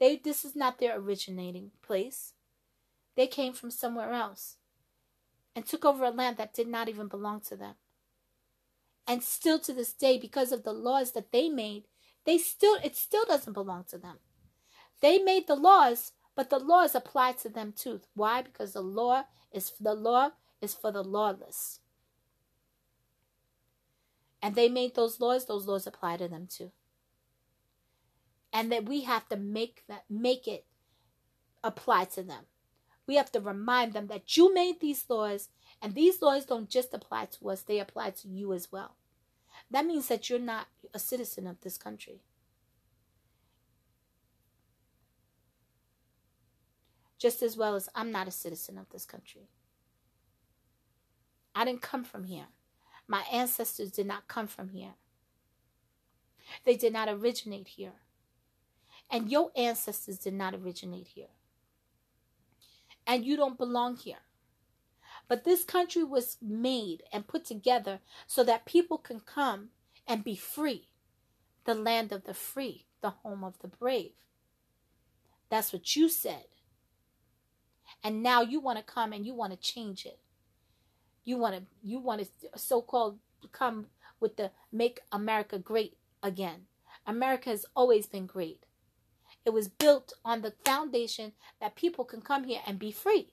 They 0.00 0.16
this 0.16 0.44
is 0.44 0.56
not 0.56 0.78
their 0.78 0.98
originating 0.98 1.72
place. 1.82 2.32
They 3.16 3.26
came 3.26 3.52
from 3.52 3.70
somewhere 3.70 4.12
else 4.12 4.56
and 5.54 5.66
took 5.66 5.84
over 5.84 6.04
a 6.04 6.10
land 6.10 6.36
that 6.36 6.54
did 6.54 6.68
not 6.68 6.88
even 6.88 7.08
belong 7.08 7.40
to 7.48 7.56
them. 7.56 7.74
And 9.06 9.22
still 9.22 9.58
to 9.60 9.72
this 9.72 9.92
day, 9.92 10.18
because 10.18 10.52
of 10.52 10.62
the 10.62 10.72
laws 10.72 11.12
that 11.12 11.32
they 11.32 11.48
made, 11.48 11.84
they 12.24 12.38
still 12.38 12.78
it 12.82 12.96
still 12.96 13.24
doesn't 13.24 13.52
belong 13.52 13.84
to 13.90 13.98
them. 13.98 14.18
They 15.00 15.18
made 15.18 15.46
the 15.46 15.54
laws, 15.56 16.12
but 16.38 16.50
the 16.50 16.60
laws 16.60 16.94
apply 16.94 17.32
to 17.32 17.48
them 17.48 17.74
too. 17.76 18.00
Why? 18.14 18.42
Because 18.42 18.72
the 18.72 18.80
law 18.80 19.24
is 19.50 19.72
the 19.80 19.92
law 19.92 20.30
is 20.62 20.72
for 20.72 20.92
the 20.92 21.02
lawless. 21.02 21.80
And 24.40 24.54
they 24.54 24.68
made 24.68 24.94
those 24.94 25.18
laws, 25.18 25.46
those 25.46 25.66
laws 25.66 25.88
apply 25.88 26.18
to 26.18 26.28
them 26.28 26.46
too. 26.48 26.70
And 28.52 28.70
that 28.70 28.88
we 28.88 29.02
have 29.02 29.28
to 29.30 29.36
make 29.36 29.82
that 29.88 30.04
make 30.08 30.46
it 30.46 30.64
apply 31.64 32.04
to 32.14 32.22
them. 32.22 32.44
We 33.08 33.16
have 33.16 33.32
to 33.32 33.40
remind 33.40 33.92
them 33.92 34.06
that 34.06 34.36
you 34.36 34.54
made 34.54 34.78
these 34.78 35.06
laws 35.08 35.48
and 35.82 35.96
these 35.96 36.22
laws 36.22 36.44
don't 36.44 36.70
just 36.70 36.94
apply 36.94 37.24
to 37.32 37.50
us, 37.50 37.62
they 37.62 37.80
apply 37.80 38.10
to 38.10 38.28
you 38.28 38.52
as 38.52 38.70
well. 38.70 38.94
That 39.72 39.86
means 39.86 40.06
that 40.06 40.30
you're 40.30 40.38
not 40.38 40.68
a 40.94 41.00
citizen 41.00 41.48
of 41.48 41.62
this 41.62 41.78
country. 41.78 42.20
Just 47.18 47.42
as 47.42 47.56
well 47.56 47.74
as 47.74 47.88
I'm 47.94 48.12
not 48.12 48.28
a 48.28 48.32
citizen 48.32 48.78
of 48.78 48.88
this 48.90 49.04
country. 49.04 49.48
I 51.54 51.64
didn't 51.64 51.82
come 51.82 52.04
from 52.04 52.24
here. 52.24 52.46
My 53.08 53.24
ancestors 53.32 53.90
did 53.90 54.06
not 54.06 54.28
come 54.28 54.46
from 54.46 54.68
here. 54.68 54.94
They 56.64 56.76
did 56.76 56.92
not 56.92 57.08
originate 57.08 57.68
here. 57.68 57.94
And 59.10 59.30
your 59.30 59.50
ancestors 59.56 60.18
did 60.18 60.34
not 60.34 60.54
originate 60.54 61.08
here. 61.08 61.34
And 63.06 63.24
you 63.24 63.36
don't 63.36 63.58
belong 63.58 63.96
here. 63.96 64.18
But 65.26 65.44
this 65.44 65.64
country 65.64 66.04
was 66.04 66.36
made 66.40 67.02
and 67.12 67.26
put 67.26 67.44
together 67.44 68.00
so 68.26 68.44
that 68.44 68.66
people 68.66 68.98
can 68.98 69.20
come 69.20 69.70
and 70.06 70.22
be 70.22 70.36
free. 70.36 70.88
The 71.64 71.74
land 71.74 72.12
of 72.12 72.24
the 72.24 72.34
free, 72.34 72.86
the 73.00 73.10
home 73.10 73.44
of 73.44 73.58
the 73.58 73.68
brave. 73.68 74.12
That's 75.50 75.72
what 75.72 75.96
you 75.96 76.08
said. 76.08 76.44
And 78.02 78.22
now 78.22 78.42
you 78.42 78.60
want 78.60 78.78
to 78.78 78.84
come 78.84 79.12
and 79.12 79.26
you 79.26 79.34
want 79.34 79.52
to 79.52 79.58
change 79.58 80.06
it. 80.06 80.18
You 81.24 81.36
want 81.36 81.56
to 81.56 81.62
you 81.82 81.98
want 81.98 82.22
to 82.22 82.58
so-called 82.58 83.18
come 83.52 83.86
with 84.20 84.36
the 84.36 84.50
make 84.72 85.00
America 85.12 85.58
great 85.58 85.96
again. 86.22 86.66
America 87.06 87.50
has 87.50 87.66
always 87.74 88.06
been 88.06 88.26
great. 88.26 88.64
It 89.44 89.50
was 89.50 89.68
built 89.68 90.12
on 90.24 90.42
the 90.42 90.54
foundation 90.64 91.32
that 91.60 91.76
people 91.76 92.04
can 92.04 92.20
come 92.20 92.44
here 92.44 92.60
and 92.66 92.78
be 92.78 92.92
free. 92.92 93.32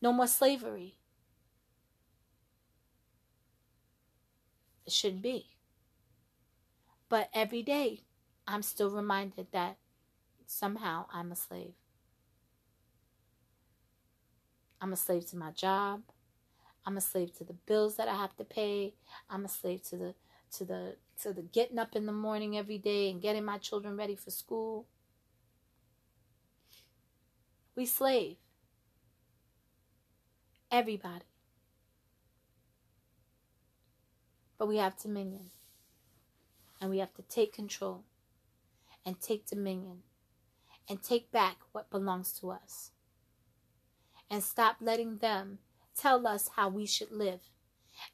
No 0.00 0.12
more 0.12 0.26
slavery. 0.26 0.98
It 4.86 4.92
shouldn't 4.92 5.22
be. 5.22 5.50
But 7.08 7.30
every 7.34 7.62
day, 7.62 8.04
I'm 8.46 8.62
still 8.62 8.90
reminded 8.90 9.48
that 9.52 9.76
somehow 10.46 11.06
I'm 11.12 11.32
a 11.32 11.36
slave. 11.36 11.74
I'm 14.80 14.92
a 14.92 14.96
slave 14.96 15.26
to 15.30 15.36
my 15.36 15.50
job. 15.50 16.02
I'm 16.86 16.96
a 16.96 17.00
slave 17.00 17.36
to 17.38 17.44
the 17.44 17.52
bills 17.52 17.96
that 17.96 18.08
I 18.08 18.14
have 18.14 18.36
to 18.36 18.44
pay. 18.44 18.94
I'm 19.28 19.44
a 19.44 19.48
slave 19.48 19.82
to 19.90 19.96
the 19.96 20.14
to 20.52 20.64
the 20.64 20.96
to 21.22 21.32
the 21.32 21.42
getting 21.42 21.78
up 21.78 21.94
in 21.94 22.06
the 22.06 22.12
morning 22.12 22.56
every 22.56 22.78
day 22.78 23.10
and 23.10 23.20
getting 23.20 23.44
my 23.44 23.58
children 23.58 23.96
ready 23.96 24.14
for 24.14 24.30
school. 24.30 24.86
We 27.76 27.86
slave. 27.86 28.36
Everybody. 30.70 31.24
But 34.58 34.68
we 34.68 34.78
have 34.78 34.98
dominion. 35.00 35.50
And 36.80 36.90
we 36.90 36.98
have 36.98 37.14
to 37.14 37.22
take 37.22 37.52
control 37.52 38.04
and 39.04 39.20
take 39.20 39.46
dominion 39.46 40.02
and 40.88 41.02
take 41.02 41.30
back 41.30 41.58
what 41.72 41.90
belongs 41.90 42.32
to 42.40 42.50
us. 42.50 42.90
And 44.30 44.42
stop 44.42 44.76
letting 44.80 45.18
them 45.18 45.58
tell 45.96 46.26
us 46.26 46.50
how 46.56 46.68
we 46.68 46.86
should 46.86 47.10
live. 47.10 47.40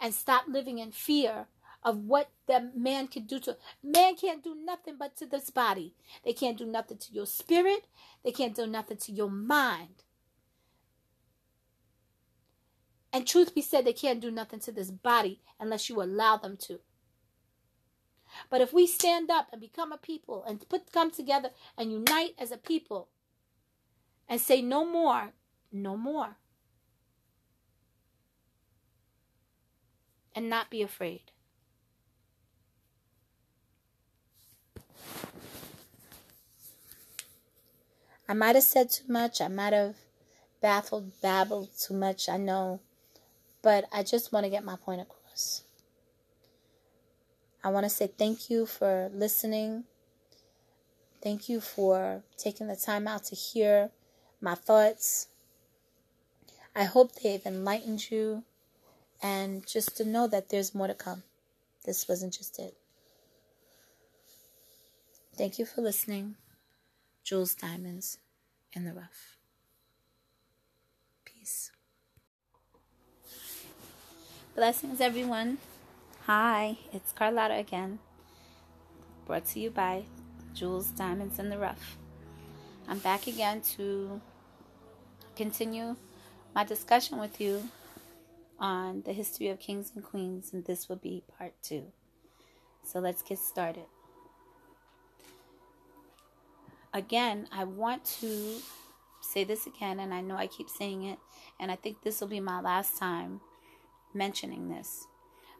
And 0.00 0.14
stop 0.14 0.44
living 0.48 0.78
in 0.78 0.92
fear 0.92 1.46
of 1.82 1.98
what 1.98 2.30
the 2.46 2.70
man 2.74 3.06
can 3.06 3.24
do 3.24 3.38
to 3.38 3.56
man 3.82 4.16
can't 4.16 4.42
do 4.42 4.54
nothing 4.54 4.96
but 4.98 5.16
to 5.16 5.26
this 5.26 5.50
body. 5.50 5.94
They 6.24 6.32
can't 6.32 6.56
do 6.56 6.64
nothing 6.64 6.96
to 6.98 7.12
your 7.12 7.26
spirit. 7.26 7.86
They 8.24 8.32
can't 8.32 8.54
do 8.54 8.66
nothing 8.66 8.96
to 8.98 9.12
your 9.12 9.30
mind. 9.30 10.04
And 13.12 13.26
truth 13.26 13.54
be 13.54 13.62
said, 13.62 13.84
they 13.84 13.92
can't 13.92 14.20
do 14.20 14.30
nothing 14.30 14.58
to 14.60 14.72
this 14.72 14.90
body 14.90 15.40
unless 15.60 15.88
you 15.88 16.02
allow 16.02 16.36
them 16.36 16.56
to. 16.62 16.80
But 18.50 18.60
if 18.60 18.72
we 18.72 18.86
stand 18.88 19.30
up 19.30 19.48
and 19.52 19.60
become 19.60 19.92
a 19.92 19.98
people 19.98 20.42
and 20.42 20.68
put 20.68 20.90
come 20.90 21.10
together 21.10 21.50
and 21.78 21.92
unite 21.92 22.34
as 22.38 22.50
a 22.50 22.56
people 22.56 23.08
and 24.28 24.40
say 24.40 24.62
no 24.62 24.84
more, 24.84 25.32
no 25.74 25.96
more. 25.96 26.36
And 30.34 30.48
not 30.48 30.70
be 30.70 30.82
afraid. 30.82 31.22
I 38.28 38.32
might 38.32 38.54
have 38.54 38.64
said 38.64 38.90
too 38.90 39.04
much. 39.08 39.40
I 39.40 39.48
might 39.48 39.72
have 39.72 39.96
baffled, 40.62 41.20
babbled 41.20 41.70
too 41.78 41.94
much. 41.94 42.28
I 42.28 42.36
know. 42.36 42.80
But 43.62 43.84
I 43.92 44.02
just 44.02 44.32
want 44.32 44.44
to 44.44 44.50
get 44.50 44.64
my 44.64 44.76
point 44.76 45.02
across. 45.02 45.62
I 47.62 47.68
want 47.68 47.84
to 47.84 47.90
say 47.90 48.06
thank 48.06 48.50
you 48.50 48.66
for 48.66 49.10
listening. 49.12 49.84
Thank 51.22 51.48
you 51.48 51.60
for 51.60 52.22
taking 52.36 52.66
the 52.66 52.76
time 52.76 53.08
out 53.08 53.24
to 53.24 53.34
hear 53.34 53.90
my 54.40 54.54
thoughts. 54.54 55.28
I 56.76 56.84
hope 56.84 57.12
they've 57.14 57.44
enlightened 57.46 58.10
you 58.10 58.42
and 59.22 59.64
just 59.66 59.96
to 59.96 60.04
know 60.04 60.26
that 60.26 60.48
there's 60.48 60.74
more 60.74 60.88
to 60.88 60.94
come. 60.94 61.22
This 61.84 62.08
wasn't 62.08 62.32
just 62.32 62.58
it. 62.58 62.74
Thank 65.36 65.58
you 65.58 65.66
for 65.66 65.82
listening. 65.82 66.36
Jules 67.22 67.54
Diamonds 67.54 68.18
in 68.72 68.84
the 68.84 68.92
Rough. 68.92 69.36
Peace. 71.24 71.70
Blessings, 74.54 75.00
everyone. 75.00 75.58
Hi, 76.26 76.78
it's 76.92 77.12
Carlotta 77.12 77.54
again. 77.54 77.98
Brought 79.26 79.46
to 79.46 79.60
you 79.60 79.70
by 79.70 80.04
Jules 80.54 80.88
Diamonds 80.88 81.38
in 81.38 81.50
the 81.50 81.58
Rough. 81.58 81.96
I'm 82.88 82.98
back 82.98 83.26
again 83.26 83.60
to 83.76 84.20
continue 85.36 85.96
my 86.54 86.64
discussion 86.64 87.18
with 87.18 87.40
you 87.40 87.68
on 88.60 89.02
the 89.04 89.12
history 89.12 89.48
of 89.48 89.58
kings 89.58 89.92
and 89.94 90.04
queens, 90.04 90.52
and 90.52 90.64
this 90.64 90.88
will 90.88 90.96
be 90.96 91.24
part 91.36 91.52
two. 91.62 91.84
So 92.84 93.00
let's 93.00 93.22
get 93.22 93.38
started. 93.38 93.86
Again, 96.92 97.48
I 97.50 97.64
want 97.64 98.04
to 98.20 98.58
say 99.20 99.42
this 99.42 99.66
again, 99.66 99.98
and 99.98 100.14
I 100.14 100.20
know 100.20 100.36
I 100.36 100.46
keep 100.46 100.70
saying 100.70 101.02
it, 101.02 101.18
and 101.58 101.72
I 101.72 101.76
think 101.76 102.02
this 102.02 102.20
will 102.20 102.28
be 102.28 102.40
my 102.40 102.60
last 102.60 102.96
time 102.96 103.40
mentioning 104.12 104.68
this. 104.68 105.08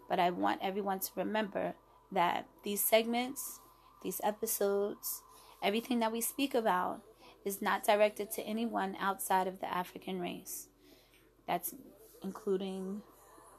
But 0.09 0.20
I 0.20 0.30
want 0.30 0.61
everyone 0.62 1.01
to 1.01 1.11
remember 1.16 1.74
that 2.12 2.47
these 2.62 2.80
segments, 2.80 3.59
these 4.03 4.20
episodes, 4.22 5.22
everything 5.61 5.99
that 6.01 6.12
we 6.12 6.20
speak 6.20 6.55
about 6.55 7.01
is 7.45 7.61
not 7.61 7.84
directed 7.84 8.30
to 8.32 8.42
anyone 8.42 8.97
outside 9.01 9.49
of 9.49 9.61
the 9.61 9.74
African 9.74 10.20
race. 10.20 10.68
That's 11.47 11.74
including 12.22 13.03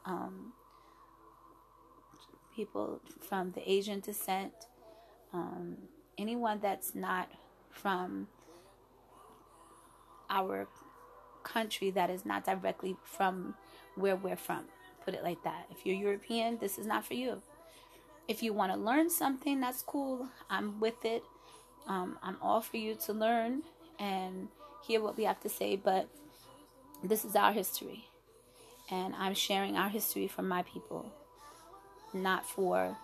um, 0.04 0.52
people 2.54 3.00
from 3.20 3.52
the 3.52 3.70
Asian 3.70 4.00
descent, 4.00 4.52
um, 5.32 5.76
anyone 6.18 6.58
that's 6.60 6.94
not 6.94 7.30
from 7.70 8.28
our 10.30 10.66
country 11.42 11.90
that 11.90 12.10
is 12.10 12.24
not 12.24 12.44
directly 12.44 12.96
from 13.04 13.54
where 13.94 14.16
we're 14.16 14.36
from. 14.36 14.64
Put 15.04 15.14
it 15.14 15.22
like 15.22 15.42
that. 15.44 15.66
If 15.70 15.86
you're 15.86 15.94
European, 15.94 16.58
this 16.58 16.78
is 16.78 16.86
not 16.86 17.04
for 17.04 17.14
you. 17.14 17.42
If 18.26 18.42
you 18.42 18.52
want 18.52 18.72
to 18.72 18.78
learn 18.78 19.08
something, 19.08 19.60
that's 19.60 19.82
cool. 19.82 20.28
I'm 20.50 20.80
with 20.80 21.04
it. 21.04 21.22
Um, 21.86 22.18
I'm 22.22 22.36
all 22.42 22.60
for 22.60 22.76
you 22.76 22.96
to 23.06 23.12
learn 23.12 23.62
and 24.00 24.48
hear 24.82 25.00
what 25.00 25.16
we 25.16 25.24
have 25.24 25.40
to 25.40 25.48
say, 25.48 25.76
but 25.76 26.08
this 27.02 27.24
is 27.24 27.36
our 27.36 27.52
history. 27.52 28.08
And 28.90 29.14
I'm 29.16 29.34
sharing 29.34 29.76
our 29.76 29.88
history 29.88 30.28
for 30.28 30.42
my 30.42 30.62
people, 30.62 31.12
not 32.14 32.48
for 32.48 32.96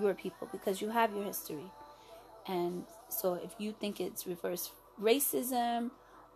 your 0.00 0.14
people, 0.14 0.48
because 0.52 0.80
you 0.80 0.90
have 0.90 1.14
your 1.14 1.24
history. 1.24 1.70
And 2.46 2.84
so 3.08 3.34
if 3.34 3.54
you 3.58 3.72
think 3.72 4.00
it's 4.00 4.26
reverse 4.26 4.70
racism 5.00 5.90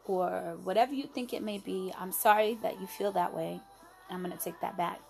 or 0.04 0.56
whatever 0.64 0.94
you 0.94 1.04
think 1.04 1.32
it 1.32 1.42
may 1.42 1.58
be, 1.58 1.92
I'm 1.98 2.12
sorry 2.12 2.58
that 2.62 2.80
you 2.80 2.86
feel 2.86 3.12
that 3.12 3.34
way. 3.34 3.60
I'm 4.10 4.22
going 4.22 4.36
to 4.36 4.42
take 4.42 4.60
that 4.60 4.76
back. 4.76 5.00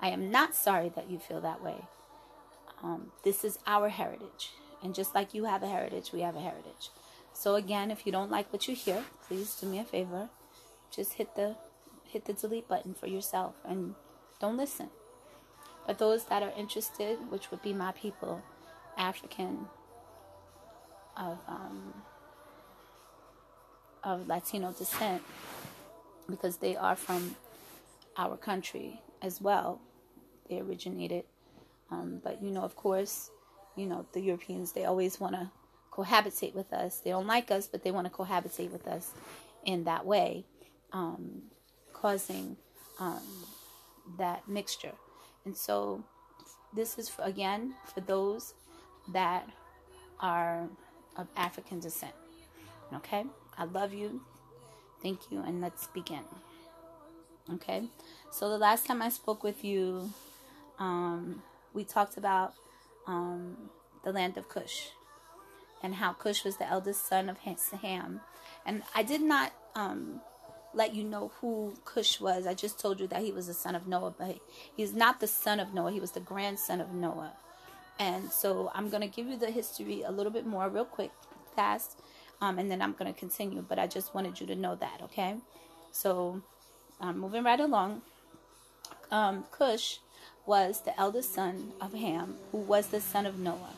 I 0.00 0.08
am 0.10 0.30
not 0.30 0.54
sorry 0.54 0.90
that 0.94 1.10
you 1.10 1.18
feel 1.18 1.40
that 1.40 1.62
way. 1.62 1.76
Um, 2.82 3.10
this 3.24 3.44
is 3.44 3.58
our 3.66 3.88
heritage. 3.88 4.52
And 4.82 4.94
just 4.94 5.14
like 5.14 5.34
you 5.34 5.44
have 5.44 5.62
a 5.62 5.68
heritage, 5.68 6.12
we 6.12 6.20
have 6.20 6.36
a 6.36 6.40
heritage. 6.40 6.90
So 7.32 7.56
again, 7.56 7.90
if 7.90 8.06
you 8.06 8.12
don't 8.12 8.30
like 8.30 8.52
what 8.52 8.68
you 8.68 8.76
hear, 8.76 9.02
please 9.26 9.54
do 9.56 9.66
me 9.66 9.80
a 9.80 9.84
favor. 9.84 10.28
Just 10.94 11.14
hit 11.14 11.34
the 11.34 11.56
hit 12.04 12.24
the 12.26 12.32
delete 12.32 12.68
button 12.68 12.94
for 12.94 13.06
yourself 13.06 13.54
and 13.64 13.94
don't 14.40 14.56
listen. 14.56 14.90
But 15.86 15.98
those 15.98 16.24
that 16.26 16.42
are 16.42 16.52
interested, 16.56 17.18
which 17.30 17.50
would 17.50 17.62
be 17.62 17.72
my 17.72 17.92
people, 17.92 18.42
African, 18.96 19.66
of 21.16 21.38
um, 21.48 21.94
of 24.02 24.28
Latino 24.28 24.72
descent, 24.72 25.22
because 26.28 26.58
they 26.58 26.76
are 26.76 26.96
from 26.96 27.36
our 28.16 28.36
country 28.36 29.00
as 29.22 29.40
well. 29.40 29.80
They 30.48 30.60
originated, 30.60 31.24
um, 31.90 32.20
but 32.22 32.42
you 32.42 32.50
know, 32.50 32.62
of 32.62 32.76
course, 32.76 33.30
you 33.76 33.86
know 33.86 34.06
the 34.12 34.20
Europeans. 34.20 34.72
They 34.72 34.84
always 34.84 35.18
want 35.18 35.34
to 35.34 35.50
cohabitate 35.90 36.54
with 36.54 36.72
us. 36.72 36.98
They 36.98 37.10
don't 37.10 37.26
like 37.26 37.50
us, 37.50 37.66
but 37.66 37.82
they 37.82 37.90
want 37.90 38.06
to 38.06 38.12
cohabitate 38.12 38.70
with 38.70 38.86
us 38.86 39.12
in 39.64 39.84
that 39.84 40.04
way, 40.04 40.44
um, 40.94 41.42
causing 41.92 42.56
um, 42.98 43.20
that 44.16 44.48
mixture. 44.48 44.92
And 45.44 45.54
so, 45.54 46.02
this 46.72 46.98
is 46.98 47.08
for, 47.08 47.22
again 47.22 47.74
for 47.92 48.00
those 48.00 48.54
that 49.12 49.46
are 50.20 50.66
of 51.16 51.28
African 51.36 51.80
descent. 51.80 52.14
Okay? 52.94 53.24
I 53.58 53.64
love 53.64 53.92
you. 53.92 54.22
Thank 55.02 55.30
you, 55.30 55.42
and 55.46 55.60
let's 55.60 55.88
begin. 55.88 56.24
Okay? 57.52 57.84
So, 58.30 58.48
the 58.48 58.58
last 58.58 58.86
time 58.86 59.02
I 59.02 59.10
spoke 59.10 59.42
with 59.42 59.62
you, 59.64 60.10
um, 60.78 61.42
we 61.74 61.84
talked 61.84 62.16
about 62.16 62.54
um, 63.06 63.56
the 64.04 64.12
land 64.12 64.38
of 64.38 64.48
Cush 64.48 64.88
and 65.82 65.94
how 65.96 66.12
Cush 66.12 66.44
was 66.44 66.56
the 66.56 66.66
eldest 66.66 67.06
son 67.06 67.28
of 67.28 67.38
Ham. 67.38 68.20
And 68.64 68.82
I 68.94 69.02
did 69.02 69.20
not 69.20 69.52
um, 69.74 70.20
let 70.74 70.94
you 70.94 71.04
know 71.04 71.32
who 71.40 71.74
Cush 71.84 72.20
was. 72.20 72.46
I 72.46 72.54
just 72.54 72.78
told 72.78 73.00
you 73.00 73.06
that 73.08 73.22
he 73.22 73.32
was 73.32 73.46
the 73.46 73.54
son 73.54 73.74
of 73.74 73.86
Noah, 73.86 74.14
but 74.16 74.38
he's 74.76 74.94
not 74.94 75.20
the 75.20 75.26
son 75.26 75.60
of 75.60 75.72
Noah. 75.74 75.92
He 75.92 76.00
was 76.00 76.12
the 76.12 76.20
grandson 76.20 76.80
of 76.80 76.92
Noah. 76.92 77.32
And 77.98 78.30
so 78.30 78.70
I'm 78.74 78.90
going 78.90 79.02
to 79.02 79.08
give 79.08 79.26
you 79.26 79.36
the 79.36 79.50
history 79.50 80.02
a 80.02 80.10
little 80.10 80.32
bit 80.32 80.46
more, 80.46 80.68
real 80.68 80.84
quick, 80.84 81.12
fast, 81.54 82.00
um, 82.40 82.58
and 82.58 82.70
then 82.70 82.82
I'm 82.82 82.92
going 82.92 83.12
to 83.12 83.18
continue. 83.18 83.64
But 83.66 83.78
I 83.78 83.86
just 83.86 84.14
wanted 84.14 84.40
you 84.40 84.46
to 84.48 84.56
know 84.56 84.74
that, 84.74 85.00
okay? 85.04 85.36
So 85.92 86.42
I'm 87.00 87.18
moving 87.18 87.44
right 87.44 87.60
along. 87.60 88.02
Um, 89.10 89.44
Cush 89.50 89.98
was 90.46 90.80
the 90.82 90.98
eldest 90.98 91.32
son 91.32 91.72
of 91.80 91.94
Ham, 91.94 92.36
who 92.50 92.58
was 92.58 92.88
the 92.88 93.00
son 93.00 93.26
of 93.26 93.38
Noah. 93.38 93.74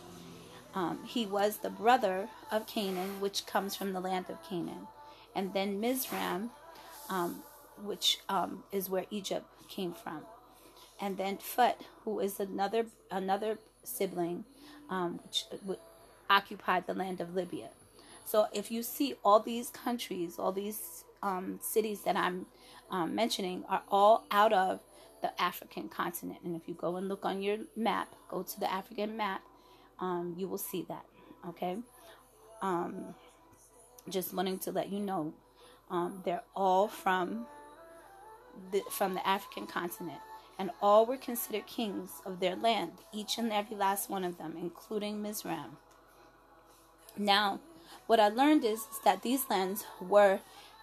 Um, 0.75 1.01
he 1.07 1.27
was 1.27 1.59
the 1.59 1.71
brother 1.71 2.29
of 2.51 2.67
Canaan, 2.67 3.21
which 3.21 3.47
comes 3.47 3.75
from 3.75 3.93
the 3.93 4.01
land 4.01 4.27
of 4.29 4.43
Canaan. 4.49 4.89
And 5.35 5.53
then 5.53 5.81
Mizraim, 5.81 6.51
um, 7.09 7.43
which 7.83 8.19
um, 8.29 8.65
is 8.73 8.89
where 8.91 9.07
Egypt 9.11 9.47
came 9.69 9.93
from. 9.93 10.23
And 11.01 11.17
then 11.17 11.39
Phut, 11.39 11.81
who 12.05 12.21
is 12.21 12.41
another 12.41 12.87
another 13.11 13.59
sibling, 13.85 14.45
um, 14.91 15.21
which, 15.25 15.45
which 15.65 15.79
occupied 16.31 16.87
the 16.87 16.95
land 16.95 17.21
of 17.21 17.35
Libya. 17.35 17.69
So 18.25 18.47
if 18.53 18.71
you 18.71 18.83
see 18.83 19.15
all 19.25 19.41
these 19.41 19.71
countries, 19.71 20.39
all 20.39 20.53
these 20.53 21.05
um, 21.23 21.59
cities 21.63 22.03
that 22.03 22.17
I'm 22.17 22.47
um, 22.91 23.15
mentioning 23.15 23.65
are 23.69 23.83
all 23.89 24.25
out 24.31 24.53
of 24.53 24.81
the 25.23 25.41
African 25.41 25.89
continent. 25.89 26.41
And 26.45 26.57
if 26.57 26.69
you 26.69 26.75
go 26.75 26.97
and 26.97 27.09
look 27.09 27.25
on 27.25 27.43
your 27.43 27.59
map, 27.77 28.15
go 28.29 28.43
to 28.43 28.61
the 28.61 28.73
African 28.73 29.17
map, 29.17 29.43
um, 30.01 30.35
you 30.37 30.49
will 30.49 30.59
see 30.59 30.85
that. 30.89 31.05
Okay. 31.49 31.79
Just 34.09 34.35
wanting 34.35 34.59
to 34.61 34.73
let 34.73 34.91
you 34.93 35.01
know, 35.01 35.35
um, 35.91 36.23
they're 36.25 36.43
all 36.55 36.89
from 36.89 37.47
the 38.73 38.83
from 38.91 39.15
the 39.15 39.27
African 39.27 39.67
continent, 39.67 40.21
and 40.59 40.71
all 40.81 41.07
were 41.07 41.17
considered 41.17 41.67
kings 41.67 42.11
of 42.25 42.41
their 42.41 42.57
land, 42.57 42.93
each 43.13 43.39
and 43.39 43.53
every 43.53 43.77
last 43.77 44.11
one 44.11 44.25
of 44.25 44.39
them, 44.39 44.57
including 44.59 45.23
Mizraim. 45.23 45.77
Now, 47.17 47.61
what 48.07 48.21
I 48.21 48.29
learned 48.29 48.65
is, 48.65 48.81
is 48.81 49.01
that 49.05 49.23
these 49.23 49.49
lands 49.49 49.85
were 50.01 50.41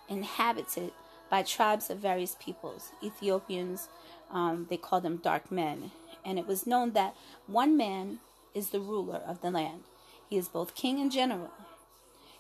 inhabited 0.07 0.91
by 1.29 1.41
tribes 1.41 1.89
of 1.89 1.97
various 1.97 2.35
peoples 2.39 2.91
Ethiopians, 3.01 3.89
um, 4.29 4.67
they 4.69 4.77
call 4.77 5.01
them 5.01 5.17
dark 5.17 5.51
men. 5.51 5.91
And 6.25 6.37
it 6.37 6.47
was 6.47 6.67
known 6.67 6.93
that 6.93 7.15
one 7.47 7.75
man 7.75 8.19
is 8.53 8.69
the 8.69 8.79
ruler 8.79 9.21
of 9.25 9.41
the 9.41 9.51
land. 9.51 9.83
He 10.29 10.37
is 10.37 10.47
both 10.47 10.75
king 10.75 10.99
and 10.99 11.11
general. 11.11 11.51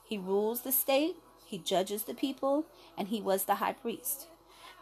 He 0.03 0.17
rules 0.17 0.61
the 0.61 0.71
state, 0.71 1.15
he 1.53 1.59
judges 1.59 2.05
the 2.05 2.15
people, 2.15 2.65
and 2.97 3.09
he 3.09 3.21
was 3.21 3.45
the 3.45 3.55
high 3.55 3.73
priest. 3.73 4.25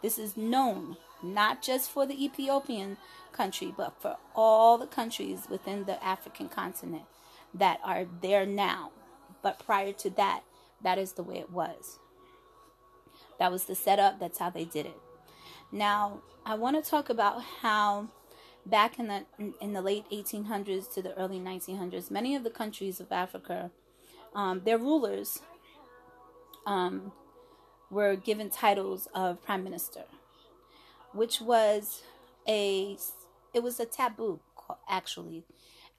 This 0.02 0.18
is 0.18 0.38
known 0.38 0.96
not 1.22 1.62
just 1.62 1.92
for 1.92 2.06
the 2.06 2.24
Ethiopian 2.24 2.96
country, 3.34 3.74
but 3.76 4.02
for 4.02 4.16
all 4.34 4.78
the 4.78 4.88
countries 4.88 5.48
within 5.50 5.84
the 5.84 6.02
African 6.02 6.48
continent 6.48 7.04
that 7.54 7.82
are 7.84 8.06
there 8.22 8.46
now. 8.46 8.92
But 9.42 9.60
prior 9.60 9.92
to 9.92 10.10
that, 10.12 10.44
that 10.82 10.98
is 10.98 11.12
the 11.12 11.24
way 11.24 11.40
it 11.40 11.52
was. 11.52 12.00
That 13.38 13.52
was 13.52 13.66
the 13.66 13.76
setup, 13.76 14.18
that's 14.18 14.40
how 14.40 14.50
they 14.50 14.64
did 14.64 14.86
it. 14.86 14.98
Now, 15.74 16.22
I 16.46 16.56
want 16.56 16.82
to 16.82 16.90
talk 16.90 17.10
about 17.10 17.42
how 17.62 18.08
back 18.66 18.98
in 18.98 19.08
the 19.08 19.26
in 19.60 19.74
the 19.74 19.82
late 19.82 20.06
1800s 20.10 20.90
to 20.94 21.02
the 21.02 21.18
early 21.18 21.40
1900s, 21.40 22.10
many 22.10 22.34
of 22.34 22.46
the 22.46 22.50
countries 22.50 23.02
of 23.02 23.12
Africa, 23.12 23.72
um, 24.34 24.62
their 24.64 24.78
rulers 24.78 25.42
um, 26.66 27.12
were 27.90 28.16
given 28.16 28.50
titles 28.50 29.08
of 29.14 29.42
prime 29.44 29.64
minister, 29.64 30.04
which 31.14 31.42
was 31.42 32.02
a 32.48 32.98
it 33.54 33.64
was 33.64 33.80
a 33.80 33.86
taboo 33.86 34.40
actually. 34.88 35.44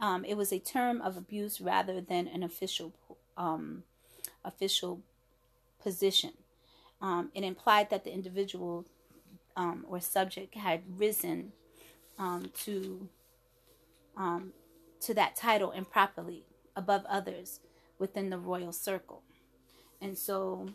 Um, 0.00 0.24
it 0.24 0.36
was 0.36 0.52
a 0.52 0.58
term 0.58 1.00
of 1.00 1.16
abuse 1.16 1.60
rather 1.60 2.00
than 2.00 2.26
an 2.26 2.42
official 2.42 2.92
um, 3.36 3.84
official 4.44 5.00
position. 5.82 6.32
Um, 7.00 7.30
it 7.34 7.44
implied 7.44 7.90
that 7.90 8.04
the 8.04 8.12
individual 8.12 8.86
um, 9.56 9.84
or 9.88 10.00
subject 10.00 10.54
had 10.54 10.82
risen 10.96 11.52
um, 12.18 12.50
to 12.64 13.08
um, 14.16 14.52
to 15.00 15.14
that 15.14 15.36
title 15.36 15.72
improperly 15.72 16.44
above 16.76 17.04
others 17.08 17.60
within 17.98 18.30
the 18.30 18.38
royal 18.38 18.72
circle, 18.72 19.22
and 20.02 20.18
so 20.18 20.68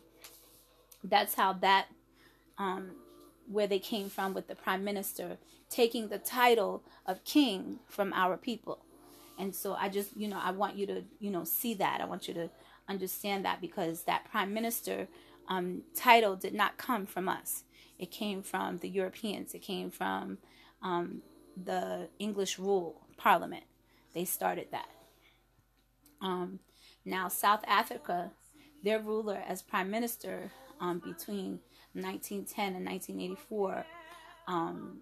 that's 1.04 1.36
how 1.36 1.54
that 1.54 1.88
um, 2.58 2.92
where 3.48 3.68
they 3.68 3.80
came 3.80 4.10
from 4.10 4.34
with 4.34 4.48
the 4.48 4.56
prime 4.56 4.84
minister 4.84 5.38
taking 5.70 6.08
the 6.08 6.18
title 6.18 6.84
of 7.06 7.24
king 7.24 7.80
from 7.88 8.14
our 8.14 8.38
people. 8.38 8.80
And 9.38 9.54
so 9.54 9.74
I 9.74 9.90
just, 9.90 10.16
you 10.18 10.28
know, 10.28 10.40
I 10.42 10.52
want 10.52 10.78
you 10.78 10.88
to, 10.88 11.04
you 11.20 11.30
know, 11.30 11.44
see 11.44 11.74
that. 11.76 12.02
I 12.02 12.06
want 12.06 12.28
you 12.28 12.34
to 12.36 12.50
understand 12.90 13.46
that 13.46 13.62
because 13.62 14.04
that 14.04 14.26
prime 14.32 14.54
minister 14.54 15.08
um, 15.48 15.84
title 15.96 16.36
did 16.36 16.54
not 16.54 16.78
come 16.78 17.06
from 17.06 17.30
us. 17.30 17.64
It 18.00 18.12
came 18.12 18.42
from 18.42 18.78
the 18.78 18.90
Europeans. 18.90 19.54
It 19.54 19.62
came 19.62 19.92
from 19.92 20.38
um, 20.82 21.22
the 21.62 22.08
English 22.20 22.58
rule 22.58 23.02
parliament. 23.18 23.64
They 24.14 24.26
started 24.26 24.68
that. 24.72 24.90
Um, 26.22 26.60
now, 27.06 27.28
South 27.28 27.64
Africa, 27.68 28.32
their 28.88 29.00
ruler 29.00 29.44
as 29.46 29.62
prime 29.62 29.92
minister 29.92 30.50
um, 30.80 31.00
between 31.00 31.60
1910 31.94 32.76
and 32.76 32.86
1984, 32.86 33.86
um, 34.48 35.00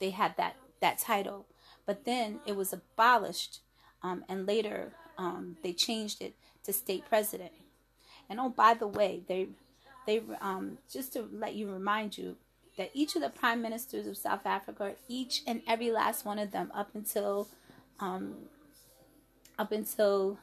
they 0.00 0.10
had 0.10 0.36
that, 0.36 0.56
that 0.80 0.98
title. 0.98 1.46
But 1.86 2.04
then 2.04 2.40
it 2.46 2.56
was 2.56 2.72
abolished, 2.72 3.60
um, 4.02 4.24
and 4.28 4.44
later 4.44 4.94
um, 5.18 5.56
they 5.62 5.72
changed 5.72 6.20
it 6.20 6.34
to 6.64 6.72
state 6.72 7.04
president. 7.08 7.52
And 8.28 8.40
oh, 8.40 8.48
by 8.48 8.74
the 8.74 8.86
way, 8.88 9.22
they 9.28 9.48
they 10.04 10.20
um, 10.40 10.78
just 10.90 11.12
to 11.12 11.28
let 11.32 11.54
you 11.54 11.70
remind 11.70 12.18
you 12.18 12.36
that 12.76 12.90
each 12.92 13.14
of 13.14 13.22
the 13.22 13.28
prime 13.28 13.62
ministers 13.62 14.06
of 14.08 14.16
South 14.16 14.46
Africa, 14.46 14.94
each 15.06 15.42
and 15.46 15.62
every 15.68 15.92
last 15.92 16.24
one 16.24 16.38
of 16.40 16.50
them, 16.50 16.72
up 16.74 16.90
until 16.94 17.48
um, 18.00 18.34
up 19.58 19.70
until 19.70 20.38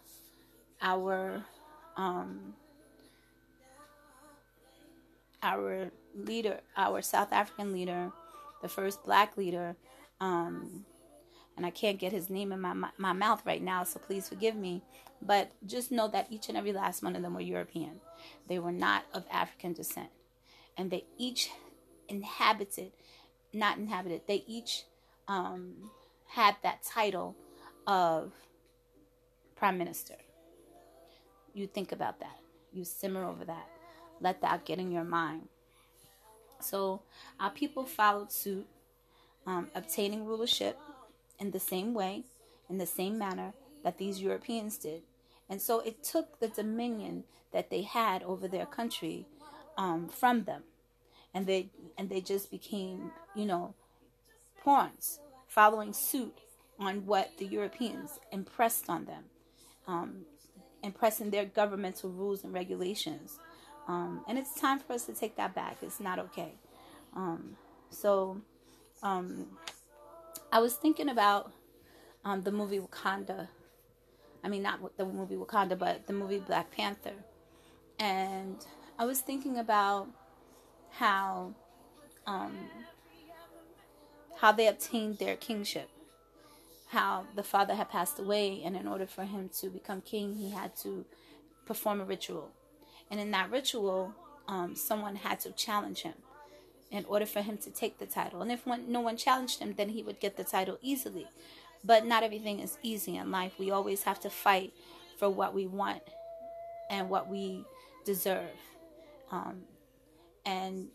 our 0.81 1.43
um, 1.97 2.53
our 5.41 5.91
leader, 6.15 6.59
our 6.75 7.01
South 7.01 7.31
African 7.31 7.73
leader, 7.73 8.11
the 8.61 8.69
first 8.69 9.03
black 9.05 9.37
leader, 9.37 9.75
um, 10.19 10.85
and 11.59 11.65
I 11.65 11.71
can't 11.71 11.99
get 11.99 12.13
his 12.13 12.29
name 12.29 12.53
in 12.53 12.61
my, 12.61 12.73
my, 12.73 12.89
my 12.97 13.11
mouth 13.11 13.41
right 13.45 13.61
now, 13.61 13.83
so 13.83 13.99
please 13.99 14.29
forgive 14.29 14.55
me. 14.55 14.81
But 15.21 15.51
just 15.65 15.91
know 15.91 16.07
that 16.07 16.27
each 16.29 16.47
and 16.47 16.57
every 16.57 16.71
last 16.71 17.03
one 17.03 17.17
of 17.17 17.21
them 17.21 17.33
were 17.33 17.41
European. 17.41 17.99
They 18.47 18.59
were 18.59 18.71
not 18.71 19.03
of 19.13 19.25
African 19.29 19.73
descent. 19.73 20.07
And 20.77 20.89
they 20.89 21.03
each 21.17 21.49
inhabited, 22.07 22.93
not 23.51 23.77
inhabited, 23.77 24.21
they 24.25 24.45
each 24.47 24.85
um, 25.27 25.91
had 26.27 26.55
that 26.63 26.83
title 26.83 27.35
of 27.85 28.31
prime 29.57 29.77
minister. 29.77 30.15
You 31.53 31.67
think 31.67 31.91
about 31.91 32.21
that. 32.21 32.39
You 32.71 32.85
simmer 32.85 33.25
over 33.25 33.43
that. 33.43 33.67
Let 34.21 34.41
that 34.41 34.65
get 34.65 34.79
in 34.79 34.91
your 34.91 35.03
mind. 35.03 35.47
So 36.59 37.01
our 37.39 37.49
people 37.49 37.85
followed 37.85 38.31
suit, 38.31 38.67
um, 39.45 39.69
obtaining 39.73 40.25
rulership 40.25 40.77
in 41.39 41.51
the 41.51 41.59
same 41.59 41.93
way, 41.93 42.23
in 42.69 42.77
the 42.77 42.85
same 42.85 43.17
manner 43.17 43.53
that 43.83 43.97
these 43.97 44.21
Europeans 44.21 44.77
did. 44.77 45.01
And 45.49 45.61
so 45.61 45.79
it 45.79 46.03
took 46.03 46.39
the 46.39 46.47
dominion 46.49 47.23
that 47.51 47.69
they 47.69 47.81
had 47.81 48.21
over 48.23 48.47
their 48.47 48.65
country 48.65 49.25
um, 49.77 50.07
from 50.07 50.43
them, 50.43 50.63
and 51.33 51.47
they 51.47 51.69
and 51.97 52.09
they 52.09 52.21
just 52.21 52.51
became, 52.51 53.11
you 53.33 53.45
know, 53.45 53.73
pawns, 54.63 55.19
following 55.47 55.93
suit 55.93 56.37
on 56.77 57.05
what 57.05 57.37
the 57.37 57.45
Europeans 57.45 58.19
impressed 58.31 58.89
on 58.89 59.05
them, 59.05 59.23
um, 59.87 60.25
impressing 60.83 61.31
their 61.31 61.45
governmental 61.45 62.09
rules 62.09 62.43
and 62.43 62.53
regulations. 62.53 63.39
Um, 63.89 64.23
and 64.27 64.37
it's 64.37 64.53
time 64.53 64.79
for 64.79 64.93
us 64.93 65.05
to 65.07 65.13
take 65.13 65.35
that 65.37 65.53
back. 65.53 65.77
It's 65.81 65.99
not 65.99 66.19
okay. 66.19 66.53
Um, 67.15 67.57
so, 67.89 68.39
um, 69.01 69.47
I 70.51 70.59
was 70.59 70.75
thinking 70.75 71.09
about 71.09 71.51
um, 72.23 72.43
the 72.43 72.51
movie 72.51 72.79
Wakanda 72.79 73.47
I 74.43 74.47
mean, 74.47 74.63
not 74.63 74.79
the 74.97 75.05
movie 75.05 75.35
Wakanda, 75.35 75.77
but 75.77 76.07
the 76.07 76.13
movie 76.13 76.39
Black 76.39 76.71
Panther. 76.71 77.13
And 77.99 78.65
I 78.97 79.05
was 79.05 79.19
thinking 79.19 79.57
about 79.57 80.07
how 80.91 81.53
um, 82.25 82.55
how 84.37 84.51
they 84.51 84.67
obtained 84.67 85.17
their 85.17 85.35
kingship. 85.35 85.89
How 86.87 87.25
the 87.35 87.43
father 87.43 87.75
had 87.75 87.89
passed 87.89 88.17
away, 88.17 88.61
and 88.63 88.75
in 88.75 88.87
order 88.87 89.05
for 89.05 89.23
him 89.23 89.49
to 89.59 89.69
become 89.69 90.01
king, 90.01 90.35
he 90.35 90.49
had 90.49 90.75
to 90.77 91.05
perform 91.65 92.01
a 92.01 92.05
ritual. 92.05 92.49
And 93.11 93.19
in 93.19 93.31
that 93.31 93.51
ritual, 93.51 94.13
um, 94.47 94.75
someone 94.75 95.15
had 95.15 95.39
to 95.41 95.51
challenge 95.51 96.01
him 96.01 96.13
in 96.91 97.05
order 97.05 97.25
for 97.25 97.41
him 97.41 97.57
to 97.57 97.69
take 97.69 97.99
the 97.99 98.05
title. 98.05 98.41
And 98.41 98.51
if 98.51 98.65
one, 98.65 98.91
no 98.91 98.99
one 98.99 99.17
challenged 99.17 99.59
him, 99.59 99.73
then 99.77 99.89
he 99.89 100.03
would 100.03 100.19
get 100.19 100.37
the 100.37 100.43
title 100.43 100.77
easily. 100.81 101.27
But 101.83 102.05
not 102.05 102.23
everything 102.23 102.59
is 102.59 102.77
easy 102.81 103.15
in 103.15 103.31
life. 103.31 103.53
We 103.57 103.71
always 103.71 104.03
have 104.03 104.19
to 104.21 104.29
fight 104.29 104.73
for 105.17 105.29
what 105.29 105.53
we 105.53 105.67
want 105.67 106.01
and 106.89 107.09
what 107.09 107.29
we 107.29 107.65
deserve. 108.05 108.49
Um, 109.31 109.61
and 110.45 110.87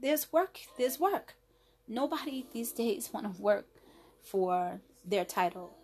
there's 0.00 0.32
work. 0.32 0.60
There's 0.76 1.00
work. 1.00 1.34
Nobody 1.88 2.46
these 2.52 2.72
days 2.72 3.10
want 3.12 3.34
to 3.34 3.42
work 3.42 3.66
for 4.22 4.80
their 5.04 5.24
title. 5.24 5.74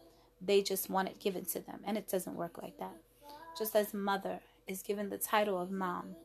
They 0.42 0.62
just 0.62 0.88
want 0.88 1.08
it 1.08 1.20
given 1.20 1.44
to 1.46 1.60
them, 1.60 1.80
and 1.84 1.98
it 1.98 2.08
doesn't 2.08 2.34
work 2.34 2.62
like 2.62 2.78
that. 2.78 2.96
Just 3.58 3.76
as 3.76 3.92
mother 3.92 4.40
is 4.66 4.82
given 4.82 5.10
the 5.10 5.18
title 5.18 5.60
of 5.60 5.70
mom, 5.70 6.16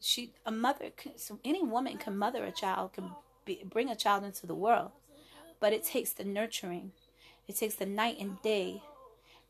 she 0.00 0.32
a 0.46 0.50
mother. 0.50 0.90
So 1.16 1.38
any 1.44 1.62
woman 1.62 1.98
can 1.98 2.16
mother 2.16 2.44
a 2.44 2.52
child, 2.52 2.94
can 2.94 3.10
be, 3.44 3.62
bring 3.64 3.90
a 3.90 3.96
child 3.96 4.24
into 4.24 4.46
the 4.46 4.54
world, 4.54 4.90
but 5.60 5.72
it 5.72 5.84
takes 5.84 6.12
the 6.12 6.24
nurturing. 6.24 6.92
It 7.46 7.56
takes 7.56 7.74
the 7.74 7.86
night 7.86 8.18
and 8.20 8.40
day, 8.42 8.82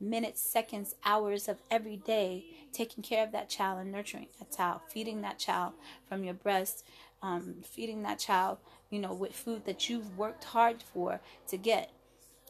minutes, 0.00 0.40
seconds, 0.40 0.94
hours 1.04 1.48
of 1.48 1.58
every 1.70 1.96
day 1.96 2.44
taking 2.72 3.02
care 3.02 3.24
of 3.24 3.32
that 3.32 3.48
child 3.48 3.80
and 3.80 3.92
nurturing 3.92 4.28
that 4.38 4.50
child, 4.56 4.80
feeding 4.88 5.20
that 5.20 5.38
child 5.38 5.74
from 6.08 6.24
your 6.24 6.34
breast, 6.34 6.84
um, 7.22 7.56
feeding 7.62 8.02
that 8.02 8.18
child, 8.18 8.58
you 8.88 8.98
know, 8.98 9.12
with 9.12 9.32
food 9.32 9.66
that 9.66 9.88
you've 9.88 10.16
worked 10.16 10.44
hard 10.44 10.82
for 10.82 11.20
to 11.48 11.56
get. 11.56 11.92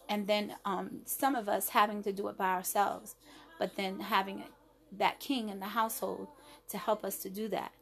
And 0.08 0.26
then 0.26 0.54
um, 0.64 1.00
some 1.04 1.34
of 1.34 1.48
us 1.48 1.70
having 1.70 2.02
to 2.04 2.12
do 2.12 2.28
it 2.28 2.36
by 2.36 2.52
ourselves, 2.52 3.16
but 3.58 3.76
then 3.76 4.00
having 4.00 4.44
that 4.92 5.20
king 5.20 5.48
in 5.48 5.60
the 5.60 5.66
household 5.66 6.28
to 6.68 6.78
help 6.78 7.04
us 7.04 7.16
to 7.18 7.30
do 7.30 7.48
that, 7.48 7.72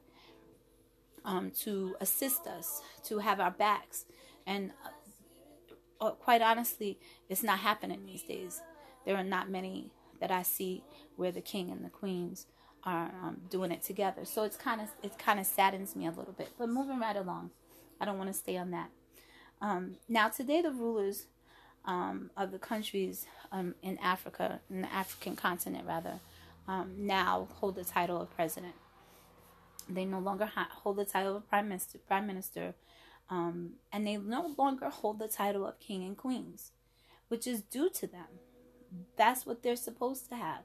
um, 1.24 1.50
to 1.50 1.96
assist 2.00 2.46
us, 2.46 2.82
to 3.04 3.18
have 3.18 3.40
our 3.40 3.50
backs. 3.50 4.04
And 4.46 4.72
uh, 4.84 6.04
uh 6.04 6.10
quite 6.12 6.42
honestly, 6.42 6.98
it's 7.28 7.42
not 7.42 7.58
happening 7.58 8.06
these 8.06 8.22
days. 8.22 8.60
There 9.04 9.16
are 9.16 9.24
not 9.24 9.50
many 9.50 9.90
that 10.20 10.30
I 10.30 10.42
see 10.42 10.82
where 11.16 11.32
the 11.32 11.40
king 11.40 11.70
and 11.70 11.84
the 11.84 11.90
queens 11.90 12.46
are 12.84 13.10
um, 13.22 13.40
doing 13.50 13.70
it 13.70 13.82
together. 13.82 14.24
So 14.24 14.44
it's 14.44 14.56
kind 14.56 14.80
of 14.80 14.88
it 15.02 15.18
kind 15.18 15.40
of 15.40 15.46
saddens 15.46 15.96
me 15.96 16.06
a 16.06 16.10
little 16.10 16.32
bit. 16.32 16.50
But 16.58 16.68
moving 16.68 17.00
right 17.00 17.16
along, 17.16 17.50
I 18.00 18.04
don't 18.04 18.18
want 18.18 18.30
to 18.30 18.34
stay 18.34 18.56
on 18.56 18.70
that. 18.70 18.90
Um, 19.60 19.96
now 20.08 20.28
today, 20.28 20.62
the 20.62 20.70
rulers 20.70 21.26
um, 21.84 22.30
of 22.36 22.52
the 22.52 22.58
countries 22.58 23.26
um, 23.50 23.74
in 23.82 23.98
Africa, 23.98 24.60
in 24.70 24.82
the 24.82 24.92
African 24.92 25.36
continent 25.36 25.84
rather, 25.86 26.20
um, 26.68 26.92
now 26.98 27.48
hold 27.54 27.76
the 27.76 27.84
title 27.84 28.20
of 28.20 28.30
president. 28.36 28.74
They 29.88 30.04
no 30.04 30.18
longer 30.18 30.44
ha- 30.44 30.68
hold 30.70 30.96
the 30.96 31.06
title 31.06 31.36
of 31.36 31.48
prime 31.48 31.68
minister, 31.68 31.98
prime 32.06 32.26
minister, 32.26 32.74
um, 33.30 33.72
and 33.90 34.06
they 34.06 34.18
no 34.18 34.54
longer 34.58 34.90
hold 34.90 35.18
the 35.18 35.28
title 35.28 35.66
of 35.66 35.80
king 35.80 36.04
and 36.04 36.16
queens, 36.16 36.72
which 37.28 37.46
is 37.46 37.62
due 37.62 37.88
to 37.90 38.06
them. 38.06 38.26
That's 39.16 39.46
what 39.46 39.62
they're 39.62 39.76
supposed 39.76 40.28
to 40.28 40.36
have. 40.36 40.64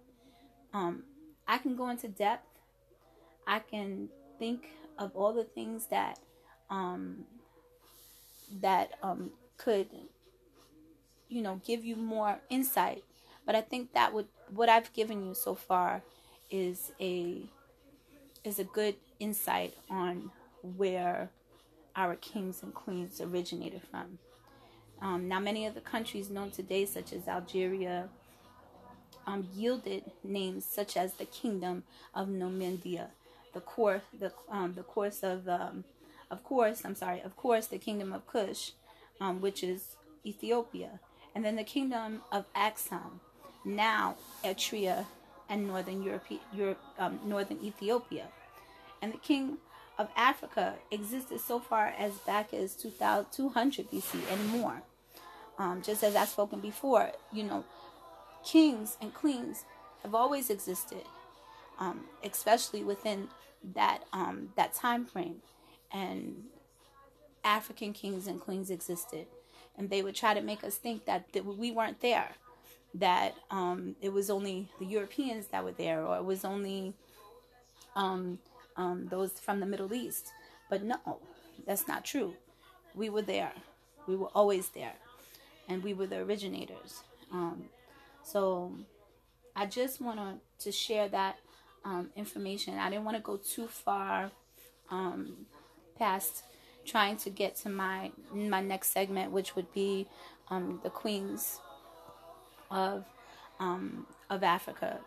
Um, 0.73 1.03
I 1.47 1.57
can 1.57 1.75
go 1.75 1.89
into 1.89 2.09
depth. 2.09 2.47
I 3.47 3.59
can 3.59 4.09
think 4.39 4.67
of 4.97 5.15
all 5.15 5.33
the 5.33 5.43
things 5.43 5.87
that 5.87 6.19
um, 6.69 7.25
that 8.61 8.91
um, 9.01 9.31
could, 9.57 9.87
you 11.29 11.41
know, 11.41 11.61
give 11.65 11.83
you 11.85 11.95
more 11.95 12.39
insight. 12.49 13.03
But 13.45 13.55
I 13.55 13.61
think 13.61 13.93
that 13.93 14.13
would 14.13 14.27
what 14.53 14.69
I've 14.69 14.91
given 14.93 15.25
you 15.25 15.33
so 15.33 15.55
far 15.55 16.01
is 16.49 16.91
a 16.99 17.43
is 18.43 18.59
a 18.59 18.63
good 18.63 18.95
insight 19.19 19.73
on 19.89 20.31
where 20.61 21.29
our 21.95 22.15
kings 22.15 22.61
and 22.63 22.73
queens 22.73 23.21
originated 23.21 23.81
from. 23.89 24.19
Um, 25.01 25.27
now, 25.27 25.39
many 25.39 25.65
of 25.65 25.75
the 25.75 25.81
countries 25.81 26.29
known 26.29 26.51
today, 26.51 26.85
such 26.85 27.13
as 27.13 27.27
Algeria, 27.27 28.09
um, 29.27 29.47
yielded 29.53 30.03
names 30.23 30.65
such 30.65 30.97
as 30.97 31.13
the 31.13 31.25
Kingdom 31.25 31.83
of 32.13 32.27
Numidia, 32.27 33.09
the 33.53 33.61
course, 33.61 34.03
the 34.17 34.31
um, 34.49 34.73
the 34.73 34.83
course 34.83 35.23
of 35.23 35.47
um, 35.47 35.83
of 36.31 36.43
course, 36.43 36.81
I'm 36.83 36.95
sorry, 36.95 37.21
of 37.21 37.35
course, 37.35 37.67
the 37.67 37.77
Kingdom 37.77 38.13
of 38.13 38.25
Kush, 38.27 38.71
um, 39.21 39.41
which 39.41 39.63
is 39.63 39.95
Ethiopia, 40.25 40.99
and 41.35 41.43
then 41.45 41.55
the 41.55 41.63
Kingdom 41.63 42.21
of 42.31 42.45
Axum, 42.55 43.21
now 43.65 44.15
Eritrea 44.43 45.05
and 45.49 45.67
Northern 45.67 46.03
Europe, 46.03 46.25
Europe 46.53 46.81
um, 46.97 47.19
Northern 47.25 47.59
Ethiopia, 47.63 48.27
and 49.01 49.13
the 49.13 49.17
King 49.17 49.57
of 49.97 50.09
Africa 50.15 50.75
existed 50.91 51.39
so 51.39 51.59
far 51.59 51.93
as 51.97 52.13
back 52.19 52.53
as 52.53 52.75
2200 52.75 53.91
BC 53.91 54.19
and 54.31 54.47
more. 54.49 54.81
Um, 55.59 55.81
just 55.83 56.03
as 56.03 56.15
I've 56.15 56.29
spoken 56.29 56.59
before, 56.59 57.11
you 57.31 57.43
know, 57.43 57.63
kings 58.43 58.97
and 58.99 59.13
queens 59.13 59.65
have 60.01 60.15
always 60.15 60.49
existed, 60.49 61.03
um, 61.79 62.05
especially 62.23 62.83
within 62.83 63.27
that 63.75 63.99
um, 64.11 64.49
that 64.55 64.73
time 64.73 65.05
frame. 65.05 65.37
And 65.91 66.45
African 67.43 67.93
kings 67.93 68.25
and 68.25 68.39
queens 68.39 68.71
existed, 68.71 69.27
and 69.77 69.89
they 69.89 70.01
would 70.01 70.15
try 70.15 70.33
to 70.33 70.41
make 70.41 70.63
us 70.63 70.75
think 70.75 71.05
that, 71.05 71.31
that 71.33 71.45
we 71.45 71.71
weren't 71.71 72.01
there, 72.01 72.29
that 72.95 73.35
um, 73.49 73.95
it 74.01 74.13
was 74.13 74.29
only 74.29 74.69
the 74.79 74.85
Europeans 74.85 75.47
that 75.47 75.63
were 75.63 75.71
there, 75.71 76.05
or 76.05 76.17
it 76.17 76.25
was 76.25 76.45
only 76.45 76.93
um, 77.95 78.39
um, 78.75 79.07
those 79.09 79.31
from 79.33 79.59
the 79.59 79.65
Middle 79.65 79.93
East. 79.93 80.31
But 80.69 80.83
no, 80.83 81.19
that's 81.65 81.87
not 81.87 82.05
true. 82.05 82.35
We 82.95 83.09
were 83.09 83.21
there. 83.21 83.51
We 84.07 84.15
were 84.15 84.29
always 84.35 84.69
there, 84.69 84.93
and 85.67 85.83
we 85.83 85.93
were 85.93 86.07
the 86.07 86.19
originators. 86.19 87.01
Um, 87.31 87.65
so 88.23 88.73
I 89.55 89.65
just 89.65 89.99
wanted 89.99 90.39
to 90.59 90.71
share 90.71 91.07
that 91.09 91.37
um, 91.83 92.09
information. 92.15 92.77
I 92.77 92.89
didn't 92.89 93.05
want 93.05 93.17
to 93.17 93.23
go 93.23 93.37
too 93.37 93.67
far 93.67 94.31
um, 94.91 95.47
past 95.97 96.43
trying 96.85 97.15
to 97.15 97.29
get 97.29 97.55
to 97.55 97.69
my 97.69 98.11
my 98.33 98.61
next 98.61 98.89
segment, 98.89 99.31
which 99.31 99.55
would 99.55 99.71
be 99.73 100.07
the 100.83 100.89
queens 100.91 101.59
of 102.73 103.05
um, 103.59 104.07
of 104.29 104.43
Africa, 104.43 104.99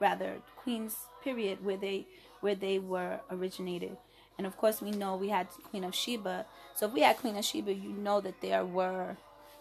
rather 0.00 0.38
queens 0.56 0.96
period 1.22 1.64
where 1.64 1.76
they 1.76 2.06
where 2.40 2.54
they 2.56 2.78
were 2.78 3.20
originated. 3.30 3.96
And 4.36 4.46
of 4.46 4.56
course, 4.56 4.82
we 4.82 4.90
know 4.90 5.14
we 5.16 5.28
had 5.28 5.46
Queen 5.70 5.84
of 5.84 5.94
Sheba. 5.94 6.46
So 6.74 6.86
if 6.86 6.92
we 6.92 7.02
had 7.02 7.16
Queen 7.18 7.36
of 7.36 7.44
Sheba, 7.44 7.72
you 7.72 7.90
know 7.90 8.20
that 8.20 8.40
there 8.40 8.64
were 8.64 9.16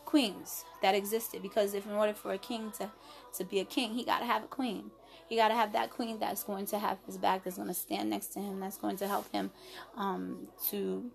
queens 0.06 0.66
that 0.82 0.96
existed 0.96 1.42
because 1.42 1.74
if 1.74 1.86
in 1.86 1.94
order 1.94 2.14
for 2.14 2.34
a 2.34 2.38
king 2.38 2.72
to 2.78 2.92
to 3.36 3.44
be 3.44 3.60
a 3.60 3.66
king 3.66 3.94
he 3.94 4.04
got 4.04 4.20
to 4.20 4.26
have 4.26 4.44
a 4.44 4.48
queen 4.48 4.92
he 5.30 5.36
got 5.36 5.48
to 5.48 5.54
have 5.54 5.72
that 5.74 5.90
queen 5.90 6.20
that's 6.20 6.44
going 6.44 6.66
to 6.66 6.78
have 6.78 6.98
his 7.06 7.18
back 7.18 7.44
that's 7.44 7.56
going 7.56 7.68
to 7.68 7.74
stand 7.74 8.10
next 8.10 8.28
to 8.28 8.40
him 8.40 8.60
that's 8.60 8.78
going 8.78 8.98
to 8.98 9.08
help 9.08 9.32
him 9.32 9.50
um, 9.96 10.48
to 10.70 11.10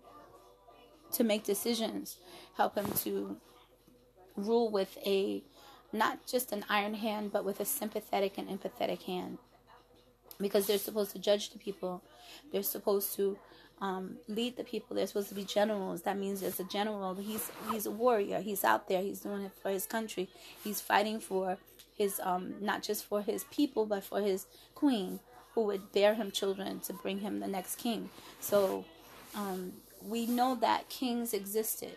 to 1.11 1.23
make 1.23 1.43
decisions 1.43 2.17
help 2.57 2.75
him 2.75 2.91
to 2.91 3.37
rule 4.35 4.69
with 4.71 4.97
a 5.05 5.43
not 5.91 6.25
just 6.25 6.51
an 6.51 6.63
iron 6.69 6.93
hand 6.93 7.31
but 7.31 7.45
with 7.45 7.59
a 7.59 7.65
sympathetic 7.65 8.37
and 8.37 8.47
empathetic 8.49 9.03
hand 9.03 9.37
because 10.39 10.67
they're 10.67 10.77
supposed 10.77 11.11
to 11.11 11.19
judge 11.19 11.49
the 11.49 11.59
people 11.59 12.01
they're 12.51 12.63
supposed 12.63 13.15
to 13.15 13.37
um, 13.81 14.17
lead 14.27 14.57
the 14.57 14.63
people. 14.63 14.95
They're 14.95 15.07
supposed 15.07 15.29
to 15.29 15.35
be 15.35 15.45
generals. 15.45 16.01
That 16.01 16.17
means 16.17 16.43
as 16.43 16.59
a 16.59 16.63
general, 16.63 17.15
he's 17.15 17.49
he's 17.71 17.85
a 17.85 17.91
warrior. 17.91 18.41
He's 18.41 18.63
out 18.63 18.87
there. 18.87 19.01
He's 19.01 19.21
doing 19.21 19.43
it 19.43 19.51
for 19.61 19.69
his 19.69 19.85
country. 19.85 20.29
He's 20.63 20.81
fighting 20.81 21.19
for 21.19 21.57
his 21.95 22.19
um, 22.23 22.55
not 22.59 22.83
just 22.83 23.05
for 23.05 23.21
his 23.21 23.45
people, 23.45 23.85
but 23.85 24.03
for 24.03 24.21
his 24.21 24.47
queen, 24.75 25.19
who 25.53 25.61
would 25.63 25.91
bear 25.91 26.15
him 26.15 26.31
children 26.31 26.79
to 26.81 26.93
bring 26.93 27.19
him 27.19 27.39
the 27.39 27.47
next 27.47 27.77
king. 27.77 28.09
So 28.39 28.85
um, 29.35 29.73
we 30.05 30.25
know 30.25 30.55
that 30.55 30.89
kings 30.89 31.33
existed 31.33 31.95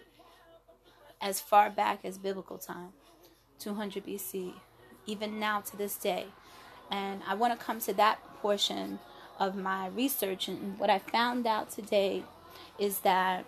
as 1.21 1.41
far 1.41 1.71
back 1.71 2.01
as 2.05 2.19
biblical 2.19 2.59
time, 2.59 2.93
200 3.63 4.07
BC, 4.07 4.53
even 5.07 5.39
now 5.39 5.61
to 5.61 5.77
this 5.77 5.97
day. 5.97 6.27
And 6.91 7.23
I 7.27 7.35
want 7.35 7.59
to 7.59 7.65
come 7.65 7.81
to 7.81 7.93
that 7.95 8.19
portion 8.41 8.99
of 9.39 9.57
my 9.57 9.89
research 9.89 10.49
and 10.49 10.79
what 10.79 10.91
I 10.91 10.99
found 10.99 11.47
out 11.47 11.71
today 11.71 12.23
is 12.79 13.01
that 13.01 13.45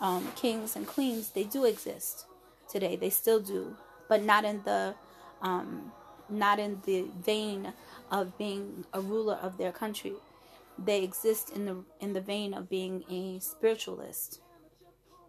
um, 0.00 0.32
kings 0.34 0.76
and 0.76 0.86
queens 0.86 1.30
they 1.30 1.44
do 1.44 1.64
exist 1.64 2.26
today. 2.68 2.96
They 2.96 3.10
still 3.10 3.40
do, 3.40 3.76
but 4.08 4.22
not 4.22 4.44
in 4.44 4.62
the 4.64 4.94
um, 5.42 5.92
not 6.28 6.58
in 6.58 6.80
the 6.84 7.06
vein 7.24 7.72
of 8.10 8.36
being 8.38 8.84
a 8.92 9.00
ruler 9.00 9.34
of 9.34 9.58
their 9.58 9.72
country. 9.72 10.12
They 10.78 11.02
exist 11.02 11.50
in 11.50 11.66
the 11.66 11.84
in 12.00 12.12
the 12.12 12.20
vein 12.20 12.54
of 12.54 12.68
being 12.68 13.04
a 13.10 13.40
spiritualist, 13.40 14.40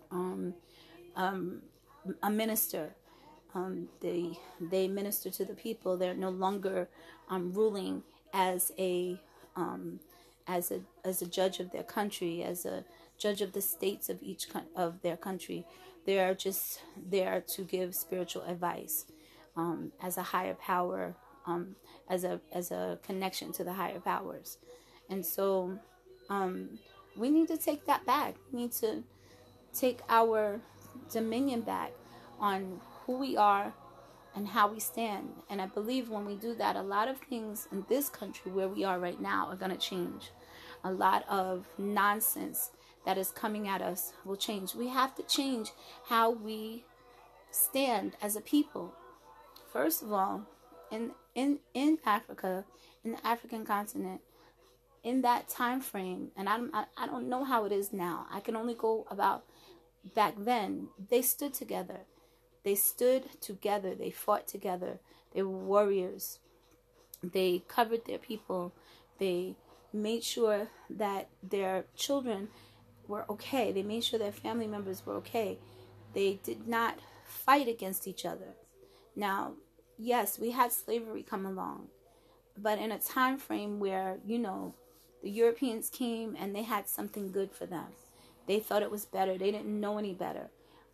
um, 0.09 0.53
um, 1.15 1.63
a 2.23 2.29
minister. 2.29 2.95
Um, 3.53 3.89
they 3.99 4.39
they 4.59 4.87
minister 4.87 5.29
to 5.29 5.45
the 5.45 5.53
people. 5.53 5.97
They're 5.97 6.13
no 6.13 6.29
longer 6.29 6.87
um, 7.29 7.51
ruling 7.53 8.03
as 8.33 8.71
a 8.77 9.19
um, 9.55 9.99
as 10.47 10.71
a 10.71 10.81
as 11.03 11.21
a 11.21 11.25
judge 11.25 11.59
of 11.59 11.71
their 11.71 11.83
country, 11.83 12.43
as 12.43 12.65
a 12.65 12.83
judge 13.17 13.41
of 13.41 13.53
the 13.53 13.61
states 13.61 14.09
of 14.09 14.21
each 14.21 14.47
of 14.75 15.01
their 15.01 15.17
country. 15.17 15.65
They 16.05 16.19
are 16.19 16.33
just 16.33 16.81
there 16.97 17.41
to 17.41 17.63
give 17.63 17.93
spiritual 17.93 18.43
advice 18.43 19.05
um, 19.55 19.91
as 20.01 20.17
a 20.17 20.23
higher 20.23 20.55
power, 20.55 21.15
um, 21.45 21.75
as 22.09 22.23
a 22.23 22.39
as 22.53 22.71
a 22.71 22.99
connection 23.03 23.51
to 23.53 23.63
the 23.63 23.73
higher 23.73 23.99
powers, 23.99 24.57
and 25.09 25.25
so 25.25 25.77
um, 26.29 26.79
we 27.17 27.29
need 27.29 27.47
to 27.49 27.57
take 27.57 27.85
that 27.85 28.05
back. 28.05 28.35
We 28.51 28.61
need 28.61 28.71
to 28.73 29.03
take 29.73 29.99
our 30.09 30.59
dominion 31.11 31.61
back 31.61 31.91
on 32.39 32.81
who 33.11 33.17
we 33.17 33.35
are 33.35 33.73
and 34.33 34.47
how 34.47 34.71
we 34.71 34.79
stand. 34.79 35.29
And 35.49 35.61
I 35.61 35.65
believe 35.65 36.09
when 36.09 36.25
we 36.25 36.35
do 36.35 36.55
that, 36.55 36.77
a 36.77 36.81
lot 36.81 37.09
of 37.09 37.17
things 37.17 37.67
in 37.71 37.85
this 37.89 38.07
country 38.07 38.51
where 38.51 38.69
we 38.69 38.85
are 38.85 38.99
right 38.99 39.19
now 39.19 39.47
are 39.47 39.57
going 39.57 39.71
to 39.71 39.77
change. 39.77 40.31
A 40.83 40.91
lot 40.91 41.25
of 41.27 41.65
nonsense 41.77 42.71
that 43.05 43.17
is 43.17 43.29
coming 43.31 43.67
at 43.67 43.81
us 43.81 44.13
will 44.23 44.37
change. 44.37 44.73
We 44.73 44.87
have 44.87 45.13
to 45.15 45.23
change 45.23 45.71
how 46.07 46.31
we 46.31 46.85
stand 47.51 48.15
as 48.21 48.37
a 48.37 48.41
people. 48.41 48.93
First 49.73 50.01
of 50.01 50.13
all, 50.13 50.43
in 50.89 51.11
in 51.35 51.59
in 51.73 51.97
Africa, 52.05 52.65
in 53.03 53.11
the 53.13 53.27
African 53.27 53.65
continent, 53.65 54.21
in 55.03 55.21
that 55.21 55.49
time 55.49 55.81
frame, 55.81 56.31
and 56.37 56.47
I 56.47 56.59
I, 56.73 56.85
I 56.97 57.05
don't 57.07 57.29
know 57.29 57.43
how 57.43 57.65
it 57.65 57.71
is 57.71 57.91
now. 57.91 58.27
I 58.31 58.39
can 58.39 58.55
only 58.55 58.73
go 58.73 59.05
about 59.09 59.43
back 60.15 60.35
then. 60.37 60.87
They 61.09 61.21
stood 61.21 61.53
together. 61.53 62.01
They 62.63 62.75
stood 62.75 63.41
together. 63.41 63.95
They 63.95 64.11
fought 64.11 64.47
together. 64.47 64.99
They 65.33 65.41
were 65.41 65.49
warriors. 65.57 66.39
They 67.23 67.63
covered 67.67 68.05
their 68.05 68.17
people. 68.17 68.73
They 69.19 69.55
made 69.93 70.23
sure 70.23 70.69
that 70.89 71.29
their 71.43 71.85
children 71.95 72.49
were 73.07 73.25
okay. 73.29 73.71
They 73.71 73.83
made 73.83 74.03
sure 74.03 74.19
their 74.19 74.31
family 74.31 74.67
members 74.67 75.05
were 75.05 75.15
okay. 75.15 75.59
They 76.13 76.39
did 76.43 76.67
not 76.67 76.99
fight 77.25 77.67
against 77.67 78.07
each 78.07 78.25
other. 78.25 78.55
Now, 79.15 79.53
yes, 79.97 80.39
we 80.39 80.51
had 80.51 80.71
slavery 80.71 81.23
come 81.23 81.45
along, 81.45 81.87
but 82.57 82.79
in 82.79 82.91
a 82.91 82.99
time 82.99 83.37
frame 83.37 83.79
where, 83.79 84.17
you 84.25 84.39
know, 84.39 84.73
the 85.21 85.29
Europeans 85.29 85.89
came 85.89 86.35
and 86.39 86.55
they 86.55 86.63
had 86.63 86.89
something 86.89 87.31
good 87.31 87.51
for 87.51 87.65
them. 87.65 87.87
They 88.47 88.59
thought 88.59 88.81
it 88.81 88.91
was 88.91 89.05
better. 89.05 89.37
They 89.37 89.51
didn't 89.51 89.79
know 89.79 89.97
any 89.97 90.13
better. 90.13 90.49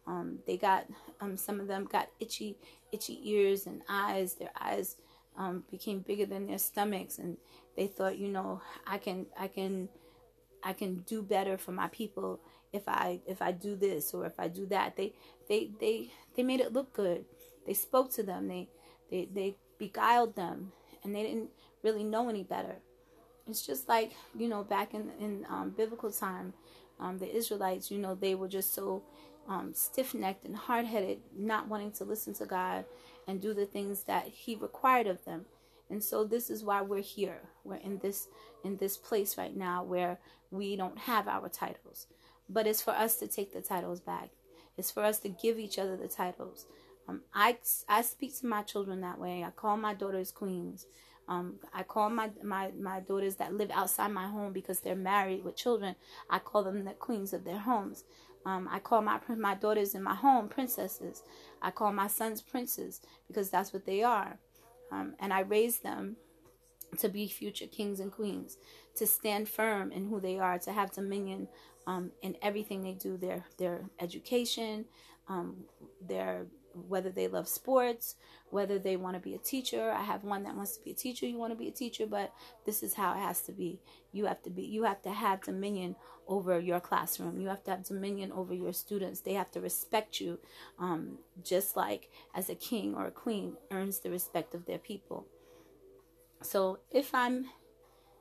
Um, 0.08 0.40
they 0.48 0.58
got 0.58 0.86
um, 1.20 1.36
some 1.36 1.60
of 1.60 1.68
them 1.68 1.86
got 1.92 2.10
itchy, 2.20 2.56
itchy 2.92 3.20
ears 3.24 3.68
and 3.68 3.82
eyes. 3.90 4.36
Their 4.36 4.52
eyes 4.60 4.96
um, 5.38 5.64
became 5.70 6.00
bigger 6.00 6.26
than 6.26 6.48
their 6.48 6.58
stomachs, 6.58 7.20
and 7.20 7.38
they 7.76 7.88
thought, 7.88 8.18
you 8.18 8.30
know, 8.30 8.62
I 8.86 8.98
can, 8.98 9.26
I 9.38 9.48
can, 9.48 9.90
I 10.64 10.74
can 10.74 11.04
do 11.08 11.22
better 11.22 11.58
for 11.58 11.72
my 11.72 11.88
people 11.90 12.40
if 12.74 12.84
I 12.88 13.20
if 13.26 13.42
I 13.42 13.52
do 13.52 13.76
this 13.76 14.14
or 14.14 14.26
if 14.26 14.40
I 14.40 14.48
do 14.48 14.66
that. 14.68 14.96
They 14.96 15.14
they 15.50 15.72
they 15.80 16.12
they 16.36 16.44
made 16.44 16.62
it 16.62 16.74
look 16.74 16.94
good. 16.94 17.26
They 17.66 17.74
spoke 17.74 18.12
to 18.14 18.24
them. 18.24 18.48
They 18.48 18.70
they 19.12 19.28
they 19.34 19.56
beguiled 19.78 20.36
them, 20.36 20.72
and 21.04 21.14
they 21.14 21.24
didn't 21.24 21.50
really 21.84 22.04
know 22.04 22.30
any 22.30 22.44
better. 22.44 22.78
It's 23.48 23.66
just 23.66 23.88
like 23.88 24.14
you 24.38 24.48
know 24.48 24.64
back 24.64 24.94
in 24.94 25.12
in 25.20 25.46
um, 25.50 25.72
biblical 25.72 26.12
time, 26.12 26.54
um, 27.00 27.18
the 27.18 27.34
Israelites. 27.34 27.92
You 27.92 28.00
know 28.00 28.16
they 28.16 28.36
were 28.36 28.48
just 28.48 28.74
so 28.74 29.04
um, 29.48 29.74
stiff 29.74 30.14
necked 30.14 30.46
and 30.46 30.56
hard 30.56 30.86
headed, 30.86 31.20
not 31.38 31.68
wanting 31.68 31.92
to 31.94 32.04
listen 32.04 32.34
to 32.36 32.46
God 32.46 32.86
and 33.28 33.42
do 33.42 33.54
the 33.54 33.66
things 33.66 34.04
that 34.04 34.28
He 34.28 34.56
required 34.56 35.08
of 35.08 35.24
them. 35.26 35.46
And 35.90 36.04
so 36.04 36.24
this 36.24 36.50
is 36.50 36.64
why 36.64 36.82
we're 36.82 37.02
here. 37.02 37.40
We're 37.64 37.76
in 37.76 38.00
this 38.00 38.28
in 38.64 38.78
this 38.78 38.98
place 38.98 39.38
right 39.38 39.56
now 39.56 39.84
where 39.84 40.20
we 40.52 40.76
don't 40.76 40.98
have 40.98 41.28
our 41.28 41.48
titles, 41.48 42.08
but 42.50 42.68
it's 42.68 42.82
for 42.82 42.92
us 42.92 43.18
to 43.18 43.28
take 43.28 43.54
the 43.54 43.62
titles 43.62 44.02
back. 44.02 44.30
It's 44.78 44.92
for 44.92 45.04
us 45.04 45.20
to 45.20 45.30
give 45.30 45.58
each 45.58 45.80
other 45.80 45.96
the 45.96 46.08
titles. 46.08 46.66
Um, 47.08 47.22
I 47.34 47.58
I 47.88 48.02
speak 48.02 48.38
to 48.40 48.46
my 48.48 48.64
children 48.64 49.02
that 49.02 49.20
way. 49.20 49.44
I 49.44 49.52
call 49.52 49.78
my 49.78 49.94
daughters 49.94 50.32
queens. 50.32 50.88
Um, 51.30 51.56
I 51.74 51.84
call 51.84 52.10
my, 52.10 52.32
my 52.44 52.72
my 52.78 53.00
daughters 53.02 53.36
that 53.36 53.54
live 53.54 53.72
outside 53.72 54.12
my 54.12 54.28
home 54.28 54.54
because 54.54 54.82
they're 54.82 54.96
married 54.96 55.44
with 55.44 55.56
children. 55.56 55.96
I 56.30 56.40
call 56.40 56.64
them 56.64 56.84
the 56.84 56.94
queens 56.94 57.34
of 57.34 57.44
their 57.44 57.60
homes 57.60 58.04
um, 58.48 58.70
I 58.72 58.80
call 58.80 59.02
my 59.02 59.20
my 59.36 59.56
daughters 59.56 59.94
in 59.94 60.02
my 60.02 60.16
home 60.16 60.48
princesses. 60.48 61.24
I 61.62 61.70
call 61.70 61.92
my 61.92 62.08
sons 62.08 62.42
princes 62.42 63.02
because 63.28 63.50
that's 63.50 63.74
what 63.74 63.86
they 63.86 64.04
are, 64.04 64.40
um, 64.90 65.16
and 65.20 65.34
I 65.34 65.42
raise 65.42 65.80
them 65.80 66.16
to 66.98 67.10
be 67.10 67.28
future 67.28 67.68
kings 67.68 68.00
and 68.00 68.10
queens, 68.10 68.58
to 68.96 69.06
stand 69.06 69.50
firm 69.50 69.92
in 69.92 70.08
who 70.08 70.22
they 70.22 70.40
are, 70.40 70.58
to 70.60 70.72
have 70.72 70.92
dominion 70.94 71.50
um, 71.88 72.12
in 72.22 72.38
everything 72.42 72.82
they 72.84 72.94
do. 72.94 73.18
Their 73.18 73.44
their 73.58 73.82
education, 74.00 74.86
um, 75.28 75.66
their 76.00 76.46
whether 76.88 77.10
they 77.10 77.28
love 77.28 77.48
sports, 77.48 78.16
whether 78.50 78.80
they 78.80 78.96
want 78.96 79.16
to 79.16 79.20
be 79.20 79.36
a 79.36 79.40
teacher. 79.40 79.92
I 79.92 80.04
have 80.04 80.24
one 80.24 80.44
that 80.44 80.56
wants 80.56 80.78
to 80.78 80.84
be 80.84 80.92
a 80.92 80.96
teacher. 80.96 81.26
You 81.26 81.38
want 81.38 81.52
to 81.52 81.58
be 81.58 81.68
a 81.68 81.72
teacher, 81.72 82.06
but 82.06 82.34
this 82.66 82.84
is 82.84 82.94
how 82.94 83.14
it 83.14 83.20
has 83.20 83.42
to 83.42 83.52
be. 83.52 83.80
You 84.12 84.26
have 84.26 84.42
to 84.44 84.50
be. 84.50 84.64
You 84.64 84.84
have 84.84 85.02
to 85.04 85.12
have 85.12 85.44
dominion 85.44 85.96
over 86.28 86.60
your 86.60 86.80
classroom. 86.80 87.40
You 87.40 87.48
have 87.48 87.64
to 87.66 87.72
have 87.72 87.84
dominion 87.84 88.32
over 88.32 88.54
your 88.54 88.74
students. 88.74 89.22
They 89.22 89.34
have 89.34 89.52
to 89.52 89.62
respect 89.62 90.20
you, 90.20 90.40
um, 90.80 91.20
just 91.44 91.76
like 91.76 92.10
as 92.36 92.50
a 92.50 92.56
king 92.56 92.96
or 92.96 93.08
a 93.08 93.12
queen 93.12 93.58
earns 93.72 94.00
the 94.00 94.10
respect 94.10 94.54
of 94.54 94.66
their 94.66 94.80
people. 94.80 95.26
So 96.42 96.80
if 96.92 97.14
I'm 97.16 97.46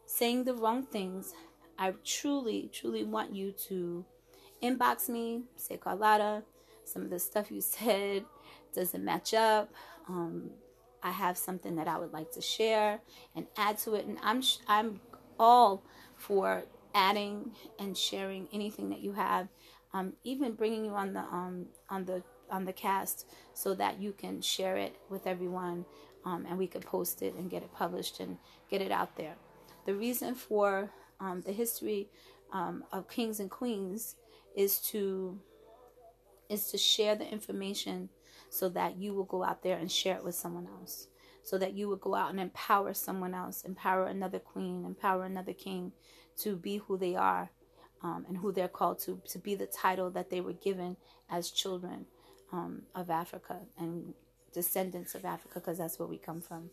saying 0.07 0.45
the 0.45 0.55
wrong 0.55 0.85
things, 0.85 1.35
I 1.79 1.93
truly, 2.05 2.71
truly 2.73 3.05
want 3.05 3.35
you 3.35 3.53
to 3.69 4.05
inbox 4.63 5.09
me, 5.09 5.43
say 5.57 5.77
Carlotta, 5.77 6.43
some 6.85 7.03
of 7.03 7.11
the 7.11 7.19
stuff 7.19 7.51
you 7.51 7.61
said 7.61 8.25
doesn't 8.77 9.05
match 9.05 9.35
up. 9.35 9.73
Um, 10.09 10.51
I 11.03 11.11
have 11.11 11.37
something 11.37 11.77
that 11.77 11.89
I 11.89 11.99
would 11.99 12.13
like 12.13 12.31
to 12.33 12.41
share 12.41 13.01
and 13.35 13.47
add 13.57 13.79
to 13.79 13.95
it, 13.95 14.07
and 14.07 14.19
I'm 14.23 14.43
I'm 14.69 15.01
all 15.39 15.83
for 16.15 16.65
adding 16.95 17.53
and 17.79 17.97
sharing 17.97 18.49
anything 18.53 18.89
that 18.91 19.01
you 19.01 19.13
have, 19.13 19.49
um, 19.93 20.15
even 20.25 20.53
bringing 20.53 20.85
you 20.85 20.93
on 20.93 21.13
the 21.13 21.21
um, 21.21 21.67
on 21.91 22.05
the 22.05 22.23
on 22.51 22.65
the 22.65 22.73
cast 22.73 23.27
so 23.55 23.75
that 23.75 24.01
you 24.01 24.13
can 24.13 24.41
share 24.41 24.77
it 24.77 24.97
with 25.11 25.27
everyone, 25.27 25.85
um, 26.25 26.47
and 26.49 26.59
we 26.59 26.67
could 26.67 26.83
post 26.83 27.23
it 27.23 27.35
and 27.35 27.51
get 27.51 27.63
it 27.63 27.73
published 27.75 28.21
and 28.21 28.39
get 28.71 28.81
it 28.81 28.93
out 28.93 29.17
there. 29.17 29.35
The 29.85 29.95
reason 29.95 30.35
for 30.35 30.91
um, 31.21 31.43
the 31.43 31.53
history 31.53 32.09
um, 32.53 32.85
of 32.93 33.09
kings 33.09 33.41
and 33.41 33.51
queens 33.51 34.17
is 34.57 34.81
to 34.91 35.39
is 36.49 36.71
to 36.71 36.79
share 36.79 37.15
the 37.17 37.29
information 37.29 38.09
so 38.49 38.69
that 38.71 38.97
you 38.97 39.15
will 39.15 39.25
go 39.25 39.45
out 39.45 39.63
there 39.63 39.77
and 39.77 39.91
share 39.91 40.17
it 40.17 40.25
with 40.25 40.35
someone 40.35 40.69
else. 40.81 41.09
So 41.43 41.59
that 41.59 41.75
you 41.75 41.89
would 41.89 42.01
go 42.01 42.15
out 42.15 42.31
and 42.31 42.41
empower 42.41 42.93
someone 42.95 43.33
else, 43.33 43.63
empower 43.63 44.07
another 44.07 44.41
queen, 44.41 44.85
empower 44.85 45.25
another 45.25 45.53
king 45.53 45.93
to 46.39 46.57
be 46.57 46.79
who 46.79 46.99
they 46.99 47.15
are 47.15 47.51
um, 48.03 48.25
and 48.29 48.39
who 48.39 48.53
they're 48.53 48.69
called 48.69 48.99
to, 49.01 49.21
to 49.29 49.39
be 49.39 49.55
the 49.55 49.67
title 49.67 50.11
that 50.11 50.31
they 50.31 50.41
were 50.41 50.53
given 50.53 50.97
as 51.31 51.51
children 51.51 52.07
um, 52.53 52.83
of 52.95 53.11
Africa 53.11 53.61
and 53.79 54.15
descendants 54.53 55.15
of 55.15 55.25
Africa, 55.25 55.55
because 55.61 55.79
that's 55.79 55.99
where 55.99 56.09
we 56.09 56.19
come 56.19 56.41
from. 56.41 56.71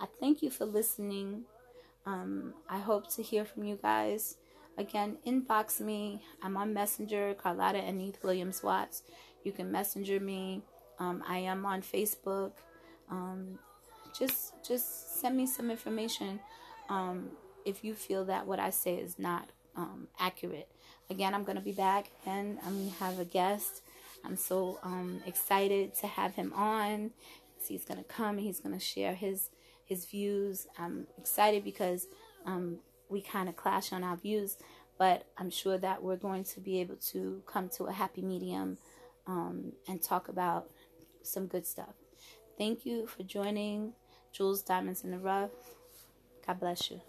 I 0.00 0.06
thank 0.20 0.42
you 0.42 0.50
for 0.50 0.64
listening. 0.64 1.44
Um, 2.04 2.54
I 2.68 2.78
hope 2.78 3.10
to 3.14 3.22
hear 3.22 3.44
from 3.44 3.64
you 3.64 3.78
guys. 3.80 4.36
Again, 4.78 5.16
inbox 5.26 5.80
me. 5.80 6.22
I'm 6.42 6.56
on 6.56 6.74
Messenger, 6.74 7.34
Carlotta 7.34 7.78
Anith 7.78 8.22
Williams 8.22 8.62
Watts. 8.62 9.02
You 9.42 9.52
can 9.52 9.72
messenger 9.72 10.20
me. 10.20 10.62
Um, 10.98 11.22
I 11.26 11.38
am 11.38 11.66
on 11.66 11.82
Facebook. 11.82 12.52
Um, 13.10 13.58
just 14.18 14.54
just 14.66 15.20
send 15.20 15.36
me 15.36 15.46
some 15.46 15.70
information 15.70 16.40
um, 16.88 17.30
if 17.64 17.84
you 17.84 17.94
feel 17.94 18.24
that 18.26 18.46
what 18.46 18.58
I 18.58 18.70
say 18.70 18.94
is 18.94 19.18
not 19.18 19.50
um, 19.76 20.08
accurate. 20.18 20.68
Again, 21.10 21.34
I'm 21.34 21.44
going 21.44 21.56
to 21.56 21.62
be 21.62 21.72
back 21.72 22.10
and 22.24 22.58
I'm 22.66 22.74
going 22.74 22.90
to 22.90 22.96
have 22.96 23.18
a 23.18 23.24
guest. 23.24 23.82
I'm 24.24 24.36
so 24.36 24.78
um, 24.82 25.22
excited 25.26 25.94
to 25.96 26.06
have 26.06 26.34
him 26.34 26.52
on. 26.54 27.10
He's 27.66 27.84
going 27.84 27.98
to 27.98 28.04
come 28.04 28.38
and 28.38 28.40
he's 28.40 28.60
going 28.60 28.74
to 28.74 28.84
share 28.84 29.14
his 29.14 29.50
his 29.84 30.04
views. 30.04 30.66
I'm 30.78 31.06
excited 31.16 31.62
because 31.62 32.06
um, 32.44 32.78
we 33.08 33.20
kind 33.20 33.48
of 33.48 33.56
clash 33.56 33.92
on 33.92 34.02
our 34.02 34.16
views, 34.16 34.56
but 34.98 35.26
I'm 35.38 35.50
sure 35.50 35.78
that 35.78 36.02
we're 36.02 36.16
going 36.16 36.44
to 36.44 36.60
be 36.60 36.80
able 36.80 36.96
to 37.12 37.42
come 37.46 37.68
to 37.76 37.84
a 37.84 37.92
happy 37.92 38.22
medium 38.22 38.78
um, 39.26 39.72
and 39.88 40.02
talk 40.02 40.28
about 40.28 40.70
some 41.26 41.46
good 41.46 41.66
stuff. 41.66 41.94
Thank 42.58 42.86
you 42.86 43.06
for 43.06 43.22
joining 43.22 43.92
Jules 44.32 44.62
Diamonds 44.62 45.04
in 45.04 45.10
the 45.10 45.18
Rough. 45.18 45.50
God 46.46 46.60
bless 46.60 46.90
you. 46.90 47.00